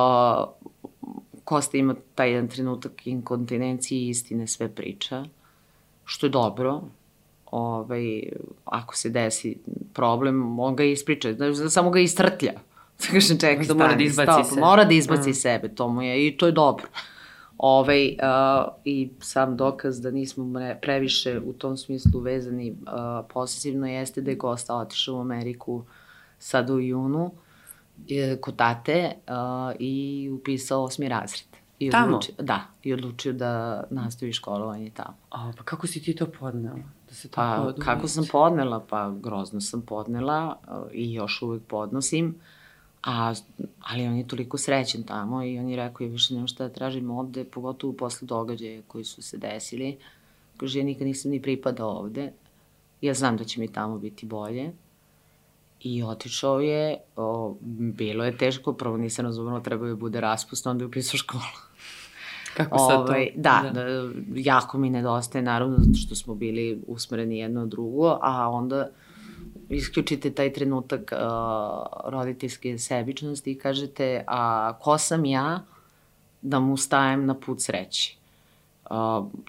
Kosta 1.47 1.77
ima 1.77 1.95
taj 2.15 2.31
jedan 2.31 2.47
trenutak 2.47 3.07
inkontinencije 3.07 4.01
i 4.01 4.09
istine 4.09 4.47
sve 4.47 4.69
priča, 4.69 5.25
što 6.05 6.25
je 6.25 6.29
dobro. 6.29 6.81
Ovaj, 7.51 8.23
ako 8.65 8.95
se 8.95 9.09
desi 9.09 9.57
problem, 9.93 10.59
on 10.59 10.75
ga 10.75 10.83
ispriča, 10.83 11.33
znači, 11.33 11.69
samo 11.69 11.89
ga 11.89 11.99
istrtlja. 11.99 12.51
Kažem, 13.11 13.39
čekaj, 13.39 13.65
da 13.65 13.73
mora 13.73 13.95
da 13.95 14.03
izbaci 14.03 14.31
stop, 14.31 14.45
sebe. 14.45 14.61
Mora 14.61 14.83
da 14.83 14.93
izbaci 14.93 15.29
mm. 15.29 15.33
sebe, 15.33 15.69
to 15.75 15.87
mu 15.87 16.01
je, 16.01 16.27
i 16.27 16.37
to 16.37 16.45
je 16.45 16.51
dobro. 16.51 16.87
Ovaj, 17.57 18.07
uh, 18.07 18.67
I 18.85 19.09
sam 19.19 19.57
dokaz 19.57 20.01
da 20.01 20.11
nismo 20.11 20.59
previše 20.81 21.39
u 21.39 21.53
tom 21.53 21.77
smislu 21.77 22.19
vezani 22.19 22.71
uh, 22.71 23.25
posesivno 23.33 23.87
jeste 23.87 24.21
da 24.21 24.31
je 24.31 24.37
Kosta 24.37 24.75
otišao 24.75 25.15
u 25.15 25.21
Ameriku 25.21 25.83
sad 26.39 26.69
u 26.69 26.79
junu 26.79 27.31
kod 28.41 28.55
tate 28.55 29.11
uh, 29.27 29.75
i 29.79 30.29
upisao 30.33 30.83
osmi 30.83 31.09
razred. 31.09 31.47
I 31.79 31.89
tamo? 31.89 32.05
Odlučio, 32.07 32.35
da, 32.39 32.67
i 32.83 32.93
odlučio 32.93 33.33
da 33.33 33.83
nastavi 33.89 34.33
školovanje 34.33 34.89
tamo. 34.89 35.17
A, 35.31 35.51
pa 35.57 35.63
kako 35.63 35.87
si 35.87 36.01
ti 36.01 36.15
to 36.15 36.25
podnela? 36.39 36.79
Da 37.09 37.13
se 37.13 37.29
pa, 37.31 37.55
podnela? 37.57 37.85
kako 37.85 38.07
sam 38.07 38.25
podnela? 38.31 38.85
Pa, 38.89 39.13
grozno 39.21 39.61
sam 39.61 39.81
podnela 39.81 40.57
uh, 40.67 40.77
i 40.91 41.13
još 41.13 41.41
uvek 41.41 41.63
podnosim. 41.63 42.35
A, 43.03 43.33
ali 43.81 44.07
on 44.07 44.17
je 44.17 44.27
toliko 44.27 44.57
srećen 44.57 45.03
tamo 45.03 45.43
i 45.43 45.59
on 45.59 45.69
je 45.69 45.75
rekao, 45.75 46.05
ja 46.05 46.11
više 46.11 46.33
nema 46.33 46.47
šta 46.47 46.67
da 46.67 46.73
tražim 46.73 47.11
ovde, 47.11 47.43
pogotovo 47.43 47.93
posle 47.93 48.25
događaja 48.25 48.81
koji 48.87 49.03
su 49.03 49.21
se 49.21 49.37
desili. 49.37 49.97
Kaže, 50.57 50.79
ja 50.79 50.85
nikad 50.85 51.07
nisam 51.07 51.31
ni 51.31 51.41
pripadao 51.41 51.89
ovde. 51.89 52.31
Ja 53.01 53.13
znam 53.13 53.37
da 53.37 53.43
će 53.43 53.59
mi 53.59 53.67
tamo 53.67 53.97
biti 53.97 54.25
bolje 54.25 54.71
I 55.79 56.03
otišao 56.03 56.59
je, 56.59 56.97
o, 57.15 57.57
bilo 57.69 58.25
je 58.25 58.37
teško, 58.37 58.73
prvo 58.73 58.97
nisam 58.97 59.25
razumela, 59.25 59.59
trebao 59.59 59.85
je 59.85 59.93
da 59.93 59.95
bude 59.95 60.21
raspust, 60.21 60.67
onda 60.67 60.83
je 60.83 60.87
upisao 60.87 61.17
školu. 61.17 61.43
Kako 62.57 62.77
sad 62.77 63.05
to? 63.05 63.11
Ovaj, 63.11 63.29
da, 63.35 63.69
da, 63.73 63.83
da, 63.83 64.09
jako 64.35 64.77
mi 64.77 64.89
nedostaje, 64.89 65.41
naravno, 65.41 65.75
zato 65.79 65.97
što 65.97 66.15
smo 66.15 66.35
bili 66.35 66.81
usmereni 66.87 67.39
jedno 67.39 67.65
drugo, 67.65 68.19
a 68.21 68.49
onda 68.49 68.89
isključite 69.69 70.31
taj 70.31 70.53
trenutak 70.53 71.11
uh, 71.11 72.11
roditeljske 72.11 72.77
sebičnosti 72.77 73.51
i 73.51 73.57
kažete, 73.57 74.23
a 74.27 74.73
ko 74.81 74.97
sam 74.97 75.25
ja 75.25 75.63
da 76.41 76.59
mu 76.59 76.77
stajem 76.77 77.25
na 77.25 77.33
put 77.33 77.61
sreći? 77.61 78.17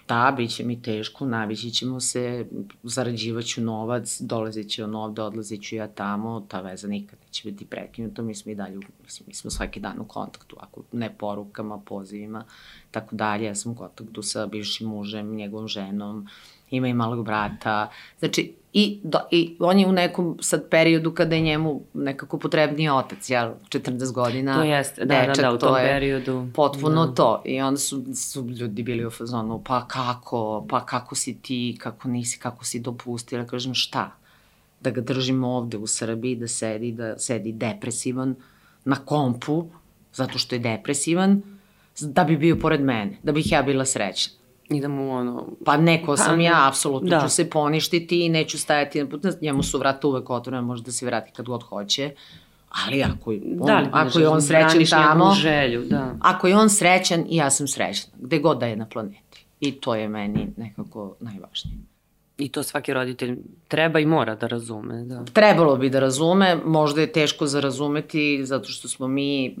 Da, 0.07 0.33
bit 0.37 0.55
će 0.55 0.63
mi 0.63 0.81
teško, 0.81 1.25
navići 1.25 1.71
ćemo 1.71 1.99
se, 1.99 2.45
zarađivaću 2.83 3.61
novac, 3.61 4.21
dolazit 4.21 4.69
će 4.69 4.83
on 4.83 4.95
ovde, 4.95 5.21
odlazit 5.21 5.63
ću 5.63 5.75
ja 5.75 5.87
tamo, 5.87 6.45
ta 6.47 6.61
veza 6.61 6.87
nikad 6.87 7.19
neće 7.25 7.51
biti 7.51 7.65
prekinuta, 7.65 8.21
mi 8.21 8.35
smo 8.35 8.51
i 8.51 8.55
dalje, 8.55 8.79
mislim, 9.03 9.27
mi 9.27 9.33
smo 9.33 9.51
svaki 9.51 9.79
dan 9.79 9.99
u 9.99 10.07
kontaktu, 10.07 10.55
ako 10.59 10.81
ne 10.91 11.15
porukama, 11.17 11.79
pozivima, 11.79 12.45
tako 12.91 13.15
dalje, 13.15 13.45
ja 13.45 13.55
sam 13.55 13.71
u 13.71 13.75
kontaktu 13.75 14.21
sa 14.21 14.45
bivšim 14.45 14.87
mužem, 14.87 15.35
njegovom 15.35 15.67
ženom, 15.67 16.27
ima 16.69 16.87
i 16.87 16.93
malog 16.93 17.25
brata, 17.25 17.91
znači, 18.19 18.53
I, 18.73 18.99
do, 19.03 19.19
I 19.31 19.55
on 19.59 19.79
je 19.79 19.87
u 19.87 19.91
nekom 19.91 20.37
sad 20.41 20.69
periodu 20.69 21.11
kada 21.11 21.35
je 21.35 21.41
njemu 21.41 21.81
nekako 21.93 22.37
potrebniji 22.37 22.89
otac, 22.89 23.29
jel, 23.29 23.51
14 23.69 24.13
godina. 24.13 24.55
To 24.55 24.63
jeste, 24.63 25.05
da, 25.05 25.15
dečak, 25.15 25.35
da, 25.35 25.41
da, 25.41 25.51
u 25.53 25.57
tom 25.57 25.75
periodu. 25.75 26.47
Potpuno 26.53 27.07
da. 27.07 27.13
to. 27.13 27.41
I 27.45 27.61
onda 27.61 27.79
su, 27.79 28.05
su 28.15 28.47
ljudi 28.49 28.83
bili 28.83 29.05
u 29.05 29.09
fazonu, 29.09 29.61
pa 29.65 29.87
kako, 29.87 30.65
pa 30.69 30.85
kako 30.85 31.15
si 31.15 31.37
ti, 31.41 31.77
kako 31.81 32.07
nisi, 32.07 32.39
kako 32.39 32.65
si 32.65 32.79
dopustila. 32.79 33.45
Kažem, 33.45 33.73
šta? 33.73 34.11
Da 34.81 34.89
ga 34.89 35.01
držimo 35.01 35.47
ovde 35.47 35.77
u 35.77 35.87
Srbiji, 35.87 36.35
da 36.35 36.47
sedi, 36.47 36.91
da 36.91 37.19
sedi 37.19 37.51
depresivan 37.51 38.35
na 38.85 38.95
kompu, 38.95 39.65
zato 40.13 40.37
što 40.37 40.55
je 40.55 40.59
depresivan, 40.59 41.41
da 41.99 42.23
bi 42.23 42.37
bio 42.37 42.55
pored 42.55 42.81
mene, 42.81 43.17
da 43.23 43.31
bih 43.31 43.51
ja 43.51 43.61
bila 43.63 43.85
srećna. 43.85 44.33
I 44.69 44.81
da 44.81 44.87
mu 44.87 45.11
ono... 45.11 45.47
Pa 45.65 45.77
neko 45.77 46.17
sam 46.17 46.35
pa, 46.35 46.41
ja, 46.41 46.67
apsolutno 46.67 47.09
da. 47.09 47.19
ću 47.21 47.29
se 47.29 47.49
poništiti 47.49 48.25
i 48.25 48.29
neću 48.29 48.59
stajati 48.59 49.03
na 49.03 49.09
put. 49.09 49.23
Njemu 49.41 49.63
su 49.63 49.79
vrata 49.79 50.07
uvek 50.07 50.29
otvorene, 50.29 50.61
može 50.61 50.83
da 50.83 50.91
se 50.91 51.05
vrati 51.05 51.31
kad 51.31 51.45
god 51.45 51.63
hoće. 51.63 52.11
Ali 52.85 53.03
ako, 53.03 53.31
on, 53.31 53.65
da, 53.65 53.89
ako 53.91 54.19
je 54.19 54.27
on 54.27 54.41
srećan 54.41 54.85
tamo, 54.89 55.33
želju, 55.33 55.85
da. 55.85 56.15
ako 56.21 56.47
je 56.47 56.57
on 56.57 56.69
srećan, 56.69 57.25
i 57.29 57.35
ja 57.35 57.49
sam 57.49 57.67
srećna. 57.67 58.13
Gde 58.19 58.39
god 58.39 58.59
da 58.59 58.65
je 58.65 58.75
na 58.75 58.85
planeti. 58.85 59.45
I 59.59 59.71
to 59.71 59.95
je 59.95 60.07
meni 60.07 60.47
nekako 60.57 61.15
najvažnije. 61.19 61.77
I 62.39 62.49
to 62.49 62.63
svaki 62.63 62.93
roditelj 62.93 63.37
treba 63.67 63.99
i 63.99 64.05
mora 64.05 64.35
da 64.35 64.47
razume. 64.47 65.03
Da. 65.03 65.25
Trebalo 65.33 65.77
bi 65.77 65.89
da 65.89 65.99
razume, 65.99 66.55
možda 66.65 67.01
je 67.01 67.11
teško 67.11 67.47
za 67.47 67.59
razumeti 67.59 68.45
zato 68.45 68.69
što 68.69 68.87
smo 68.87 69.07
mi 69.07 69.55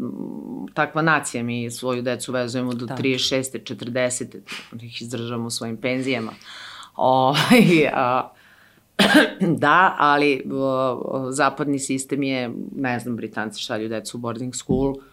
takva 0.73 1.01
nacija, 1.01 1.43
mi 1.43 1.71
svoju 1.71 2.01
decu 2.01 2.31
vezujemo 2.31 2.73
do 2.73 2.85
da. 2.85 2.95
36. 2.95 3.75
40. 3.75 4.37
da 4.71 4.85
ih 4.85 5.01
izdržamo 5.01 5.47
u 5.47 5.49
svojim 5.49 5.77
penzijama. 5.77 6.31
O, 6.95 7.35
a, 7.93 8.29
da, 9.65 9.95
ali 9.97 10.43
o, 10.53 11.27
zapadni 11.31 11.79
sistem 11.79 12.23
je, 12.23 12.51
ne 12.75 12.99
znam, 12.99 13.15
Britanci 13.15 13.61
šalju 13.61 13.89
decu 13.89 14.17
u 14.17 14.19
boarding 14.19 14.55
school, 14.55 14.89
Uh, 14.89 15.08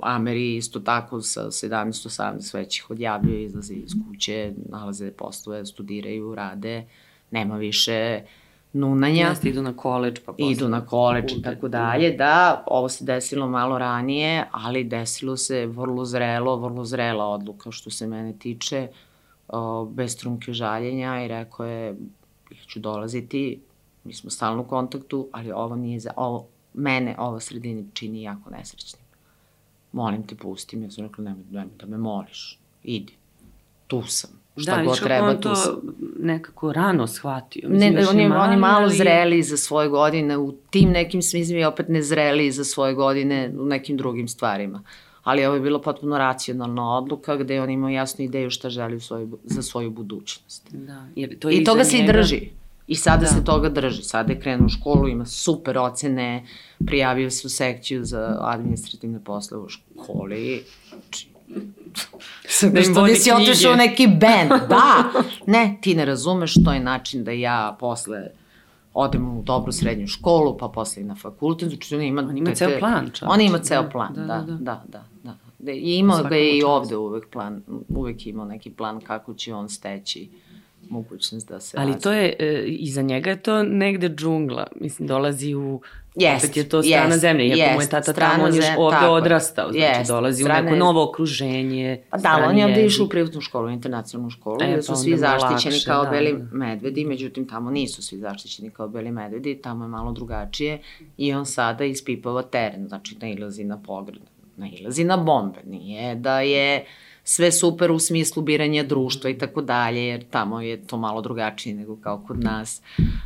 Ameri 0.00 0.56
isto 0.56 0.80
tako 0.80 1.20
sa 1.20 1.44
17-18 1.44 2.54
već 2.54 2.78
ih 2.78 2.90
odjavljaju, 2.90 3.42
izlaze 3.42 3.74
iz 3.74 3.92
kuće, 4.06 4.52
nalaze 4.68 5.10
poslove, 5.10 5.66
studiraju, 5.66 6.34
rade, 6.34 6.86
nema 7.30 7.56
više 7.56 8.22
nunanja. 8.72 9.28
Jeste, 9.28 9.48
idu 9.48 9.62
na 9.62 9.76
koleđ, 9.76 10.18
pa 10.26 10.32
posle. 10.32 10.52
Idu 10.52 10.68
na 10.68 10.86
koleđ 10.86 11.32
i 11.32 11.42
tako 11.42 11.68
dalje, 11.68 12.10
da, 12.10 12.64
ovo 12.66 12.88
se 12.88 13.04
desilo 13.04 13.48
malo 13.48 13.78
ranije, 13.78 14.44
ali 14.50 14.84
desilo 14.84 15.36
se 15.36 15.66
vrlo 15.66 16.04
zrelo, 16.04 16.56
vrlo 16.56 16.84
zrela 16.84 17.26
odluka 17.26 17.70
što 17.70 17.90
se 17.90 18.06
mene 18.06 18.32
tiče, 18.38 18.88
bez 19.90 20.16
trunke 20.16 20.52
žaljenja 20.52 21.24
i 21.24 21.28
rekao 21.28 21.66
je, 21.66 21.86
ja 22.50 22.64
ću 22.66 22.80
dolaziti, 22.80 23.60
mi 24.04 24.12
smo 24.12 24.30
stalno 24.30 24.62
u 24.62 24.66
kontaktu, 24.66 25.28
ali 25.32 25.52
ovo 25.52 25.76
nije 25.76 26.00
za, 26.00 26.10
ovo, 26.16 26.46
mene 26.74 27.14
ova 27.18 27.40
sredina 27.40 27.82
čini 27.94 28.22
jako 28.22 28.50
nesrećnim. 28.50 29.04
Molim 29.92 30.22
te, 30.22 30.34
pusti 30.34 30.76
mi. 30.76 30.84
Ja 30.84 30.90
sam 30.90 31.04
rekla, 31.04 31.24
nemoj, 31.24 31.44
nemoj 31.50 31.74
da 31.78 31.86
me 31.86 31.98
moliš. 31.98 32.58
Idi. 32.82 33.12
Tu 33.86 34.02
sam. 34.06 34.30
Šta 34.56 34.76
da, 34.76 34.82
god 34.82 35.00
treba, 35.00 35.34
to, 35.34 35.48
tu 35.48 35.54
sam. 35.54 35.80
nekako 36.18 36.72
rano 36.72 37.06
shvatio. 37.06 37.68
Mislim, 37.68 37.94
ne, 37.94 38.08
on 38.08 38.20
je, 38.20 38.28
mali, 38.28 38.40
on 38.42 38.50
je 38.50 38.56
malo 38.56 38.84
ali... 38.84 38.96
zreli 38.96 39.42
za 39.42 39.56
svoje 39.56 39.88
godine, 39.88 40.38
u 40.38 40.52
tim 40.52 40.90
nekim 40.90 41.22
smislima 41.22 41.60
i 41.60 41.64
opet 41.64 41.88
ne 41.88 42.02
zreli 42.02 42.50
za 42.50 42.64
svoje 42.64 42.94
godine 42.94 43.52
u 43.58 43.66
nekim 43.66 43.96
drugim 43.96 44.28
stvarima. 44.28 44.82
Ali 45.22 45.46
ovo 45.46 45.54
je 45.54 45.60
bilo 45.60 45.82
potpuno 45.82 46.18
racionalna 46.18 46.96
odluka 46.96 47.36
gde 47.36 47.60
on 47.62 47.70
imao 47.70 47.90
jasnu 47.90 48.24
ideju 48.24 48.50
šta 48.50 48.70
želi 48.70 48.96
u 48.96 49.00
svoju, 49.00 49.38
za 49.44 49.62
svoju 49.62 49.90
budućnost. 49.90 50.68
Da, 50.72 51.06
jer 51.16 51.38
to 51.38 51.48
je 51.48 51.56
I 51.56 51.64
toga 51.64 51.84
se 51.84 51.98
i 51.98 52.06
drži. 52.06 52.50
I 52.90 52.94
sada 52.94 53.20
da. 53.20 53.26
se 53.26 53.44
toga 53.44 53.68
drži. 53.68 54.02
Sada 54.02 54.32
je 54.32 54.40
krenuo 54.40 54.66
u 54.66 54.68
školu, 54.68 55.08
ima 55.08 55.26
super 55.26 55.78
ocene, 55.78 56.46
prijavio 56.86 57.30
se 57.30 57.46
u 57.46 57.50
sekciju 57.50 58.04
za 58.04 58.38
administrativne 58.40 59.24
posle 59.24 59.58
u 59.58 59.68
školi. 59.68 60.64
Znači, 60.88 61.28
da 62.74 62.82
što 62.82 63.06
nisi 63.06 63.30
otišao 63.32 63.72
u 63.72 63.76
neki 63.76 64.06
band. 64.06 64.62
Da, 64.68 65.04
ne, 65.46 65.78
ti 65.80 65.94
ne 65.94 66.04
razumeš, 66.04 66.54
to 66.64 66.72
je 66.72 66.80
način 66.80 67.24
da 67.24 67.30
ja 67.30 67.76
posle 67.80 68.26
odem 68.94 69.38
u 69.38 69.42
dobru 69.42 69.72
srednju 69.72 70.06
školu, 70.06 70.56
pa 70.58 70.68
posle 70.68 71.02
i 71.02 71.04
na 71.04 71.14
fakultet. 71.14 71.68
Znači, 71.68 71.94
on 71.94 72.02
ima, 72.02 72.22
on 72.22 72.38
ima 72.38 72.54
ceo 72.54 72.78
plan. 72.78 73.10
Čak. 73.12 73.28
On 73.32 73.40
ima 73.40 73.58
ceo 73.58 73.82
da, 73.82 73.88
plan, 73.88 74.14
da, 74.14 74.22
da, 74.22 74.26
da. 74.26 74.42
da, 74.42 74.84
da, 74.88 75.04
da. 75.22 75.34
da. 75.58 75.72
I 75.72 75.98
imao 75.98 76.22
ga 76.22 76.36
je 76.36 76.58
i 76.58 76.62
ovde 76.62 76.96
uvek 76.96 77.30
plan, 77.30 77.62
uvek 77.88 78.26
imao 78.26 78.44
neki 78.46 78.70
plan 78.70 79.00
kako 79.00 79.34
će 79.34 79.54
on 79.54 79.68
steći 79.68 80.28
mogućnost 80.90 81.48
da 81.48 81.60
se 81.60 81.76
Ali 81.80 82.00
to 82.00 82.12
je, 82.12 82.36
e, 82.38 82.64
iza 82.66 83.02
njega 83.02 83.30
je 83.30 83.42
to 83.42 83.62
negde 83.62 84.08
džungla. 84.08 84.66
Mislim, 84.80 85.08
dolazi 85.08 85.54
u 85.54 85.80
Jest, 86.14 86.44
opet 86.44 86.56
je 86.56 86.68
to 86.68 86.82
strana 86.82 87.06
jest, 87.06 87.20
zemlja, 87.20 87.44
iako 87.44 87.74
mu 87.74 87.80
je 87.80 87.88
tata 87.88 88.12
tamo, 88.12 88.44
on 88.44 88.54
je 88.54 88.62
ovde 88.78 88.96
tako, 88.96 89.12
odrastao, 89.12 89.72
znači 89.72 89.98
jest, 89.98 90.10
dolazi 90.10 90.42
strane, 90.42 90.60
u 90.60 90.64
neko 90.64 90.76
novo 90.76 91.04
okruženje. 91.04 92.02
Pa 92.10 92.18
da, 92.18 92.46
on 92.48 92.58
je 92.58 92.64
ovde 92.64 92.86
išao 92.86 93.06
u 93.06 93.08
privatnu 93.08 93.40
školu, 93.40 93.70
internacionalnu 93.70 94.30
školu, 94.30 94.58
e, 94.62 94.72
gde 94.72 94.82
su 94.82 94.92
pa 94.92 94.96
svi 94.96 95.16
zaštićeni 95.16 95.74
lakše, 95.74 95.86
kao 95.86 96.04
da, 96.04 96.10
beli 96.10 96.32
da. 96.32 96.56
medvedi, 96.56 97.04
međutim 97.04 97.48
tamo 97.48 97.70
nisu 97.70 98.02
svi 98.02 98.18
zaštićeni 98.18 98.70
kao 98.70 98.88
beli 98.88 99.10
medvedi, 99.10 99.62
tamo 99.62 99.84
je 99.84 99.88
malo 99.88 100.12
drugačije 100.12 100.78
i 101.16 101.34
on 101.34 101.46
sada 101.46 101.84
ispipava 101.84 102.42
teren, 102.42 102.88
znači 102.88 103.16
nailazi 103.20 103.64
na 103.64 103.82
pogred, 103.82 104.20
nailazi 104.56 105.04
na 105.04 105.16
bombe, 105.16 105.58
nije 105.66 106.14
da 106.14 106.40
je 106.40 106.84
sve 107.30 107.52
super 107.52 107.90
u 107.90 107.98
smislu 107.98 108.42
biranja 108.42 108.82
društva 108.82 109.30
i 109.30 109.38
tako 109.38 109.62
dalje, 109.62 110.06
jer 110.06 110.24
tamo 110.30 110.60
je 110.60 110.86
to 110.86 110.96
malo 110.96 111.20
drugačije 111.20 111.74
nego 111.74 111.96
kao 111.96 112.24
kod 112.26 112.44
nas, 112.44 112.82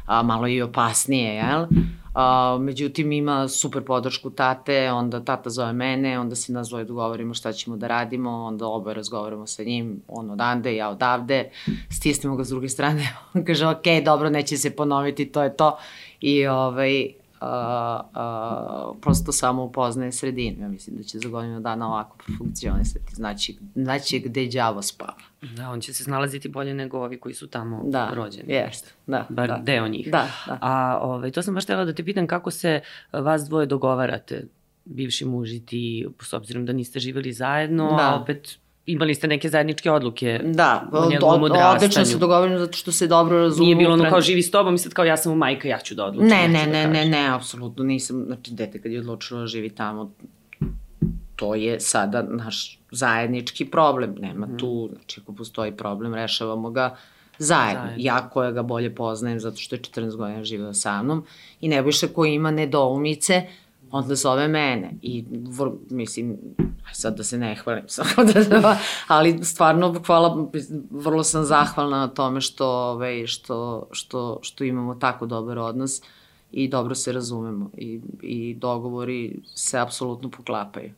a, 0.07 0.23
malo 0.23 0.49
i 0.49 0.63
opasnije, 0.63 1.35
jel? 1.35 1.67
A, 2.15 2.59
međutim, 2.61 3.13
ima 3.13 3.49
super 3.49 3.85
podršku 3.85 4.31
tate, 4.31 4.93
onda 4.93 5.25
tata 5.25 5.51
zove 5.51 5.73
mene, 5.73 6.19
onda 6.19 6.37
se 6.37 6.53
nas 6.53 6.69
dvoje 6.69 6.85
dogovorimo 6.85 7.35
šta 7.35 7.53
ćemo 7.53 7.77
da 7.77 7.89
radimo, 7.89 8.31
onda 8.31 8.67
oboje 8.67 8.95
razgovaramo 8.95 9.47
sa 9.47 9.63
njim, 9.63 10.01
on 10.09 10.31
odande, 10.31 10.77
ja 10.77 10.89
odavde, 10.91 11.51
stisnemo 11.91 12.37
ga 12.37 12.45
s 12.45 12.49
druge 12.49 12.69
strane, 12.69 13.17
on 13.35 13.45
kaže, 13.45 13.67
ok, 13.67 14.05
dobro, 14.05 14.31
neće 14.31 14.57
se 14.57 14.77
ponoviti, 14.77 15.27
to 15.27 15.43
je 15.43 15.57
to. 15.57 15.79
I 16.21 16.47
ovaj, 16.47 17.24
a, 17.41 18.01
a, 18.15 18.93
prosto 19.01 19.33
samo 19.33 19.65
upoznaje 19.65 20.13
sredinu. 20.13 20.63
Ja 20.63 20.69
mislim 20.69 20.97
da 20.97 21.03
će 21.03 21.19
za 21.19 21.29
godinu 21.29 21.61
dana 21.61 21.89
ovako 21.89 22.17
profunkcionisati. 22.27 23.15
Znači, 23.15 23.57
znači 23.75 24.19
gde 24.19 24.47
đavo 24.47 24.83
spava. 24.83 25.15
Da, 25.57 25.71
on 25.71 25.81
će 25.81 25.95
se 25.95 26.05
snalaziti 26.05 26.49
bolje 26.49 26.75
nego 26.75 26.99
ovi 26.99 27.21
koji 27.21 27.35
su 27.35 27.47
tamo 27.47 27.83
da, 27.85 28.11
rođeni. 28.15 28.53
Jeste, 28.53 28.93
da. 29.07 29.27
Bar 29.29 29.49
da. 29.49 29.61
deo 29.63 29.89
njih. 29.89 30.11
Da, 30.11 30.29
da. 30.47 30.59
A 30.61 30.99
ovaj, 31.03 31.31
to 31.31 31.43
sam 31.43 31.55
baš 31.55 31.65
htela 31.65 31.85
da 31.85 31.95
te 31.95 32.05
pitam 32.05 32.27
kako 32.27 32.51
se 32.51 32.81
vas 33.13 33.43
dvoje 33.43 33.67
dogovarate 33.67 34.45
bivši 34.85 35.25
muž 35.25 35.53
i 35.53 35.67
ti, 35.67 36.07
s 36.21 36.33
obzirom 36.33 36.67
da 36.67 36.73
niste 36.73 37.01
živeli 37.01 37.33
zajedno, 37.33 37.89
da. 37.89 38.11
a 38.11 38.21
opet 38.21 38.59
imali 38.87 39.15
ste 39.15 39.29
neke 39.29 39.49
zajedničke 39.49 39.91
odluke 39.91 40.41
da, 40.45 40.89
o 40.93 41.11
njegovom 41.11 41.43
od, 41.43 41.51
odrastanju. 41.51 41.77
Odlično 41.77 42.05
se 42.05 42.19
dogovorimo 42.19 42.59
zato 42.59 42.73
što 42.73 42.93
se 42.93 43.07
dobro 43.07 43.39
razumemo. 43.39 43.65
Nije 43.65 43.77
bilo 43.77 43.95
ono 43.95 44.11
kao 44.11 44.21
živi 44.21 44.43
s 44.43 44.51
tobom 44.51 44.75
i 44.75 44.79
sad 44.79 44.93
kao 44.93 45.05
ja 45.05 45.17
sam 45.17 45.33
u 45.33 45.37
majka, 45.37 45.69
ja 45.69 45.79
ću 45.79 45.95
da 45.95 46.05
odlučim. 46.05 46.29
Ne, 46.29 46.49
ne, 46.49 46.67
da 46.67 46.73
ne, 46.73 46.87
ne, 46.87 47.05
ne, 47.05 47.35
apsolutno 47.35 47.85
nisam. 47.85 48.25
Znači, 48.27 48.55
dete 48.55 48.83
kad 48.83 48.93
je 48.93 49.01
odlučilo 49.01 49.41
da 49.41 49.47
živi 49.47 49.71
tamo, 49.71 50.13
to 51.37 51.55
je 51.55 51.81
sada 51.81 52.23
naš 52.23 52.79
zajednički 52.91 53.65
problem. 53.65 54.15
Nema 54.19 54.47
mm. 54.47 54.59
tu, 54.59 54.91
znači 54.93 55.21
ako 55.21 55.33
postoji 55.33 55.73
problem, 55.73 56.15
rešavamo 56.15 56.71
ga 56.71 56.97
zajedno. 57.39 57.83
zajedno. 57.83 58.05
Ja 58.05 58.29
koja 58.29 58.51
ga 58.51 58.63
bolje 58.63 58.95
poznajem 58.95 59.41
zato 59.41 59.57
što 59.57 59.77
je 59.77 59.83
14 59.83 60.17
godina 60.17 60.45
živela 60.45 60.75
sa 60.75 61.03
mnom 61.03 61.25
i 61.61 61.69
Nebojša 61.69 62.07
koji 62.15 62.35
ima 62.35 62.51
nedoumice, 62.51 63.43
onda 63.95 64.15
zove 64.15 64.49
mene 64.49 64.95
i 65.03 65.25
vr, 65.31 65.71
mislim, 65.91 66.39
sad 66.93 67.17
da 67.17 67.25
se 67.25 67.39
ne 67.39 67.55
hvalim, 67.55 67.85
da, 68.51 68.79
ali 69.07 69.45
stvarno 69.45 70.03
hvala, 70.07 70.49
vrlo 70.91 71.25
sam 71.25 71.45
zahvalna 71.45 71.99
na 71.99 72.09
tome 72.09 72.41
što, 72.41 72.69
ovaj, 72.69 73.27
što, 73.27 73.89
što, 73.93 74.39
što 74.43 74.65
imamo 74.65 74.95
tako 74.95 75.27
dobar 75.27 75.59
odnos 75.59 76.01
i 76.53 76.69
dobro 76.69 76.95
se 76.95 77.13
razumemo 77.13 77.71
i, 77.77 78.01
i 78.23 78.55
dogovori 78.55 79.41
se 79.55 79.79
apsolutno 79.79 80.31
poklapaju, 80.31 80.93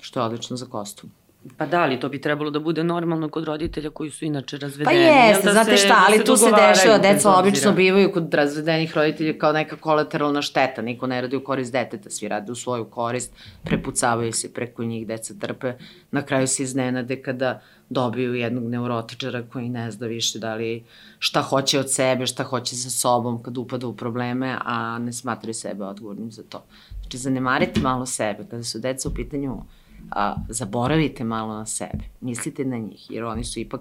što 0.00 0.20
je 0.20 0.26
odlično 0.26 0.56
za 0.56 0.66
kostum. 0.66 1.10
Pa 1.56 1.66
da, 1.66 1.82
ali 1.82 2.00
to 2.00 2.08
bi 2.08 2.20
trebalo 2.20 2.50
da 2.50 2.58
bude 2.58 2.84
normalno 2.84 3.28
kod 3.28 3.44
roditelja 3.44 3.90
koji 3.90 4.10
su 4.10 4.24
inače 4.24 4.58
razvedeni. 4.58 4.84
Pa 4.84 4.92
jeste, 4.92 5.46
da 5.46 5.52
znate 5.52 5.76
šta, 5.76 6.04
ali 6.08 6.18
da 6.18 6.24
tu 6.24 6.36
se 6.36 6.50
dešava, 6.50 6.98
deca 6.98 7.34
obično 7.34 7.72
bivaju 7.72 8.12
kod 8.12 8.34
razvedenih 8.34 8.96
roditelja 8.96 9.38
kao 9.38 9.52
neka 9.52 9.76
kolateralna 9.76 10.42
šteta, 10.42 10.82
niko 10.82 11.06
ne 11.06 11.20
radi 11.20 11.36
u 11.36 11.44
korist 11.44 11.72
deteta, 11.72 12.10
svi 12.10 12.28
rade 12.28 12.52
u 12.52 12.54
svoju 12.54 12.84
korist, 12.84 13.32
prepucavaju 13.64 14.32
se 14.32 14.52
preko 14.52 14.84
njih, 14.84 15.06
deca 15.06 15.34
trpe, 15.40 15.72
na 16.10 16.22
kraju 16.22 16.46
se 16.46 16.62
iznenade 16.62 17.22
kada 17.22 17.60
dobiju 17.88 18.34
jednog 18.34 18.64
neurotičara 18.64 19.42
koji 19.52 19.68
ne 19.68 19.90
zna 19.90 20.06
više 20.06 20.38
da 20.38 20.54
li 20.54 20.84
šta 21.18 21.42
hoće 21.42 21.78
od 21.78 21.92
sebe, 21.92 22.26
šta 22.26 22.42
hoće 22.44 22.76
sa 22.76 22.90
sobom 22.90 23.42
kad 23.42 23.58
upada 23.58 23.86
u 23.86 23.96
probleme, 23.96 24.58
a 24.64 24.98
ne 24.98 25.12
smatraju 25.12 25.54
sebe 25.54 25.84
odgovornim 25.84 26.30
za 26.30 26.42
to. 26.42 26.64
Znači, 27.00 27.18
zanemarite 27.18 27.80
malo 27.80 28.06
sebe 28.06 28.44
kada 28.50 28.62
su 28.62 28.78
deca 28.78 29.08
u 29.08 29.14
pitanju 29.14 29.62
a, 30.10 30.36
zaboravite 30.48 31.24
malo 31.24 31.54
na 31.54 31.66
sebe, 31.66 32.04
mislite 32.20 32.64
na 32.64 32.78
njih, 32.78 33.10
jer 33.10 33.24
oni 33.24 33.44
su 33.44 33.60
ipak, 33.60 33.80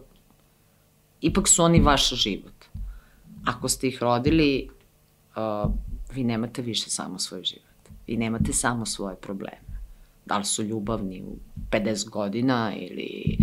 ipak 1.21 1.47
su 1.47 1.63
oni 1.63 1.79
vaš 1.79 2.09
život. 2.09 2.65
Ako 3.45 3.69
ste 3.69 3.87
ih 3.87 4.01
rodili, 4.01 4.69
a, 5.35 5.69
vi 6.13 6.23
nemate 6.23 6.61
više 6.61 6.89
samo 6.89 7.19
svoj 7.19 7.43
život. 7.43 7.89
Vi 8.07 8.17
nemate 8.17 8.53
samo 8.53 8.85
svoje 8.85 9.15
probleme. 9.15 9.79
Da 10.25 10.37
li 10.37 10.45
su 10.45 10.63
ljubavni 10.63 11.23
u 11.23 11.37
50 11.71 12.09
godina 12.09 12.73
ili 12.75 13.37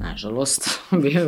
nažalost, 0.00 0.80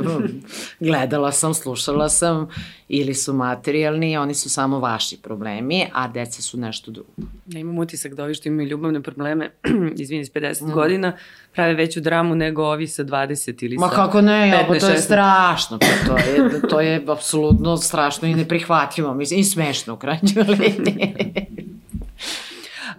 gledala 0.80 1.32
sam, 1.32 1.54
slušala 1.54 2.08
sam, 2.08 2.48
ili 2.88 3.14
su 3.14 3.32
materijalni, 3.32 4.16
oni 4.16 4.34
su 4.34 4.50
samo 4.50 4.78
vaši 4.78 5.16
problemi, 5.22 5.86
a 5.92 6.08
deca 6.08 6.42
su 6.42 6.58
nešto 6.58 6.90
drugo. 6.90 7.08
Ja 7.46 7.60
imam 7.60 7.78
utisak 7.78 8.14
da 8.14 8.24
ovi 8.24 8.34
što 8.34 8.48
imaju 8.48 8.68
ljubavne 8.68 9.02
probleme, 9.02 9.50
izvini, 10.02 10.24
s 10.24 10.32
50 10.32 10.62
mm. 10.62 10.72
godina, 10.72 11.16
prave 11.52 11.74
veću 11.74 12.00
dramu 12.00 12.34
nego 12.34 12.64
ovi 12.64 12.86
sa 12.86 13.04
20 13.04 13.64
ili 13.64 13.78
Ma 13.78 13.88
sa 13.88 13.94
kako 13.94 14.20
ne, 14.20 14.66
15, 14.68 14.68
pa 14.68 14.78
to 14.78 14.88
je 14.88 14.98
strašno, 14.98 15.78
pa 15.78 16.08
to 16.08 16.18
je, 16.18 16.60
to 16.68 16.80
je 16.80 17.04
apsolutno 17.08 17.76
strašno 17.76 18.28
i 18.28 18.34
neprihvatljivo, 18.34 19.14
mislim, 19.14 19.40
i 19.40 19.44
smešno 19.44 19.94
u 19.94 19.96
krajnjoj 19.96 20.44
liniji 20.58 21.14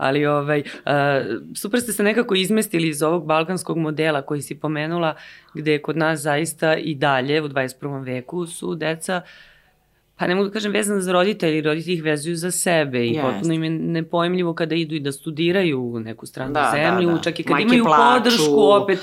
ali 0.01 0.25
ovaj, 0.25 0.59
uh, 0.59 0.93
super 1.55 1.79
ste 1.79 1.93
se 1.93 2.03
nekako 2.03 2.35
izmestili 2.35 2.87
iz 2.87 3.01
ovog 3.03 3.25
balkanskog 3.25 3.77
modela 3.77 4.21
koji 4.21 4.41
si 4.41 4.59
pomenula, 4.59 5.15
gde 5.53 5.81
kod 5.81 5.97
nas 5.97 6.19
zaista 6.19 6.75
i 6.75 6.95
dalje 6.95 7.41
u 7.41 7.49
21. 7.49 8.05
veku 8.05 8.45
su 8.47 8.75
deca 8.75 9.21
uh, 9.23 9.50
pa 10.21 10.27
ne 10.27 10.35
mogu 10.35 10.47
da 10.47 10.53
kažem 10.53 10.71
vezano 10.71 11.01
za 11.01 11.11
roditelji, 11.11 11.61
roditelji 11.61 11.95
ih 11.95 12.03
vezuju 12.03 12.35
za 12.35 12.51
sebe 12.51 13.05
i 13.07 13.13
yes. 13.13 13.21
potpuno 13.21 13.53
im 13.53 13.63
je 13.63 13.69
nepojemljivo 13.69 14.53
kada 14.53 14.75
idu 14.75 14.95
i 14.95 14.99
da 14.99 15.11
studiraju 15.11 15.81
u 15.81 15.99
neku 15.99 16.25
stranu 16.25 16.53
da, 16.53 16.61
da 16.61 16.71
zemlju, 16.71 17.07
da, 17.09 17.15
da. 17.15 17.21
čak 17.21 17.39
i 17.39 17.43
kad 17.43 17.51
Majke 17.51 17.65
imaju 17.65 17.83
plaču, 17.83 18.23
podršku, 18.23 18.71
opet 18.71 18.99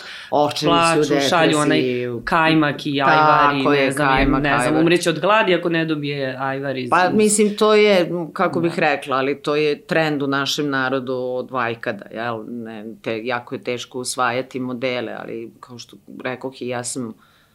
plaču, 0.64 1.28
šalju 1.28 1.58
onaj 1.58 1.82
kajmak 2.24 2.86
i 2.86 3.00
ajvar 3.00 3.54
i 3.54 3.64
ne 3.64 3.90
znam, 3.90 4.08
kajmak, 4.08 4.42
ne 4.42 4.58
znam, 4.58 4.80
umreće 4.80 5.10
od 5.10 5.20
gladi 5.20 5.54
ako 5.54 5.68
ne 5.68 5.84
dobije 5.84 6.36
ajvar 6.38 6.76
iz... 6.76 6.90
Pa 6.90 7.10
mislim, 7.10 7.56
to 7.56 7.74
je, 7.74 8.10
kako 8.32 8.60
bih 8.60 8.72
da. 8.76 8.80
rekla, 8.80 9.16
ali 9.16 9.42
to 9.42 9.56
je 9.56 9.80
trend 9.80 10.22
u 10.22 10.26
našem 10.26 10.70
narodu 10.70 11.14
od 11.14 11.50
vajkada, 11.50 12.04
jel? 12.14 12.44
Ne, 12.48 12.84
te, 13.02 13.20
jako 13.24 13.54
je 13.54 13.62
teško 13.62 13.98
usvajati 13.98 14.60
modele, 14.60 15.14
ali 15.18 15.52
kao 15.60 15.78
što 15.78 15.96
rekoh 16.24 16.62
i 16.62 16.68
ja 16.68 16.84
sam 16.84 17.14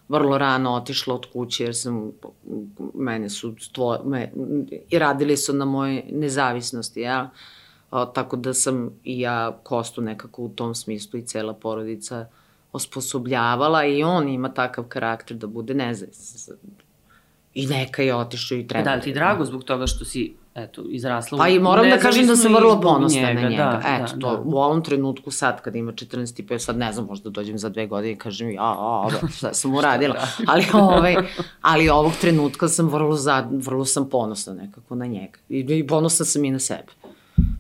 vrlo 0.10 0.38
rano 0.38 0.74
otišla 0.74 1.16
od 1.16 1.26
kuće 1.34 1.64
jer 1.64 1.76
sam, 1.76 2.12
mene 2.94 3.30
su 3.30 3.56
stvo, 3.60 4.00
me, 4.06 4.32
i 4.90 5.00
radili 5.00 5.38
su 5.38 5.54
na 5.54 5.66
moje 5.66 6.06
nezavisnosti, 6.12 7.02
ja. 7.02 7.30
O, 7.92 8.06
tako 8.06 8.36
da 8.36 8.54
sam 8.54 8.90
i 9.04 9.20
ja 9.20 9.60
Kostu 9.64 10.02
nekako 10.02 10.42
u 10.42 10.50
tom 10.50 10.76
smislu 10.76 11.20
i 11.20 11.26
cela 11.26 11.54
porodica 11.54 12.26
osposobljavala 12.72 13.86
i 13.86 14.04
on 14.04 14.30
ima 14.30 14.54
takav 14.54 14.84
karakter 14.84 15.38
da 15.38 15.48
bude 15.48 15.74
nezavisan. 15.74 16.58
I 17.54 17.68
neka 17.68 18.04
je 18.04 18.16
otišao 18.16 18.58
i 18.58 18.68
treba. 18.68 18.96
Da 18.96 19.02
ti 19.02 19.14
drago 19.14 19.46
zbog 19.46 19.64
toga 19.64 19.88
što 19.88 20.06
si 20.06 20.34
eto, 20.56 20.84
izrasla 20.90 21.38
Pa 21.38 21.48
i 21.48 21.60
moram 21.60 21.90
da 21.90 21.98
kažem 21.98 22.28
da 22.28 22.36
sam 22.36 22.54
vrlo 22.54 22.82
ponosna 22.82 23.22
njega, 23.22 23.42
na 23.42 23.50
njega. 23.50 23.64
Da, 23.64 23.82
eto, 23.96 24.16
da, 24.16 24.20
to, 24.20 24.36
da. 24.36 24.42
u 24.46 24.58
ovom 24.58 24.84
trenutku 24.84 25.32
sad, 25.32 25.62
kad 25.62 25.76
ima 25.76 25.92
14 25.92 26.40
i 26.40 26.46
5, 26.46 26.58
sad 26.58 26.78
ne 26.78 26.94
znam, 26.94 27.06
možda 27.06 27.30
dođem 27.30 27.58
za 27.58 27.70
dve 27.70 27.88
godine 27.88 28.14
i 28.14 28.18
kažem, 28.18 28.52
ja, 28.52 28.62
a, 28.64 29.08
a, 29.08 29.28
šta 29.28 29.54
sam 29.54 29.74
uradila. 29.78 30.14
da. 30.14 30.28
ali, 30.48 30.66
ovaj, 30.74 31.16
ali 31.62 31.90
ovog 31.90 32.12
trenutka 32.22 32.68
sam 32.68 32.90
vrlo, 32.90 33.16
za, 33.16 33.48
vrlo 33.52 33.86
sam 33.86 34.10
ponosna 34.10 34.54
nekako 34.54 34.96
na 34.96 35.06
njega. 35.06 35.40
I, 35.50 35.60
i 35.60 35.88
ponosna 35.88 36.26
sam 36.26 36.46
i 36.46 36.52
na 36.52 36.60
sebe 36.60 36.92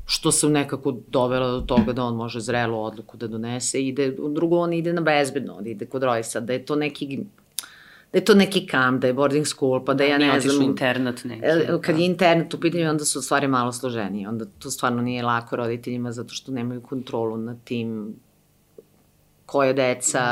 što 0.06 0.32
sam 0.32 0.52
nekako 0.52 0.98
dovela 1.08 1.52
do 1.52 1.62
toga 1.62 1.94
da 1.94 2.04
on 2.04 2.16
može 2.16 2.40
zrelu 2.40 2.84
odluku 2.84 3.18
da 3.18 3.28
donese 3.28 3.82
i 3.82 3.88
ide, 3.88 4.16
drugo 4.30 4.60
on 4.60 4.74
ide 4.74 4.94
na 4.94 5.02
bezbedno, 5.02 5.56
on 5.56 5.68
ide 5.68 5.86
kod 5.86 6.04
Rojsa, 6.04 6.40
da 6.40 6.54
je 6.54 6.66
to 6.66 6.76
neki 6.76 7.20
da 8.14 8.20
je 8.20 8.26
to 8.26 8.34
neki 8.34 8.68
kamp, 8.68 9.02
da 9.02 9.08
je 9.08 9.14
boarding 9.14 9.48
school, 9.48 9.86
pa 9.86 9.94
da 9.94 10.04
ja 10.04 10.18
ne 10.18 10.40
znam... 10.40 10.58
Nije 10.58 10.70
internat 10.70 11.24
neki. 11.24 11.42
Kad 11.82 11.96
da. 11.96 12.02
je 12.02 12.06
internat 12.06 12.54
u 12.54 12.60
pitanju, 12.60 12.90
onda 12.90 13.06
su 13.06 13.22
stvari 13.22 13.48
malo 13.48 13.72
složenije. 13.72 14.30
Onda 14.30 14.46
to 14.60 14.72
stvarno 14.72 15.02
nije 15.02 15.24
lako 15.24 15.56
roditeljima 15.56 16.12
zato 16.12 16.34
što 16.34 16.52
nemaju 16.52 16.82
kontrolu 16.82 17.38
nad 17.38 17.58
tim 17.64 18.16
koje 19.46 19.74
deca, 19.74 20.24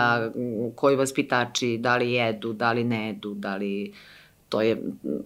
koji 0.75 0.95
vaspitači, 0.95 1.77
da 1.77 1.97
li 1.97 2.11
jedu, 2.13 2.53
da 2.53 2.71
li 2.71 2.83
ne 2.83 3.07
jedu, 3.07 3.33
da 3.33 3.55
li 3.55 3.93
to 4.49 4.61
je, 4.61 4.83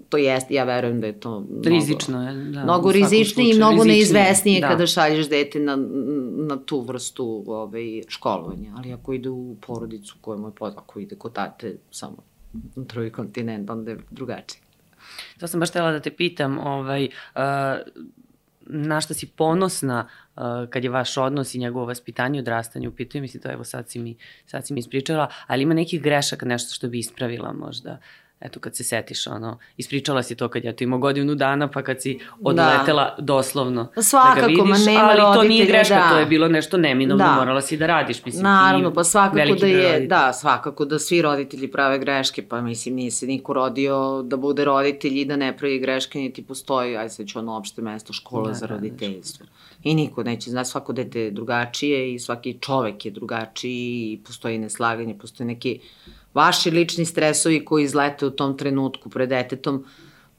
to 0.10 0.18
jest, 0.18 0.52
ja 0.52 0.64
verujem 0.64 1.02
da 1.02 1.08
je 1.08 1.20
to 1.20 1.40
mnogo, 1.40 1.70
rizično 1.70 2.28
je, 2.28 2.34
da, 2.52 2.64
mnogo 2.64 2.92
rizičnije 2.92 3.54
i 3.54 3.58
mnogo 3.58 3.84
neizvesnije 3.84 4.62
da. 4.62 4.68
kada 4.68 4.88
šalješ 4.88 5.30
dete 5.30 5.60
na, 5.60 5.76
na 6.48 6.58
tu 6.66 6.82
vrstu 6.82 7.44
ovaj, 7.48 8.02
školovanja, 8.08 8.74
ali 8.78 8.94
ako 8.94 9.14
ide 9.14 9.30
u 9.30 9.56
porodicu 9.68 10.16
koja 10.22 10.38
mu 10.38 10.48
je 10.48 10.52
pod, 10.52 10.74
ako 10.78 11.00
ide 11.00 11.16
kod 11.16 11.34
tate 11.34 11.78
samo 11.92 12.18
na 12.76 12.84
drugi 12.84 13.10
kontinent, 13.10 13.70
onda 13.70 13.92
je 13.92 13.98
drugačije. 14.12 14.62
To 15.40 15.48
sam 15.48 15.60
baš 15.60 15.70
htela 15.70 15.92
da 15.92 16.00
te 16.00 16.12
pitam, 16.12 16.60
ovaj, 16.60 17.06
uh, 17.06 17.42
na 18.66 19.02
šta 19.02 19.14
si 19.14 19.28
ponosna 19.28 20.08
uh, 20.36 20.44
kad 20.70 20.84
je 20.84 20.90
vaš 20.90 21.18
odnos 21.18 21.56
i 21.56 21.60
njegovo 21.60 21.86
vaspitanje 21.86 22.38
i 22.38 22.42
odrastanje 22.42 22.88
u 22.88 22.96
pitanju, 22.96 23.22
mislim 23.22 23.44
to 23.44 23.52
evo 23.52 23.64
sad 23.64 23.90
si 23.90 24.00
mi, 24.00 24.18
sad 24.46 24.68
si 24.68 24.74
mi 24.74 24.80
ispričala, 24.80 25.28
ali 25.48 25.64
ima 25.64 25.74
nekih 25.74 26.02
grešaka, 26.02 26.46
nešto 26.46 26.74
što 26.74 26.88
bi 26.88 27.00
ispravila 27.00 27.54
možda 27.54 28.00
eto 28.46 28.60
kad 28.60 28.76
se 28.76 28.84
setiš, 28.84 29.28
ono, 29.28 29.58
ispričala 29.78 30.24
si 30.24 30.36
to 30.36 30.48
kad 30.48 30.64
ja 30.64 30.74
to 30.74 30.84
imao 30.84 31.00
godinu 31.00 31.36
dana, 31.36 31.68
pa 31.68 31.82
kad 31.82 32.02
si 32.02 32.20
odletela 32.44 33.04
da. 33.04 33.16
doslovno 33.18 33.92
Svakako, 34.02 34.36
da 34.36 34.42
ga 34.42 34.48
vidiš, 34.48 34.70
ma 34.70 34.92
nema 34.92 35.10
ali 35.10 35.38
to 35.38 35.44
nije 35.44 35.66
greška, 35.66 35.96
da. 35.96 36.10
to 36.10 36.18
je 36.18 36.26
bilo 36.26 36.48
nešto 36.48 36.78
neminovno, 36.78 37.26
da. 37.26 37.36
morala 37.36 37.62
si 37.62 37.78
da 37.78 37.88
radiš, 37.88 38.26
mislim, 38.26 38.44
Naravno, 38.44 38.94
pa 38.94 39.04
svakako 39.04 39.56
da 39.56 39.68
je, 39.68 40.08
da, 40.08 40.34
svakako 40.34 40.86
da 40.86 41.00
svi 41.00 41.22
roditelji 41.22 41.72
prave 41.72 42.00
greške, 42.00 42.48
pa 42.48 42.62
mislim, 42.62 42.96
nije 42.96 43.12
se 43.12 43.28
niko 43.28 43.54
rodio 43.54 44.22
da 44.22 44.38
bude 44.38 44.66
roditelj 44.66 45.20
i 45.22 45.26
da 45.26 45.36
ne 45.36 45.58
pravi 45.58 45.80
greške, 45.80 46.20
niti 46.20 46.44
postoji, 46.44 46.98
aj 46.98 47.10
sad 47.10 47.28
ću 47.28 47.40
ono 47.40 47.58
opšte 47.58 47.82
mesto 47.82 48.14
škola 48.14 48.48
da, 48.48 48.54
za 48.54 48.68
da, 48.68 48.74
roditeljstvo. 48.74 49.46
Da, 49.46 49.90
I 49.90 49.96
niko 49.96 50.24
neće, 50.24 50.50
zna, 50.50 50.66
svako 50.66 50.94
dete 50.94 51.20
je 51.20 51.32
drugačije 51.32 52.14
i 52.14 52.20
svaki 52.20 52.58
čovek 52.62 53.06
je 53.06 53.12
drugačiji 53.12 54.14
i 54.14 54.20
postoji 54.26 54.58
neslaganje, 54.58 55.18
postoji 55.18 55.48
neki 55.48 55.80
vaši 56.36 56.72
lični 56.72 57.06
stresovi 57.06 57.66
koji 57.66 57.84
izlete 57.84 58.26
u 58.26 58.30
tom 58.30 58.58
trenutku 58.58 59.10
pred 59.10 59.30
detetom, 59.30 59.86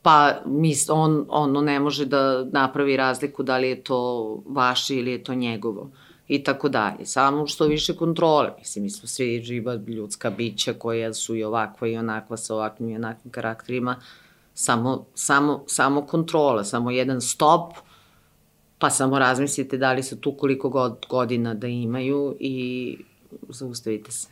pa 0.02 0.34
mis, 0.46 0.90
on, 0.90 1.26
ono 1.28 1.60
ne 1.60 1.80
može 1.80 2.04
da 2.04 2.44
napravi 2.44 2.96
razliku 2.96 3.42
da 3.42 3.58
li 3.58 3.68
je 3.68 3.82
to 3.84 4.42
vaše 4.46 4.96
ili 4.96 5.10
je 5.10 5.24
to 5.24 5.34
njegovo 5.34 5.90
i 6.28 6.44
tako 6.44 6.68
dalje. 6.68 7.06
Samo 7.06 7.46
što 7.46 7.66
više 7.66 7.96
kontrole. 7.96 8.52
Mislim, 8.58 8.84
mi 8.84 8.90
smo 8.90 9.08
svi 9.08 9.42
živa 9.42 9.74
ljudska 9.74 10.30
bića 10.30 10.74
koja 10.74 11.14
su 11.14 11.36
i 11.36 11.44
ovakva 11.44 11.88
i 11.88 11.96
onakva 11.96 12.36
sa 12.36 12.54
ovakvim 12.54 12.88
i 12.88 12.96
onakvim 12.96 13.32
karakterima. 13.32 13.96
Samo, 14.54 15.06
samo, 15.14 15.64
samo 15.66 16.02
kontrola, 16.02 16.64
samo 16.64 16.90
jedan 16.90 17.20
stop, 17.20 17.72
pa 18.78 18.90
samo 18.90 19.18
razmislite 19.18 19.78
da 19.78 19.92
li 19.92 20.02
su 20.02 20.20
tu 20.20 20.36
koliko 20.36 20.68
god 20.68 21.06
godina 21.08 21.54
da 21.54 21.66
imaju 21.66 22.36
i 22.40 22.96
zaustavite 23.48 24.10
se. 24.10 24.28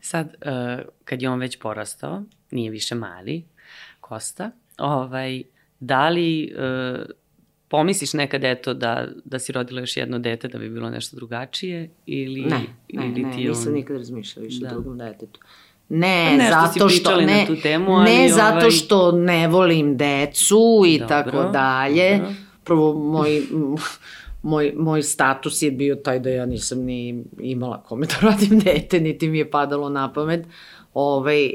Sad, 0.00 0.26
uh, 0.26 0.86
kad 1.04 1.22
je 1.22 1.30
on 1.30 1.38
već 1.38 1.58
porastao, 1.58 2.22
nije 2.50 2.70
više 2.70 2.94
mali, 2.94 3.44
Kosta, 4.00 4.50
ovaj, 4.78 5.42
da 5.80 6.08
li 6.08 6.52
uh, 6.54 7.06
pomisliš 7.68 8.12
nekad 8.12 8.44
eto 8.44 8.74
da, 8.74 9.08
da 9.24 9.38
si 9.38 9.52
rodila 9.52 9.80
još 9.80 9.96
jedno 9.96 10.18
dete 10.18 10.48
da 10.48 10.58
bi 10.58 10.70
bilo 10.70 10.90
nešto 10.90 11.16
drugačije 11.16 11.90
ili, 12.06 12.40
ne, 12.40 12.48
ne, 12.48 12.66
ili 12.88 13.08
ne, 13.08 13.14
ti 13.14 13.20
ne, 13.42 13.48
nisam 13.48 13.68
on... 13.68 13.74
nikad 13.74 13.96
razmišljala 13.96 14.44
više 14.44 14.60
da. 14.60 14.68
o 14.68 14.70
drugom 14.70 14.98
detetu. 14.98 15.40
Ne, 15.88 16.36
Nešto 16.36 16.54
zato 16.66 16.88
što 16.88 17.20
ne, 17.20 17.44
tu 17.46 17.56
temu, 17.56 17.92
ali 17.92 18.10
ne 18.10 18.16
ovaj... 18.16 18.28
zato 18.28 18.70
što 18.70 19.12
ne 19.12 19.48
volim 19.48 19.96
decu 19.96 20.82
i 20.86 20.98
dobro, 20.98 21.08
tako 21.08 21.52
dalje. 21.52 22.18
Dobro. 22.18 22.34
Prvo 22.64 22.94
moj 22.94 23.42
moj, 24.48 24.72
moj 24.76 25.02
status 25.02 25.62
je 25.62 25.70
bio 25.70 25.96
taj 25.96 26.18
da 26.20 26.30
ja 26.30 26.46
nisam 26.46 26.78
ni 26.78 27.24
imala 27.38 27.82
kome 27.82 28.06
da 28.06 28.28
radim 28.28 28.58
dete, 28.64 29.00
niti 29.00 29.28
mi 29.28 29.38
je 29.38 29.50
padalo 29.50 29.88
na 29.88 30.12
pamet. 30.12 30.46
Ovaj, 30.94 31.52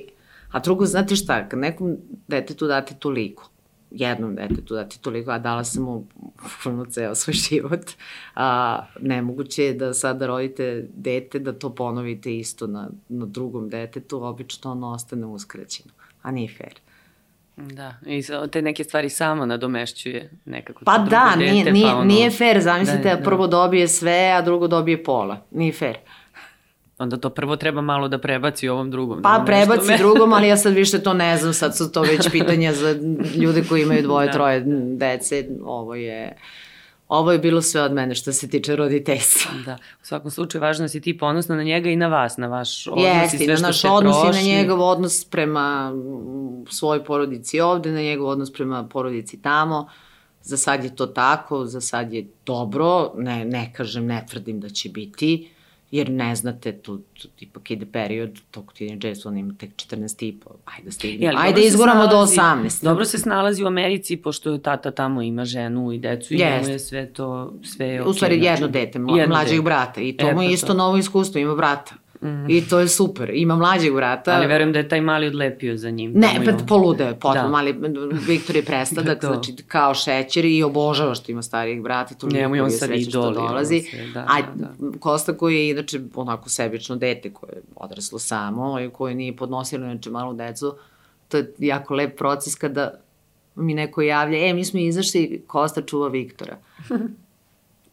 a 0.52 0.60
drugo, 0.60 0.86
znate 0.86 1.16
šta, 1.16 1.50
kad 1.50 1.60
nekom 1.60 1.98
detetu 2.28 2.68
date 2.68 2.96
toliko, 3.00 3.50
jednom 3.92 4.36
detetu 4.36 4.76
dati 4.76 5.02
toliko, 5.02 5.32
a 5.32 5.40
dala 5.40 5.64
sam 5.64 5.84
mu 5.84 6.06
puno 6.64 6.86
ceo 6.86 7.16
svoj 7.16 7.34
život, 7.50 7.92
a, 8.36 8.86
nemoguće 9.00 9.64
je 9.64 9.74
da 9.74 9.94
sada 9.94 10.28
rodite 10.28 10.88
dete, 10.96 11.40
da 11.40 11.54
to 11.54 11.76
ponovite 11.76 12.38
isto 12.38 12.68
na, 12.68 12.90
na 13.10 13.26
drugom 13.26 13.70
detetu, 13.70 14.24
obično 14.24 14.72
ono 14.72 14.92
ostane 14.92 15.26
uskraćeno, 15.26 15.94
a 16.22 16.32
nije 16.32 16.56
fair. 16.58 16.93
Da, 17.56 17.94
i 18.06 18.24
te 18.52 18.62
neke 18.62 18.84
stvari 18.84 19.10
samo 19.10 19.46
nadomešćuje 19.46 20.30
nekako. 20.46 20.86
Pa 20.86 20.98
da, 20.98 21.34
dete, 21.38 21.52
nije, 21.52 21.72
nije, 21.72 21.88
pa 21.88 21.96
ono... 21.96 22.04
nije 22.04 22.32
fair, 22.32 22.62
zamislite 22.62 23.10
da, 23.10 23.16
da, 23.16 23.24
prvo 23.24 23.48
dobije 23.48 23.88
sve, 23.88 24.34
a 24.38 24.42
drugo 24.42 24.68
dobije 24.68 25.04
pola. 25.04 25.38
Nije 25.52 25.74
fair. 25.74 25.98
Onda 26.98 27.18
to 27.18 27.30
prvo 27.30 27.56
treba 27.56 27.82
malo 27.82 28.08
da 28.08 28.18
prebaci 28.18 28.70
ovom 28.70 28.92
drugom. 28.92 29.22
Pa 29.22 29.38
da 29.38 29.46
prebaci 29.46 29.88
me... 29.88 29.98
drugom, 29.98 30.34
ali 30.34 30.48
ja 30.48 30.58
sad 30.58 30.74
više 30.84 31.00
to 31.04 31.14
ne 31.14 31.38
znam, 31.38 31.54
sad 31.54 31.78
su 31.78 31.92
to 31.92 32.02
već 32.02 32.32
pitanja 32.32 32.74
za 32.74 32.96
ljude 33.36 33.64
koji 33.70 33.82
imaju 33.82 34.02
dvoje, 34.02 34.28
da. 34.28 34.34
troje 34.34 34.64
dece. 34.98 35.46
Ovo 35.64 35.96
je 35.96 36.38
Ovo 37.08 37.32
je 37.32 37.40
bilo 37.40 37.62
sve 37.62 37.82
od 37.82 37.94
mene 37.94 38.16
što 38.16 38.34
se 38.34 38.50
tiče 38.50 38.76
roditeljstva. 38.76 39.52
Da, 39.66 39.78
u 40.04 40.06
svakom 40.06 40.32
slučaju 40.32 40.62
važno 40.62 40.84
da 40.84 40.90
si 40.90 41.02
ti 41.02 41.18
ponosna 41.18 41.56
na 41.56 41.64
njega 41.64 41.90
i 41.90 41.96
na 41.96 42.08
vas, 42.08 42.38
na 42.38 42.48
vaš 42.48 42.88
odnos 42.88 43.06
Jeste, 43.06 43.44
i 43.44 43.46
sve 43.46 43.58
što 43.58 43.74
ste 43.74 43.90
odnos 43.90 44.22
prošli. 44.22 44.40
i 44.40 44.44
na 44.44 44.58
njegov 44.58 44.82
odnos 44.82 45.26
prema 45.26 45.94
svojoj 46.70 47.04
porodici 47.06 47.60
ovde, 47.60 47.92
na 47.92 48.02
njegov 48.02 48.28
odnos 48.28 48.54
prema 48.54 48.88
porodici 48.88 49.42
tamo. 49.42 49.88
Za 50.42 50.58
sad 50.58 50.84
je 50.84 50.96
to 50.96 51.06
tako, 51.06 51.66
za 51.66 51.82
sad 51.82 52.14
je 52.14 52.28
dobro, 52.46 53.12
ne, 53.18 53.46
ne 53.46 53.74
kažem, 53.76 54.06
ne 54.06 54.26
tvrdim 54.30 54.60
da 54.60 54.70
će 54.70 54.90
biti 54.90 55.53
jer 55.94 56.10
ne 56.10 56.36
znate, 56.36 56.72
tu, 56.72 56.98
tu 56.98 57.28
ipak 57.40 57.72
ide 57.72 57.86
period 57.86 58.40
tog 58.52 58.74
tineđerstva, 58.74 59.32
on 59.32 59.38
ima 59.38 59.54
tek 59.58 59.70
14 59.70 60.26
i 60.26 60.40
po, 60.40 60.50
ajde 60.66 60.92
stignemo, 60.92 61.40
ajde 61.40 61.62
izguramo 61.62 62.08
do 62.08 62.16
18. 62.16 62.84
Dobro 62.84 63.06
se 63.06 63.18
snalazi 63.18 63.64
u 63.64 63.68
Americi, 63.68 64.18
pošto 64.18 64.58
tata 64.58 64.92
tamo 64.92 65.22
ima 65.22 65.46
ženu 65.46 65.92
i 65.92 66.00
decu 66.00 66.34
i 66.34 66.38
yes. 66.38 66.70
je 66.70 66.80
sve 66.80 67.06
to, 67.06 67.54
sve 67.64 67.88
je 67.88 68.02
okay. 68.02 68.08
U 68.08 68.14
stvari 68.14 68.36
jedno 68.36 68.58
znači, 68.58 68.72
dete, 68.72 69.00
mlađeg 69.00 69.62
brata 69.62 70.02
i 70.02 70.18
to 70.18 70.28
e, 70.30 70.34
mu 70.34 70.42
je 70.42 70.50
pa 70.50 70.54
isto 70.54 70.68
to. 70.68 70.74
novo 70.74 70.98
iskustvo, 70.98 71.40
ima 71.40 71.56
brata. 71.56 71.96
Mm. 72.24 72.50
I 72.50 72.68
to 72.70 72.80
je 72.80 72.88
super. 72.88 73.30
Ima 73.34 73.56
mlađeg 73.56 73.94
brata. 73.94 74.32
Ali 74.36 74.48
verujem 74.48 74.74
da 74.74 74.80
je 74.80 74.90
taj 74.90 75.02
mali 75.02 75.28
odlepio 75.28 75.78
za 75.78 75.90
njim. 75.90 76.12
Ne, 76.16 76.42
pa 76.46 76.66
polude 76.68 77.04
je 77.04 77.14
potpuno. 77.14 77.44
Da. 77.44 77.48
Mali, 77.48 77.76
Viktor 78.28 78.56
je 78.56 78.66
prestadak, 78.66 79.22
da 79.22 79.28
znači 79.28 79.56
kao 79.68 79.94
šećer 79.94 80.46
i 80.46 80.64
obožava 80.64 81.16
što 81.16 81.32
ima 81.32 81.42
starijih 81.42 81.82
brata. 81.82 82.16
To 82.16 82.28
Njemu 82.28 82.56
je 82.56 82.64
on 82.64 82.72
sad 82.72 82.90
idol. 82.94 83.34
Dolazi. 83.34 83.82
Se, 83.82 84.08
da, 84.14 84.26
A 84.30 84.42
da, 84.42 84.68
da. 84.80 85.00
Kosta 85.00 85.38
koji 85.38 85.56
je 85.56 85.70
inače 85.70 86.00
onako 86.16 86.50
sebično 86.50 86.96
dete 86.96 87.34
koje 87.34 87.52
je 87.52 87.62
odraslo 87.76 88.20
samo 88.20 88.80
i 88.80 88.90
koje 88.90 89.16
nije 89.16 89.36
podnosilo 89.36 89.86
inače 89.86 90.10
malu 90.10 90.34
decu, 90.34 90.76
to 91.28 91.38
je 91.38 91.54
jako 91.60 91.94
lep 91.94 92.18
proces 92.18 92.56
kada 92.56 92.94
mi 93.56 93.74
neko 93.74 94.02
javlja, 94.02 94.48
e, 94.48 94.54
mi 94.54 94.66
smo 94.66 94.80
izašli, 94.80 95.44
Kosta 95.48 95.82
čuva 95.82 96.08
Viktora. 96.08 96.58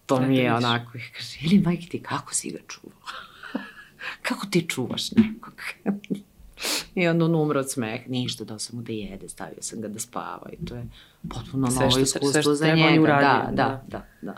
To 0.06 0.20
mi 0.20 0.36
je 0.36 0.54
onako, 0.54 0.92
kaže, 0.92 1.38
ili 1.44 1.58
majke 1.58 1.86
ti, 1.86 2.02
kako 2.02 2.34
si 2.34 2.50
ga 2.50 2.58
čuvao? 2.68 2.98
Kako 4.22 4.46
ti 4.46 4.66
čuvaš 4.68 5.12
nekog? 5.12 5.54
I 6.94 7.08
onda 7.08 7.24
on 7.24 7.34
umre 7.34 7.58
od 7.58 7.70
smeh, 7.70 8.08
ništa, 8.08 8.44
dao 8.44 8.58
sam 8.58 8.76
mu 8.76 8.82
da 8.82 8.92
jede, 8.92 9.28
stavio 9.28 9.62
sam 9.62 9.80
ga 9.80 9.88
da 9.88 9.98
spava 9.98 10.50
i 10.52 10.66
to 10.66 10.74
je 10.74 10.86
potpuno 11.28 11.70
sve 11.70 11.80
novo 11.80 11.90
što, 11.90 12.00
iskustvo 12.00 12.32
sve 12.32 12.42
što 12.42 12.54
za 12.54 12.74
njega. 12.74 13.02
Uradio, 13.02 13.28
da, 13.28 13.50
da, 13.52 13.84
da, 13.88 14.06
da. 14.22 14.34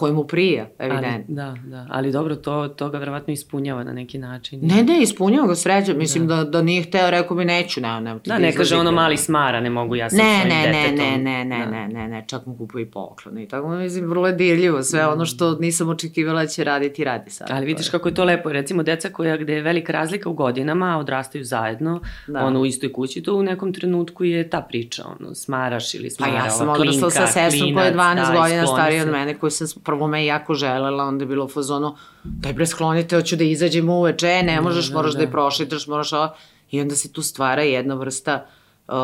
Koji 0.00 0.12
mu 0.12 0.24
prija, 0.24 0.68
evidentno. 0.78 1.34
Da, 1.34 1.56
da, 1.64 1.86
ali 1.90 2.12
dobro, 2.12 2.36
to, 2.36 2.68
to 2.68 2.88
ga 2.88 2.98
verovatno 2.98 3.32
ispunjava 3.32 3.84
na 3.84 3.92
neki 3.92 4.18
način. 4.18 4.60
Ne, 4.62 4.82
ne, 4.82 5.02
ispunjava 5.02 5.48
ga 5.48 5.54
sređa, 5.54 5.94
mislim 5.94 6.26
da, 6.26 6.36
da, 6.36 6.44
da 6.44 6.62
nije 6.62 6.82
hteo, 6.82 7.10
rekao 7.10 7.36
bi 7.36 7.44
neću, 7.44 7.80
ne, 7.80 8.00
ne. 8.00 8.18
Da, 8.24 8.38
ne 8.38 8.52
kaže 8.52 8.76
ono 8.76 8.92
mali 8.92 9.16
smara, 9.16 9.60
ne 9.60 9.70
mogu 9.70 9.96
ja 9.96 10.10
sa 10.10 10.16
ne, 10.16 10.22
svojim 10.22 10.48
ne, 10.48 10.66
detetom. 10.66 11.06
Ne, 11.06 11.18
ne, 11.18 11.44
ne, 11.44 11.58
da. 11.58 11.70
ne, 11.70 11.88
ne, 11.88 12.08
ne, 12.08 12.24
čak 12.26 12.46
mu 12.46 12.56
kupuje 12.56 12.82
i 12.82 12.86
poklone 12.86 13.42
i 13.42 13.48
tako, 13.48 13.68
mislim, 13.68 14.08
vrlo 14.08 14.26
je 14.26 14.32
dirljivo, 14.32 14.82
sve 14.82 15.06
ono 15.06 15.26
što 15.26 15.54
nisam 15.54 15.88
očekivala 15.88 16.46
će 16.46 16.64
raditi, 16.64 17.04
radi 17.04 17.30
sad. 17.30 17.48
Ali 17.50 17.66
vidiš 17.66 17.88
kako 17.88 18.08
je 18.08 18.14
to 18.14 18.24
lepo, 18.24 18.52
recimo 18.52 18.82
deca 18.82 19.08
koja 19.08 19.36
gde 19.36 19.54
je 19.54 19.62
velika 19.62 19.92
razlika 19.92 20.28
u 20.28 20.32
godinama, 20.32 20.94
a 20.94 20.98
odrastaju 20.98 21.44
zajedno, 21.44 22.00
da. 22.26 22.44
ono 22.44 22.60
u 22.60 22.66
istoj 22.66 22.92
kući, 22.92 23.22
to 23.22 23.34
u 23.34 23.42
nekom 23.42 23.72
trenutku 23.72 24.24
je 24.24 24.50
ta 24.50 24.60
priča, 24.60 25.04
ono, 25.20 25.34
smaraš 25.34 25.94
ili 25.94 26.10
smara, 26.10 26.32
pa 26.32 26.38
ja 26.38 26.50
sam 26.50 26.68
odrastala 26.68 27.10
sa 27.10 27.26
sestrom 27.26 27.74
koja 27.74 27.86
je 27.86 27.94
12 27.94 28.32
da, 28.32 28.40
godina 28.40 28.66
starija 28.66 29.02
od 29.02 29.10
mene, 29.10 29.34
koju 29.34 29.50
sam 29.50 29.66
prvo 29.90 30.06
me 30.06 30.24
jako 30.24 30.54
želela, 30.54 31.04
onda 31.04 31.22
je 31.22 31.28
bilo 31.28 31.44
u 31.44 31.48
fazonu, 31.48 31.94
daj 32.24 32.52
bre 32.52 32.66
sklonite, 32.66 33.16
hoću 33.16 33.36
da 33.36 33.44
izađem 33.44 33.88
uveče, 33.88 34.28
e, 34.28 34.42
ne 34.42 34.60
možeš, 34.60 34.88
da, 34.88 34.94
moraš 34.94 35.12
da, 35.12 35.18
da 35.18 35.24
je 35.24 35.30
prošetaš, 35.30 35.86
moraš 35.86 36.12
ovo, 36.12 36.28
i 36.70 36.80
onda 36.80 36.94
se 36.94 37.12
tu 37.12 37.22
stvara 37.22 37.62
jedna 37.62 37.94
vrsta 37.94 38.46
Uh, 38.90 38.96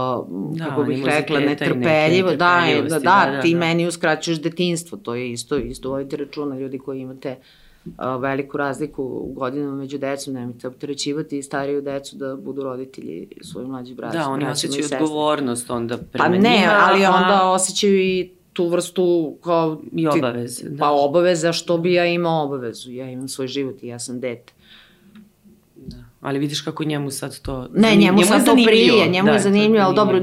da, 0.57 0.65
kako 0.65 0.83
bih 0.83 1.05
rekla, 1.05 1.41
netrpeljivo, 1.41 2.31
da, 2.31 2.37
da, 2.37 2.83
da, 2.83 2.99
da, 2.99 3.33
da, 3.33 3.41
ti 3.41 3.53
da. 3.53 3.59
meni 3.59 3.87
uskraćuješ 3.87 4.41
detinstvo, 4.43 4.99
to 4.99 5.15
je 5.15 5.33
isto, 5.33 5.57
isto 5.57 5.91
vodite 5.91 6.17
računa, 6.17 6.59
ljudi 6.59 6.79
koji 6.79 7.01
imate 7.01 7.37
veliku 8.21 8.57
razliku 8.57 9.03
u 9.03 9.33
godinama 9.33 9.77
među 9.77 9.99
decom, 9.99 10.35
nemojte 10.35 10.69
opterećivati 10.69 11.43
stariju 11.43 11.83
decu 11.83 12.17
da 12.17 12.37
budu 12.37 12.63
roditelji 12.63 13.29
svojim 13.43 13.71
mlađim 13.71 13.97
braćima. 13.97 14.25
Da, 14.25 14.31
oni 14.31 14.47
osjećaju 14.47 14.85
odgovornost 14.93 15.71
onda 15.71 15.99
prema 15.99 16.25
Pa 16.25 16.29
ne, 16.29 16.39
njima, 16.39 16.81
ali 16.89 17.05
onda 17.05 17.51
osjećaju 17.51 18.01
i 18.01 18.31
tu 18.57 18.69
vrstu 18.69 19.37
kao... 19.41 19.81
I 19.93 20.09
obaveze. 20.09 20.69
Da. 20.69 20.79
Pa 20.79 20.91
obaveza, 20.91 21.53
što 21.53 21.79
bi 21.79 21.93
ja 21.93 22.07
imao 22.07 22.45
obavezu. 22.45 22.93
Ja 22.93 23.11
imam 23.11 23.29
svoj 23.29 23.47
život 23.47 23.83
i 23.83 23.89
ja 23.89 23.99
sam 23.99 24.21
dete 24.21 24.53
ali 26.27 26.39
vidiš 26.39 26.61
kako 26.61 26.85
njemu 26.85 27.11
sad 27.11 27.41
to... 27.41 27.69
Ne, 27.75 27.97
njemu, 27.97 28.19
njemu 28.19 28.23
sad 28.25 28.45
to 28.45 28.55
prije, 28.67 29.09
njemu 29.09 29.27
da, 29.27 29.33
je 29.33 29.41
zanimljivo, 29.41 29.85
ali 29.85 29.95
dobro, 29.95 30.21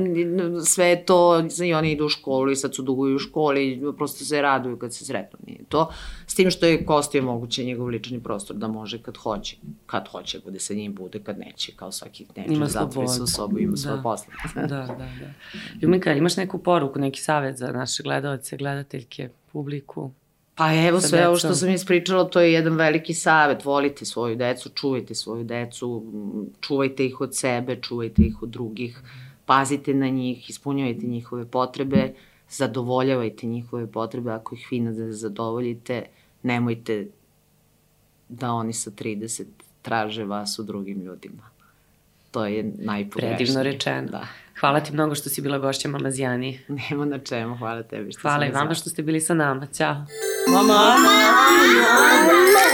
sve 0.65 0.85
je 0.85 1.05
to, 1.05 1.43
i 1.63 1.73
oni 1.73 1.91
idu 1.91 2.05
u 2.05 2.09
školu 2.09 2.51
i 2.51 2.55
sad 2.55 2.75
su 2.75 2.81
dugo 2.81 3.03
u 3.15 3.19
školi, 3.19 3.81
prosto 3.97 4.25
se 4.25 4.41
raduju 4.41 4.77
kad 4.77 4.93
se 4.93 5.05
sretnu, 5.05 5.39
nije 5.47 5.59
to. 5.69 5.91
S 6.27 6.35
tim 6.35 6.51
što 6.51 6.65
je 6.65 6.85
Kosti 6.85 7.21
moguće 7.21 7.63
njegov 7.63 7.87
lični 7.87 8.19
prostor 8.19 8.55
da 8.55 8.67
može 8.67 9.01
kad 9.01 9.17
hoće, 9.17 9.57
kad 9.85 10.07
hoće, 10.07 10.39
bude 10.45 10.59
sa 10.59 10.73
njim, 10.73 10.93
bude 10.93 11.19
kad 11.19 11.39
neće, 11.39 11.71
kao 11.75 11.91
svaki 11.91 12.25
neče, 12.35 12.65
zatvori 12.65 13.07
se 13.07 13.21
u 13.21 13.27
sobu, 13.27 13.59
ima 13.59 13.71
da. 13.71 13.77
svoje 13.77 14.03
posle. 14.03 14.33
da, 14.55 14.67
da, 14.67 14.95
da. 14.95 15.33
Ljumika, 15.81 16.13
imaš 16.13 16.37
neku 16.37 16.57
poruku, 16.57 16.99
neki 16.99 17.21
savet 17.21 17.57
za 17.57 17.71
naše 17.71 18.03
gledalce, 18.03 18.57
gledateljke, 18.57 19.29
publiku? 19.51 20.11
Pa 20.55 20.73
evo 20.87 21.01
sve 21.01 21.27
ovo 21.27 21.37
što 21.37 21.55
sam 21.55 21.69
ispričala, 21.69 22.23
to 22.23 22.39
je 22.39 22.53
jedan 22.53 22.75
veliki 22.75 23.13
savet. 23.13 23.65
Volite 23.65 24.05
svoju 24.05 24.35
decu, 24.35 24.69
čuvajte 24.69 25.15
svoju 25.15 25.43
decu, 25.43 26.03
čuvajte 26.61 27.05
ih 27.05 27.21
od 27.21 27.35
sebe, 27.35 27.81
čuvajte 27.81 28.21
ih 28.21 28.43
od 28.43 28.49
drugih, 28.49 29.01
pazite 29.45 29.93
na 29.93 30.09
njih, 30.09 30.49
ispunjavajte 30.49 31.07
njihove 31.07 31.45
potrebe, 31.45 32.13
zadovoljavajte 32.49 33.47
njihove 33.47 33.91
potrebe. 33.91 34.31
Ako 34.31 34.55
ih 34.55 34.67
vi 34.71 34.79
ne 34.79 35.11
zadovoljite, 35.11 36.03
nemojte 36.43 37.07
da 38.29 38.51
oni 38.51 38.73
sa 38.73 38.91
30 38.91 39.45
traže 39.81 40.25
vas 40.25 40.59
u 40.59 40.63
drugim 40.63 41.01
ljudima. 41.01 41.52
To 42.33 42.45
je 42.45 42.71
najpogrešnije. 42.77 43.37
Predivno 43.37 43.63
rečeno. 43.63 44.07
Da. 44.07 44.27
Hvala 44.59 44.79
ti 44.79 44.93
mnogo 44.93 45.15
što 45.15 45.29
si 45.29 45.41
bila 45.41 45.57
gošća 45.57 45.89
Mamazijani. 45.89 46.59
Nema 46.67 47.05
na 47.05 47.19
čemu, 47.19 47.57
hvala 47.57 47.83
tebi 47.83 48.11
što 48.11 48.21
hvala 48.21 48.45
i 48.45 48.51
vama 48.51 48.73
što 48.73 48.89
ste 48.89 49.03
bili 49.03 49.21
sa 49.21 49.33
nama. 49.33 49.65
Ćao. 49.65 50.05
Mama! 50.47 50.73
Mama! 50.73 50.97
Mama! 50.97 52.72